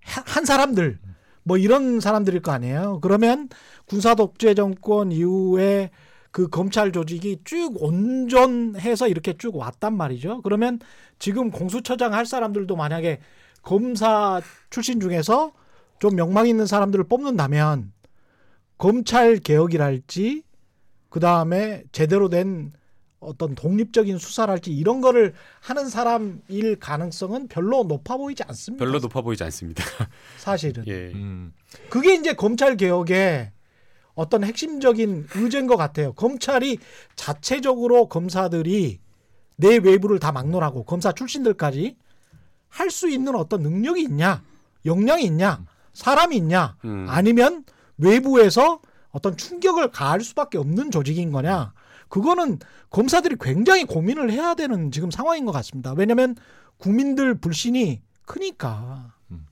한 0.03 0.45
사람들 0.45 0.99
뭐 1.43 1.57
이런 1.57 1.99
사람들일 1.99 2.41
거 2.41 2.51
아니에요. 2.51 2.99
그러면 3.01 3.49
군사 3.85 4.15
독재 4.15 4.53
정권 4.53 5.11
이후에 5.11 5.91
그 6.31 6.47
검찰 6.47 6.91
조직이 6.91 7.39
쭉 7.43 7.81
온전해서 7.81 9.07
이렇게 9.07 9.37
쭉 9.37 9.55
왔단 9.55 9.95
말이죠. 9.95 10.41
그러면 10.41 10.79
지금 11.19 11.51
공수처장 11.51 12.13
할 12.13 12.25
사람들도 12.25 12.75
만약에 12.75 13.19
검사 13.61 14.41
출신 14.69 14.99
중에서 14.99 15.53
좀 15.99 16.15
명망 16.15 16.47
있는 16.47 16.65
사람들을 16.65 17.05
뽑는다면 17.05 17.93
검찰 18.77 19.37
개혁이랄지 19.37 20.43
그 21.09 21.19
다음에 21.19 21.83
제대로 21.91 22.27
된 22.29 22.73
어떤 23.25 23.55
독립적인 23.55 24.17
수사랄지 24.17 24.71
이런 24.71 25.01
거를 25.01 25.33
하는 25.59 25.89
사람일 25.89 26.77
가능성은 26.79 27.47
별로 27.47 27.83
높아 27.83 28.17
보이지 28.17 28.43
않습니다. 28.43 28.83
별로 28.83 28.99
높아 28.99 29.21
보이지 29.21 29.43
않습니다. 29.45 29.83
사실은. 30.37 30.83
예. 30.87 31.11
음. 31.13 31.53
그게 31.89 32.15
이제 32.15 32.33
검찰 32.33 32.77
개혁의 32.77 33.51
어떤 34.15 34.43
핵심적인 34.43 35.27
의제인 35.35 35.67
것 35.67 35.75
같아요. 35.77 36.13
검찰이 36.13 36.77
자체적으로 37.15 38.07
검사들이 38.07 38.99
내 39.55 39.77
외부를 39.77 40.19
다 40.19 40.31
막론하고 40.31 40.83
검사 40.83 41.11
출신들까지 41.11 41.95
할 42.69 42.89
수 42.89 43.07
있는 43.07 43.35
어떤 43.35 43.61
능력이 43.61 44.01
있냐, 44.01 44.41
역량이 44.85 45.23
있냐, 45.25 45.63
사람이 45.93 46.35
있냐, 46.37 46.75
음. 46.85 47.05
아니면 47.07 47.63
외부에서 47.97 48.81
어떤 49.11 49.37
충격을 49.37 49.91
가할 49.91 50.21
수밖에 50.21 50.57
없는 50.57 50.89
조직인 50.89 51.31
거냐. 51.31 51.73
그거는 52.13 52.59
검사들이 52.91 53.37
굉장히 53.41 53.85
고민을 53.85 54.31
해야 54.31 54.53
되는 54.53 54.91
지금 54.91 55.09
상황인 55.09 55.45
것 55.45 55.51
같습니다. 55.51 55.93
왜냐하면 55.97 56.35
국민들 56.77 57.33
불신이 57.33 58.03
크니까. 58.27 59.15
음. 59.31 59.47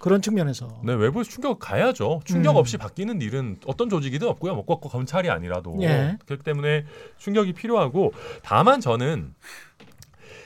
그런 0.00 0.22
측면에서. 0.22 0.80
네, 0.82 0.94
외부에서 0.94 1.28
충격 1.28 1.58
가야죠. 1.58 2.22
충격 2.24 2.52
음. 2.52 2.56
없이 2.56 2.78
바뀌는 2.78 3.20
일은 3.20 3.58
어떤 3.66 3.90
조직이든 3.90 4.28
없고요. 4.28 4.54
뭐 4.54 4.64
꼭 4.64 4.80
검찰이 4.80 5.28
아니라도. 5.28 5.76
예. 5.82 6.16
그렇기 6.24 6.42
때문에 6.42 6.86
충격이 7.18 7.52
필요하고 7.52 8.14
다만 8.42 8.80
저는 8.80 9.34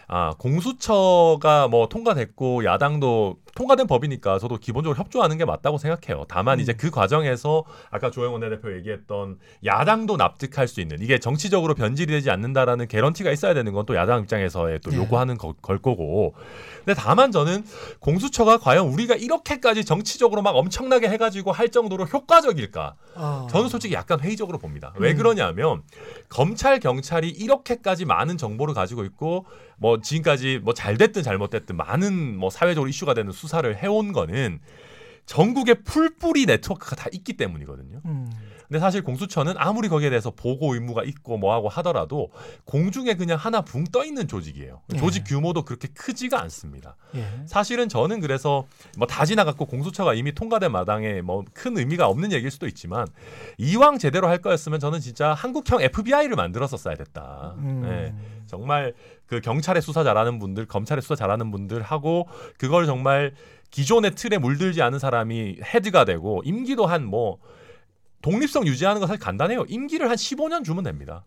아, 0.08 0.34
공수처가 0.40 1.68
뭐 1.68 1.88
통과됐고 1.88 2.64
야당도 2.64 3.36
통과된 3.60 3.86
법이니까 3.86 4.38
저도 4.38 4.56
기본적으로 4.56 4.98
협조하는 4.98 5.36
게 5.36 5.44
맞다고 5.44 5.76
생각해요. 5.76 6.24
다만 6.28 6.58
음. 6.58 6.62
이제 6.62 6.72
그 6.72 6.90
과정에서 6.90 7.64
아까 7.90 8.10
조영원 8.10 8.40
대표 8.40 8.74
얘기했던 8.74 9.38
야당도 9.66 10.16
납득할 10.16 10.66
수 10.66 10.80
있는 10.80 10.96
이게 11.02 11.18
정치적으로 11.18 11.74
변질이 11.74 12.10
되지 12.10 12.30
않는다라는 12.30 12.88
개런티가 12.88 13.30
있어야 13.30 13.52
되는 13.52 13.72
건 13.74 13.80
또 13.86 13.96
야당 13.96 14.20
입장에서의 14.20 14.80
또 14.84 14.92
예. 14.92 14.96
요구하는 14.96 15.38
거, 15.38 15.54
걸 15.54 15.78
거고. 15.78 16.34
근데 16.84 16.94
다만 16.94 17.32
저는 17.32 17.64
공수처가 17.98 18.58
과연 18.58 18.86
우리가 18.88 19.14
이렇게까지 19.14 19.84
정치적으로 19.86 20.42
막 20.42 20.54
엄청나게 20.54 21.08
해가지고 21.08 21.50
할 21.50 21.70
정도로 21.70 22.04
효과적일까? 22.04 22.94
어. 23.16 23.46
저는 23.50 23.68
솔직히 23.68 23.94
약간 23.94 24.20
회의적으로 24.20 24.58
봅니다. 24.58 24.92
왜 24.96 25.12
음. 25.12 25.16
그러냐면 25.16 25.82
검찰 26.28 26.78
경찰이 26.78 27.30
이렇게까지 27.30 28.04
많은 28.04 28.36
정보를 28.36 28.74
가지고 28.74 29.04
있고 29.04 29.46
뭐 29.78 30.00
지금까지 30.02 30.60
뭐 30.62 30.74
잘 30.74 30.96
됐든 30.98 31.22
잘못됐든 31.22 31.76
많은 31.76 32.36
뭐 32.38 32.50
사회적으로 32.50 32.88
이슈가 32.88 33.14
되는 33.14 33.32
수사 33.32 33.49
를 33.62 33.76
해온 33.76 34.12
거는 34.12 34.60
전국에 35.26 35.74
풀뿌리 35.74 36.46
네트워크가 36.46 36.96
다 36.96 37.08
있기 37.12 37.34
때문이거든요. 37.34 38.00
음. 38.04 38.30
근데 38.68 38.78
사실 38.78 39.02
공수처는 39.02 39.54
아무리 39.56 39.88
거기에 39.88 40.10
대해서 40.10 40.30
보고 40.30 40.74
의무가 40.74 41.02
있고 41.02 41.38
뭐하고 41.38 41.68
하더라도 41.68 42.30
공중에 42.66 43.14
그냥 43.14 43.36
하나 43.36 43.62
붕 43.62 43.84
떠 43.90 44.04
있는 44.04 44.28
조직이에요. 44.28 44.80
예. 44.94 44.96
조직 44.96 45.24
규모도 45.26 45.64
그렇게 45.64 45.88
크지가 45.88 46.40
않습니다. 46.42 46.94
예. 47.16 47.24
사실은 47.46 47.88
저는 47.88 48.20
그래서 48.20 48.66
뭐 48.96 49.08
다 49.08 49.24
지나갔고 49.24 49.66
공수처가 49.66 50.14
이미 50.14 50.32
통과된 50.32 50.70
마당에 50.70 51.20
뭐 51.20 51.42
큰 51.52 51.76
의미가 51.76 52.06
없는 52.06 52.30
얘기일 52.30 52.50
수도 52.52 52.68
있지만 52.68 53.08
이왕 53.58 53.98
제대로 53.98 54.28
할 54.28 54.38
거였으면 54.38 54.78
저는 54.78 55.00
진짜 55.00 55.34
한국형 55.34 55.80
FBI를 55.82 56.36
만들었었어야 56.36 56.94
됐다. 56.94 57.54
음. 57.58 57.82
네. 57.82 58.14
정말 58.46 58.94
그 59.30 59.40
경찰의 59.40 59.80
수사 59.80 60.02
잘하는 60.02 60.40
분들, 60.40 60.66
검찰의 60.66 61.02
수사 61.02 61.14
잘하는 61.14 61.52
분들 61.52 61.82
하고 61.82 62.26
그걸 62.58 62.84
정말 62.84 63.32
기존의 63.70 64.16
틀에 64.16 64.38
물들지 64.38 64.82
않은 64.82 64.98
사람이 64.98 65.58
헤드가 65.62 66.04
되고 66.04 66.42
임기도 66.44 66.84
한 66.86 67.04
뭐 67.04 67.38
독립성 68.22 68.66
유지하는 68.66 69.00
거 69.00 69.06
사실 69.06 69.20
간단해요. 69.22 69.64
임기를 69.68 70.10
한 70.10 70.16
15년 70.16 70.64
주면 70.64 70.82
됩니다. 70.82 71.24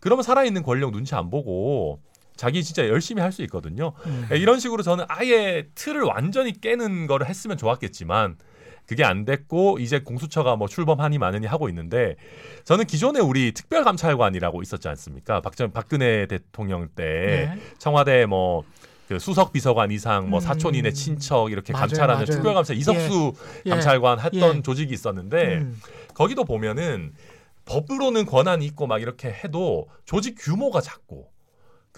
그러면 0.00 0.24
살아있는 0.24 0.64
권력 0.64 0.90
눈치 0.90 1.14
안 1.14 1.30
보고 1.30 2.00
자기 2.36 2.62
진짜 2.64 2.88
열심히 2.88 3.22
할 3.22 3.30
수 3.30 3.42
있거든요. 3.44 3.92
음. 4.06 4.26
이런 4.32 4.58
식으로 4.58 4.82
저는 4.82 5.04
아예 5.08 5.68
틀을 5.76 6.02
완전히 6.02 6.60
깨는 6.60 7.06
거를 7.06 7.28
했으면 7.28 7.56
좋았겠지만 7.56 8.36
그게 8.88 9.04
안 9.04 9.26
됐고 9.26 9.78
이제 9.80 10.00
공수처가 10.00 10.56
뭐 10.56 10.66
출범하니 10.66 11.18
마느니 11.18 11.46
하고 11.46 11.68
있는데 11.68 12.16
저는 12.64 12.86
기존에 12.86 13.20
우리 13.20 13.52
특별감찰관이라고 13.52 14.62
있었지 14.62 14.88
않습니까? 14.88 15.42
박전 15.42 15.72
박근혜 15.72 16.26
대통령 16.26 16.88
때 16.88 17.04
네. 17.54 17.60
청와대 17.76 18.24
뭐그 18.24 19.18
수석 19.20 19.52
비서관 19.52 19.90
이상 19.90 20.30
뭐 20.30 20.38
음. 20.38 20.40
사촌 20.40 20.74
이내 20.74 20.90
친척 20.92 21.52
이렇게 21.52 21.74
맞아요, 21.74 21.82
감찰하는 21.82 22.14
맞아요. 22.14 22.24
특별감찰 22.24 22.76
이석수 22.76 23.34
예. 23.66 23.70
감찰관 23.70 24.20
했던 24.20 24.56
예. 24.56 24.62
조직이 24.62 24.94
있었는데 24.94 25.58
음. 25.58 25.78
거기도 26.14 26.44
보면은 26.44 27.12
법으로는 27.66 28.24
권한이 28.24 28.64
있고 28.64 28.86
막 28.86 29.02
이렇게 29.02 29.28
해도 29.28 29.86
조직 30.06 30.36
규모가 30.38 30.80
작고 30.80 31.30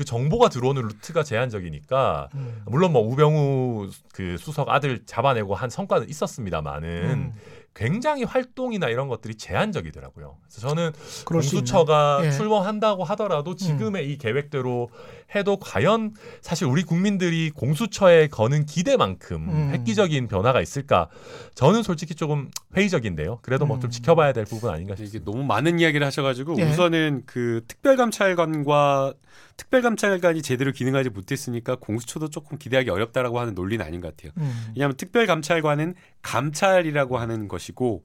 그 0.00 0.04
정보가 0.06 0.48
들어오는 0.48 0.80
루트가 0.80 1.22
제한적이니까 1.22 2.30
음. 2.34 2.62
물론 2.64 2.94
뭐 2.94 3.02
우병우 3.02 3.90
그 4.14 4.38
수석 4.38 4.70
아들 4.70 5.04
잡아내고 5.04 5.54
한 5.54 5.68
성과는 5.68 6.08
있었습니다만은 6.08 6.88
음. 6.88 7.34
굉장히 7.74 8.24
활동이나 8.24 8.88
이런 8.88 9.08
것들이 9.08 9.36
제한적이더라고요. 9.36 10.36
그래서 10.42 10.68
저는 10.68 10.92
공수처가 11.24 12.20
예. 12.24 12.30
출범한다고 12.32 13.04
하더라도 13.04 13.54
지금의 13.54 14.04
음. 14.04 14.10
이 14.10 14.18
계획대로 14.18 14.90
해도 15.34 15.56
과연 15.56 16.12
사실 16.40 16.66
우리 16.66 16.82
국민들이 16.82 17.50
공수처에 17.50 18.26
거는 18.26 18.66
기대만큼 18.66 19.48
음. 19.48 19.70
획기적인 19.72 20.26
변화가 20.26 20.60
있을까? 20.60 21.08
저는 21.54 21.82
솔직히 21.82 22.14
조금 22.14 22.50
회의적인데요. 22.76 23.38
그래도 23.42 23.66
뭐좀 23.66 23.88
음. 23.88 23.90
지켜봐야 23.90 24.32
될 24.32 24.44
부분 24.44 24.70
아닌가 24.70 24.96
싶습니다. 24.96 25.18
이게 25.18 25.24
너무 25.24 25.44
많은 25.44 25.78
이야기를 25.78 26.04
하셔가지고 26.06 26.58
예. 26.58 26.64
우선은 26.64 27.22
그 27.26 27.62
특별감찰관과 27.68 29.14
특별감찰관이 29.56 30.42
제대로 30.42 30.72
기능하지 30.72 31.10
못했으니까 31.10 31.76
공수처도 31.76 32.28
조금 32.30 32.58
기대하기 32.58 32.90
어렵다라고 32.90 33.38
하는 33.38 33.54
논리는 33.54 33.84
아닌 33.84 34.00
것 34.00 34.16
같아요. 34.16 34.32
음. 34.38 34.72
왜냐하면 34.74 34.96
특별감찰관은 34.96 35.94
감찰이라고 36.22 37.18
하는 37.18 37.46
것 37.46 37.59
이고 37.68 38.02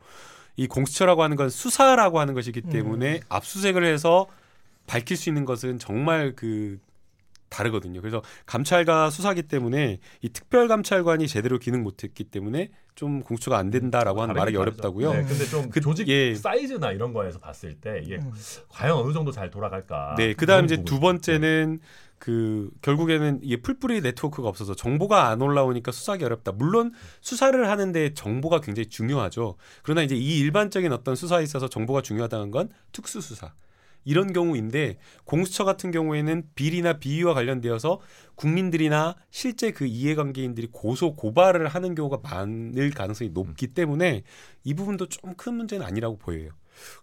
이 0.58 0.68
공수처라고 0.68 1.24
하는 1.24 1.36
건 1.36 1.50
수사라고 1.50 2.20
하는 2.20 2.34
것이기 2.34 2.62
때문에 2.62 3.16
음. 3.16 3.20
압수색을 3.30 3.84
해서 3.86 4.28
밝힐 4.88 5.18
수 5.18 5.30
있는 5.30 5.46
것은 5.46 5.80
정말 5.80 6.34
그 6.36 6.80
다르거든요. 7.50 8.02
그래서 8.02 8.22
감찰과 8.46 9.10
수사기 9.10 9.44
때문에 9.44 10.00
이 10.22 10.30
특별 10.30 10.68
감찰관이 10.68 11.28
제대로 11.28 11.58
기능 11.60 11.84
못했기 11.84 12.26
때문에 12.26 12.70
좀 12.96 13.22
공수처가 13.22 13.58
안 13.58 13.70
된다라고 13.72 14.22
하는 14.22 14.36
말이 14.36 14.56
어렵다고요. 14.56 15.14
네, 15.14 15.24
근데 15.24 15.46
좀 15.46 15.70
그 15.70 15.82
조직 15.82 16.08
예. 16.08 16.34
사이즈나 16.36 16.92
이런 16.92 17.14
거에서 17.14 17.40
봤을 17.40 17.76
때 17.76 18.02
이게 18.04 18.16
음. 18.16 18.32
과연 18.70 18.98
어느 18.98 19.14
정도 19.14 19.32
잘 19.32 19.50
돌아갈까. 19.50 20.16
네, 20.18 20.34
그다음 20.34 20.66
이제 20.66 20.84
두 20.84 21.00
번째는 21.00 21.80
그 22.18 22.72
결국에는 22.82 23.40
이게 23.44 23.58
풀뿌리 23.62 24.02
네트워크가 24.02 24.48
없어서 24.48 24.76
정보가 24.76 25.28
안 25.30 25.42
올라오니까 25.42 25.92
수사하기 25.92 26.24
어렵다. 26.26 26.52
물론 26.54 26.92
수사를 27.22 27.70
하는데 27.70 28.14
정보가 28.14 28.62
굉장히 28.62 28.88
중요하죠. 28.90 29.56
그러나 29.84 30.02
이제 30.02 30.16
이 30.16 30.40
일반적인 30.40 30.92
어떤 30.92 31.16
수사에 31.16 31.44
있어서 31.44 31.68
정보가 31.68 32.02
중요하다는 32.02 32.52
건 32.52 32.70
특수 32.92 33.22
수사. 33.22 33.54
이런 34.08 34.34
경우인데 34.34 34.98
공수처 35.24 35.66
같은 35.66 35.90
경우에는 35.90 36.44
비리나 36.54 37.00
비위와 37.00 37.34
관련되어서 37.34 38.00
국민들이나 38.36 39.16
실제 39.32 39.72
그 39.72 39.86
이해관계인들이 39.88 40.70
고소 40.72 41.16
고발을 41.16 41.68
하는 41.68 41.96
경우가 41.96 42.20
많을 42.22 42.92
가능성이 42.92 43.32
높기 43.32 43.68
때문에 43.68 44.24
이 44.64 44.74
부분도 44.76 45.08
좀 45.10 45.34
큰 45.38 45.56
문제는 45.56 45.86
아니라고 45.86 46.18
보여요. 46.18 46.52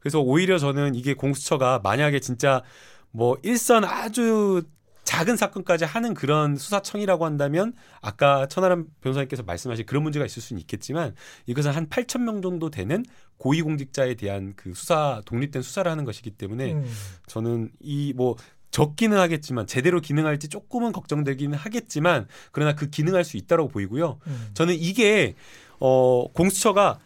그래서 0.00 0.20
오히려 0.20 0.58
저는 0.58 0.94
이게 0.94 1.14
공수처가 1.14 1.80
만약에 1.82 2.20
진짜 2.20 2.62
뭐 3.10 3.36
일선 3.42 3.84
아주 3.84 4.62
작은 5.04 5.36
사건까지 5.36 5.84
하는 5.84 6.14
그런 6.14 6.56
수사청이라고 6.56 7.24
한다면 7.24 7.74
아까 8.00 8.46
천하람 8.46 8.86
변호사님께서 9.00 9.42
말씀하신 9.42 9.86
그런 9.86 10.02
문제가 10.02 10.24
있을 10.24 10.40
수는 10.40 10.60
있겠지만 10.60 11.14
이것은 11.46 11.72
한 11.72 11.88
8천 11.88 12.22
명 12.22 12.40
정도 12.40 12.70
되는 12.70 13.04
고위공직자에 13.38 14.14
대한 14.14 14.54
그 14.56 14.72
수사 14.74 15.20
독립된 15.26 15.62
수사를 15.62 15.90
하는 15.90 16.04
것이기 16.04 16.30
때문에 16.30 16.72
음. 16.74 16.86
저는 17.26 17.70
이 17.80 18.12
뭐 18.14 18.36
적기는 18.72 19.16
하겠지만 19.16 19.66
제대로 19.66 20.00
기능할지 20.00 20.48
조금은 20.48 20.92
걱정되기는 20.92 21.56
하겠지만 21.56 22.26
그러나 22.50 22.74
그 22.74 22.88
기능할 22.88 23.22
수 23.22 23.36
있다고 23.36 23.68
보이고요. 23.68 24.18
음. 24.26 24.50
저는 24.54 24.74
이게 24.74 25.34
어 25.78 26.26
공수처가 26.32 26.98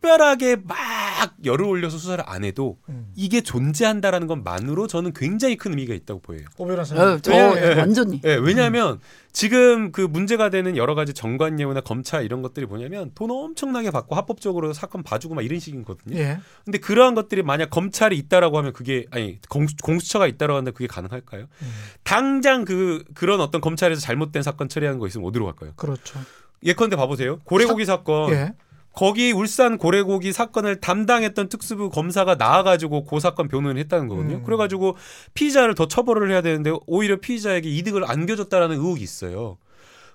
특별하게 0.00 0.56
막 0.56 0.76
열을 1.44 1.64
올려서 1.64 1.98
수사를 1.98 2.22
안 2.26 2.44
해도 2.44 2.78
음. 2.88 3.12
이게 3.16 3.40
존재한다라는 3.40 4.26
것만으로 4.26 4.86
저는 4.86 5.12
굉장히 5.12 5.56
큰 5.56 5.72
의미가 5.72 5.94
있다고 5.94 6.20
보여요. 6.20 6.44
오 6.58 6.66
변호사님. 6.66 7.02
어, 7.02 7.18
예, 7.28 7.70
예, 7.70 7.74
완전히. 7.74 8.20
예, 8.24 8.34
왜냐하면 8.34 8.94
음. 8.94 9.00
지금 9.32 9.92
그 9.92 10.00
문제가 10.00 10.48
되는 10.48 10.76
여러 10.76 10.94
가지 10.94 11.12
정관 11.12 11.60
예우나 11.60 11.80
검찰 11.80 12.24
이런 12.24 12.42
것들이 12.42 12.66
뭐냐면 12.66 13.10
돈 13.14 13.30
엄청나게 13.30 13.90
받고 13.90 14.14
합법적으로 14.14 14.72
사건 14.72 15.02
봐주고 15.02 15.34
막 15.34 15.44
이런 15.44 15.58
식이거든요. 15.58 16.16
예. 16.18 16.38
근데 16.64 16.78
그러한 16.78 17.14
것들이 17.14 17.42
만약 17.42 17.70
검찰이 17.70 18.16
있다라고 18.16 18.58
하면 18.58 18.72
그게 18.72 19.06
아니 19.10 19.38
공수, 19.48 19.76
공수처가 19.82 20.26
있다라고 20.26 20.56
하는데 20.56 20.70
그게 20.70 20.86
가능할까요? 20.86 21.42
음. 21.42 21.72
당장 22.04 22.64
그 22.64 23.04
그런 23.14 23.40
어떤 23.40 23.60
검찰에서 23.60 24.00
잘못된 24.00 24.42
사건 24.42 24.68
처리하는 24.68 24.98
거 24.98 25.06
있으면 25.06 25.26
어디로 25.28 25.44
갈까요? 25.46 25.72
그렇죠. 25.76 26.18
예컨대 26.62 26.96
봐보세요. 26.96 27.38
고래고기 27.44 27.84
사, 27.84 28.02
건 28.02 28.30
예. 28.32 28.54
거기 28.96 29.30
울산 29.30 29.76
고래고기 29.76 30.32
사건을 30.32 30.80
담당했던 30.80 31.50
특수부 31.50 31.90
검사가 31.90 32.36
나와가지고 32.36 33.04
그 33.04 33.20
사건 33.20 33.46
변호를 33.46 33.78
했다는 33.78 34.08
거거든요. 34.08 34.36
음. 34.36 34.42
그래가지고 34.42 34.96
피의자를 35.34 35.74
더 35.74 35.86
처벌을 35.86 36.30
해야 36.30 36.40
되는데 36.40 36.72
오히려 36.86 37.20
피의자에게 37.20 37.68
이득을 37.68 38.10
안겨줬다라는 38.10 38.76
의혹이 38.76 39.02
있어요. 39.02 39.58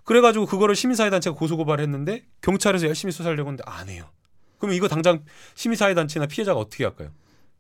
그래가지고 0.03 0.47
그거를 0.47 0.75
시민사회 0.75 1.11
단체가 1.11 1.35
고소고발했는데 1.37 2.23
경찰에서 2.41 2.87
열심히 2.87 3.11
수사하려고 3.11 3.51
했는데 3.51 3.63
안 3.67 3.87
해요. 3.87 4.05
그럼 4.57 4.73
이거 4.73 4.87
당장 4.87 5.23
시민사회 5.53 5.93
단체나 5.93 6.25
피해자가 6.25 6.59
어떻게 6.59 6.83
할까요? 6.83 7.11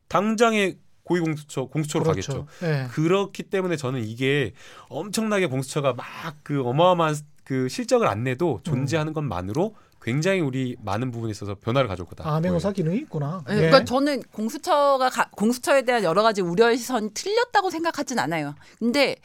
당장에 0.07 0.77
고위공수처 1.03 1.65
공수처로 1.65 2.03
그렇죠. 2.03 2.45
가겠죠. 2.47 2.65
네. 2.65 2.87
그렇기 2.91 3.43
때문에 3.43 3.75
저는 3.77 4.03
이게 4.03 4.53
엄청나게 4.89 5.45
공수처가 5.47 5.93
막 5.93 6.37
그 6.43 6.63
어마어마한 6.63 7.15
그 7.43 7.69
실적을 7.69 8.07
안 8.07 8.23
내도 8.23 8.59
존재하는 8.63 9.13
것만으로 9.13 9.75
굉장히 10.01 10.39
우리 10.39 10.75
많은 10.81 11.11
부분에 11.11 11.31
있어서 11.31 11.55
변화를 11.55 11.87
가져올 11.87 12.07
거다. 12.09 12.27
아, 12.27 12.39
맹호사 12.39 12.71
기능이 12.71 12.97
있구나. 12.97 13.43
네, 13.47 13.55
그러니까 13.55 13.81
예. 13.81 13.85
저는 13.85 14.23
공수처가 14.31 15.09
가, 15.09 15.29
공수처에 15.31 15.83
대한 15.83 16.03
여러 16.03 16.23
가지 16.23 16.41
우려의 16.41 16.77
시선이 16.77 17.11
틀렸다고 17.13 17.69
생각하진 17.69 18.17
않아요. 18.17 18.55
근데 18.79 19.15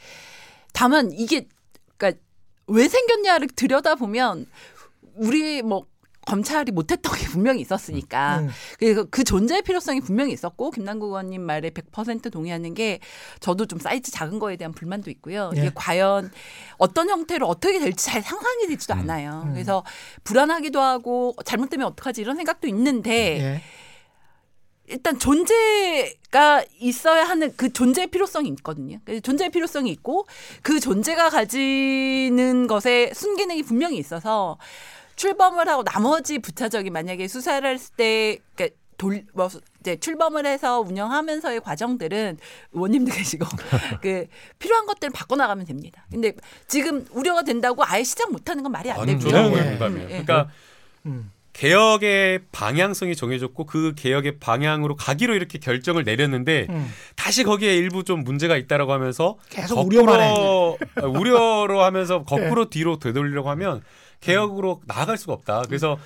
다만 0.73 1.11
이게 1.11 1.47
그러니까 1.97 2.21
왜 2.67 2.87
생겼냐를 2.87 3.47
들여다 3.47 3.95
보면 3.95 4.45
우리 5.15 5.63
뭐 5.63 5.87
검찰이 6.27 6.73
못했던 6.73 7.13
게 7.15 7.25
분명히 7.27 7.61
있었으니까 7.61 8.39
음. 8.39 8.49
그래서 8.77 9.05
그 9.09 9.23
존재의 9.23 9.61
필요성이 9.61 10.01
분명히 10.01 10.33
있었고 10.33 10.71
김남국 10.71 11.07
의원님 11.09 11.41
말에 11.41 11.69
100% 11.69 12.31
동의하는 12.31 12.73
게 12.73 12.99
저도 13.39 13.65
좀 13.65 13.79
사이즈 13.79 14.11
작은 14.11 14.37
거에 14.37 14.57
대한 14.57 14.73
불만도 14.73 15.09
있고요. 15.11 15.51
예. 15.55 15.61
이게 15.61 15.71
과연 15.73 16.29
어떤 16.77 17.09
형태로 17.09 17.47
어떻게 17.47 17.79
될지 17.79 18.05
잘 18.05 18.21
상상이 18.21 18.67
되지도 18.67 18.93
음. 18.95 18.99
않아요. 18.99 19.43
음. 19.45 19.53
그래서 19.53 19.85
불안하기도 20.25 20.81
하고 20.81 21.33
잘못되면 21.45 21.87
어떡하지 21.87 22.19
이런 22.21 22.35
생각도 22.35 22.67
있는데 22.67 23.39
예. 23.39 23.61
일단 24.89 25.19
존재가 25.19 26.63
있어야 26.79 27.23
하는 27.23 27.53
그 27.55 27.71
존재의 27.71 28.07
필요성이 28.07 28.49
있거든요. 28.49 28.99
존재의 29.23 29.51
필요성이 29.51 29.91
있고 29.91 30.27
그 30.61 30.79
존재가 30.79 31.29
가지는 31.29 32.67
것에 32.67 33.11
순기능이 33.13 33.63
분명히 33.63 33.97
있어서 33.97 34.57
출범을 35.17 35.67
하고 35.67 35.83
나머지 35.83 36.39
부차적인 36.39 36.93
만약에 36.93 37.27
수사를 37.27 37.69
했을 37.69 37.93
때 37.97 38.37
그러니까 38.55 38.77
돌, 38.97 39.23
뭐, 39.33 39.49
이제 39.79 39.97
출범을 39.97 40.45
해서 40.45 40.79
운영하면서의 40.79 41.61
과정들은 41.61 42.37
의원님도 42.73 43.11
계시고, 43.13 43.45
그, 44.01 44.25
필요한 44.57 44.85
것들을 44.87 45.11
바꿔나가면 45.13 45.65
됩니다. 45.65 46.05
근데 46.09 46.33
지금 46.67 47.05
우려가 47.11 47.43
된다고 47.43 47.83
아예 47.85 48.03
시작 48.03 48.31
못하는 48.31 48.63
건 48.63 48.71
말이 48.71 48.89
안 48.89 49.05
되고요. 49.05 49.49
네. 49.49 49.77
그러니까, 49.77 50.49
음. 51.05 51.31
개혁의 51.53 52.41
방향성이 52.51 53.15
정해졌고 53.15 53.65
그 53.65 53.93
개혁의 53.95 54.37
방향으로 54.39 54.95
가기로 54.95 55.33
이렇게 55.33 55.57
결정을 55.57 56.03
내렸는데 56.03 56.67
음. 56.69 56.91
다시 57.15 57.43
거기에 57.43 57.75
일부 57.75 58.03
좀 58.03 58.23
문제가 58.23 58.57
있다라고 58.57 58.93
하면서 58.93 59.37
계속 59.49 59.79
우려만 59.79 60.21
해. 60.21 60.33
우려로 61.03 61.81
하면서 61.81 62.23
거꾸로 62.23 62.65
네. 62.65 62.69
뒤로 62.69 62.99
되돌리려고 62.99 63.49
하면 63.49 63.81
개혁으로 64.19 64.81
나아갈 64.85 65.17
수가 65.17 65.33
없다. 65.33 65.63
그래서 65.63 65.97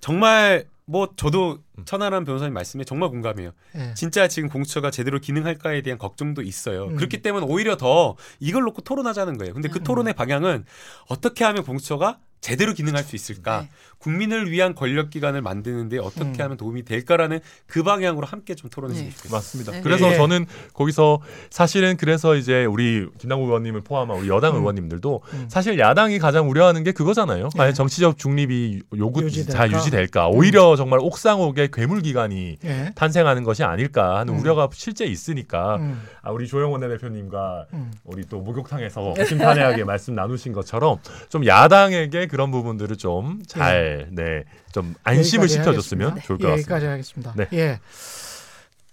정말 0.00 0.66
뭐 0.84 1.08
저도 1.16 1.58
천하람 1.84 2.24
변호사님 2.24 2.52
말씀에 2.54 2.84
정말 2.84 3.08
공감해요. 3.10 3.52
네. 3.74 3.94
진짜 3.94 4.28
지금 4.28 4.48
공수처가 4.48 4.90
제대로 4.90 5.18
기능할까에 5.18 5.82
대한 5.82 5.98
걱정도 5.98 6.42
있어요. 6.42 6.86
음. 6.86 6.96
그렇기 6.96 7.22
때문에 7.22 7.46
오히려 7.46 7.76
더 7.76 8.16
이걸 8.40 8.62
놓고 8.64 8.82
토론하자는 8.82 9.38
거예요. 9.38 9.54
근데 9.54 9.68
그 9.68 9.78
음. 9.78 9.84
토론의 9.84 10.14
방향은 10.14 10.64
어떻게 11.08 11.44
하면 11.44 11.64
공수처가 11.64 12.18
제대로 12.42 12.74
기능할 12.74 13.04
수 13.04 13.14
있을까? 13.14 13.60
네. 13.60 13.68
국민을 13.98 14.50
위한 14.50 14.74
권력 14.74 15.10
기관을 15.10 15.42
만드는데 15.42 15.98
어떻게 15.98 16.24
음. 16.24 16.40
하면 16.40 16.56
도움이 16.56 16.82
될까라는 16.84 17.38
그 17.66 17.84
방향으로 17.84 18.26
함께 18.26 18.56
좀 18.56 18.68
토론했으면 18.68 19.10
네. 19.10 19.14
좋겠습니다. 19.14 19.36
맞습니다. 19.36 19.72
네. 19.72 19.80
그래서 19.80 20.08
네. 20.10 20.16
저는 20.16 20.46
거기서 20.74 21.20
사실은 21.50 21.96
그래서 21.96 22.34
이제 22.34 22.64
우리 22.64 23.06
김남국 23.18 23.46
의원님을 23.46 23.82
포함한 23.82 24.18
우리 24.18 24.28
여당 24.28 24.56
음. 24.56 24.60
의원님들도 24.62 25.22
음. 25.34 25.46
사실 25.48 25.78
야당이 25.78 26.18
가장 26.18 26.50
우려하는 26.50 26.82
게 26.82 26.90
그거잖아요. 26.90 27.50
과연 27.50 27.70
네. 27.70 27.74
정치적 27.74 28.18
중립이 28.18 28.82
요구 28.96 29.22
유지될까? 29.22 29.56
잘 29.56 29.72
유지될까? 29.72 30.26
음. 30.30 30.34
오히려 30.34 30.74
정말 30.74 30.98
옥상옥 31.00 31.54
의 31.62 31.70
괴물 31.70 32.02
기관이 32.02 32.58
예. 32.64 32.92
탄생하는 32.94 33.44
것이 33.44 33.64
아닐까 33.64 34.18
하는 34.18 34.34
음. 34.34 34.40
우려가 34.40 34.68
실제 34.72 35.04
있으니까 35.04 35.76
음. 35.76 36.02
아, 36.20 36.30
우리 36.30 36.46
조영원 36.46 36.80
대표님과 36.80 37.66
우리 38.04 38.26
또 38.26 38.40
목욕탕에서 38.40 39.14
심판회하게 39.26 39.84
말씀 39.84 40.14
나누신 40.14 40.52
것처럼 40.52 40.98
좀 41.28 41.46
야당에게 41.46 42.26
그런 42.26 42.50
부분들을 42.50 42.96
좀 42.96 43.42
잘, 43.46 44.08
네, 44.10 44.44
좀 44.72 44.94
안심을 45.04 45.48
시켜줬으면 45.48 46.20
좋을 46.20 46.38
것 46.38 46.48
같습니다. 46.48 46.50
여기까지 46.52 46.86
하겠습니다. 46.86 47.34
네. 47.36 47.48
예. 47.52 47.80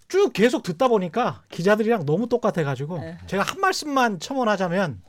쭉 0.07 0.34
계속 0.34 0.63
듣다 0.63 0.88
보니까 0.88 1.43
기자들이랑 1.49 2.05
너무 2.05 2.28
똑같아가지고 2.28 2.99
네. 2.99 3.17
제가 3.28 3.43
한 3.43 3.61
말씀만 3.61 4.20
첨언하자면 4.20 5.01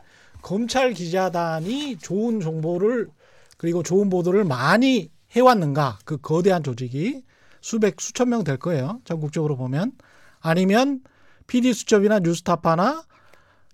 검찰 0.43 0.93
기자단이 0.93 1.99
좋은 1.99 2.41
정보를 2.41 3.09
그리고 3.57 3.83
좋은 3.83 4.11
보도를 4.11 4.45
많이 4.45 5.11
해왔는가 5.33 5.99
그 6.05 6.19
거대한 6.19 6.63
조직이 6.63 7.23
수백 7.61 8.01
수천 8.01 8.29
명 8.29 8.45
될 8.45 8.57
거예요 8.57 9.01
전국적으로 9.05 9.57
보면 9.57 9.93
아니면 10.41 11.01
PD 11.47 11.73
수첩이나 11.73 12.21
뉴스타파나 12.21 13.03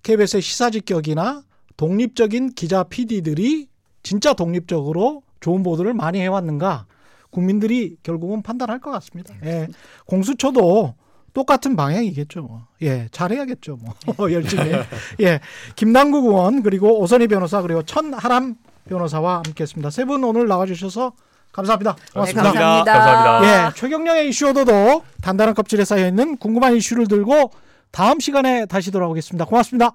KBS의 0.02 0.42
시사직격이나 0.42 1.42
독립적인 1.76 2.50
기자 2.54 2.82
PD들이 2.84 3.68
진짜 4.02 4.32
독립적으로 4.34 5.22
좋은 5.40 5.62
보도를 5.62 5.94
많이 5.94 6.20
해왔는가 6.20 6.86
국민들이 7.30 7.96
결국은 8.02 8.40
판단할 8.42 8.80
것 8.80 8.90
같습니다. 8.92 9.34
예. 9.44 9.68
공수처도 10.06 10.94
똑같은 11.34 11.76
방향이겠죠. 11.76 12.42
뭐. 12.42 12.66
예, 12.80 13.08
잘해야겠죠. 13.10 13.76
뭐 13.76 13.94
열심히. 14.32 14.72
예, 15.20 15.40
김남국 15.74 16.24
의원 16.24 16.62
그리고 16.62 16.98
오선희 17.00 17.26
변호사 17.26 17.60
그리고 17.60 17.82
천하람 17.82 18.54
변호사와 18.88 19.42
함께했습니다. 19.44 19.90
세 19.90 20.04
분 20.06 20.24
오늘 20.24 20.46
나와주셔서 20.48 21.12
감사합니다. 21.56 21.96
고맙습니다. 22.12 22.52
네, 22.52 22.58
감사합니다. 22.58 22.92
감사합니다. 22.92 23.66
예, 23.68 23.72
최경령의 23.74 24.28
이슈오도도 24.28 25.02
단단한 25.22 25.54
껍질에 25.54 25.84
쌓여 25.84 26.06
있는 26.06 26.36
궁금한 26.36 26.76
이슈를 26.76 27.08
들고 27.08 27.50
다음 27.90 28.20
시간에 28.20 28.66
다시 28.66 28.90
돌아오겠습니다. 28.90 29.46
고맙습니다. 29.46 29.92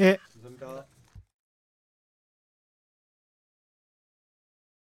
예. 0.00 0.18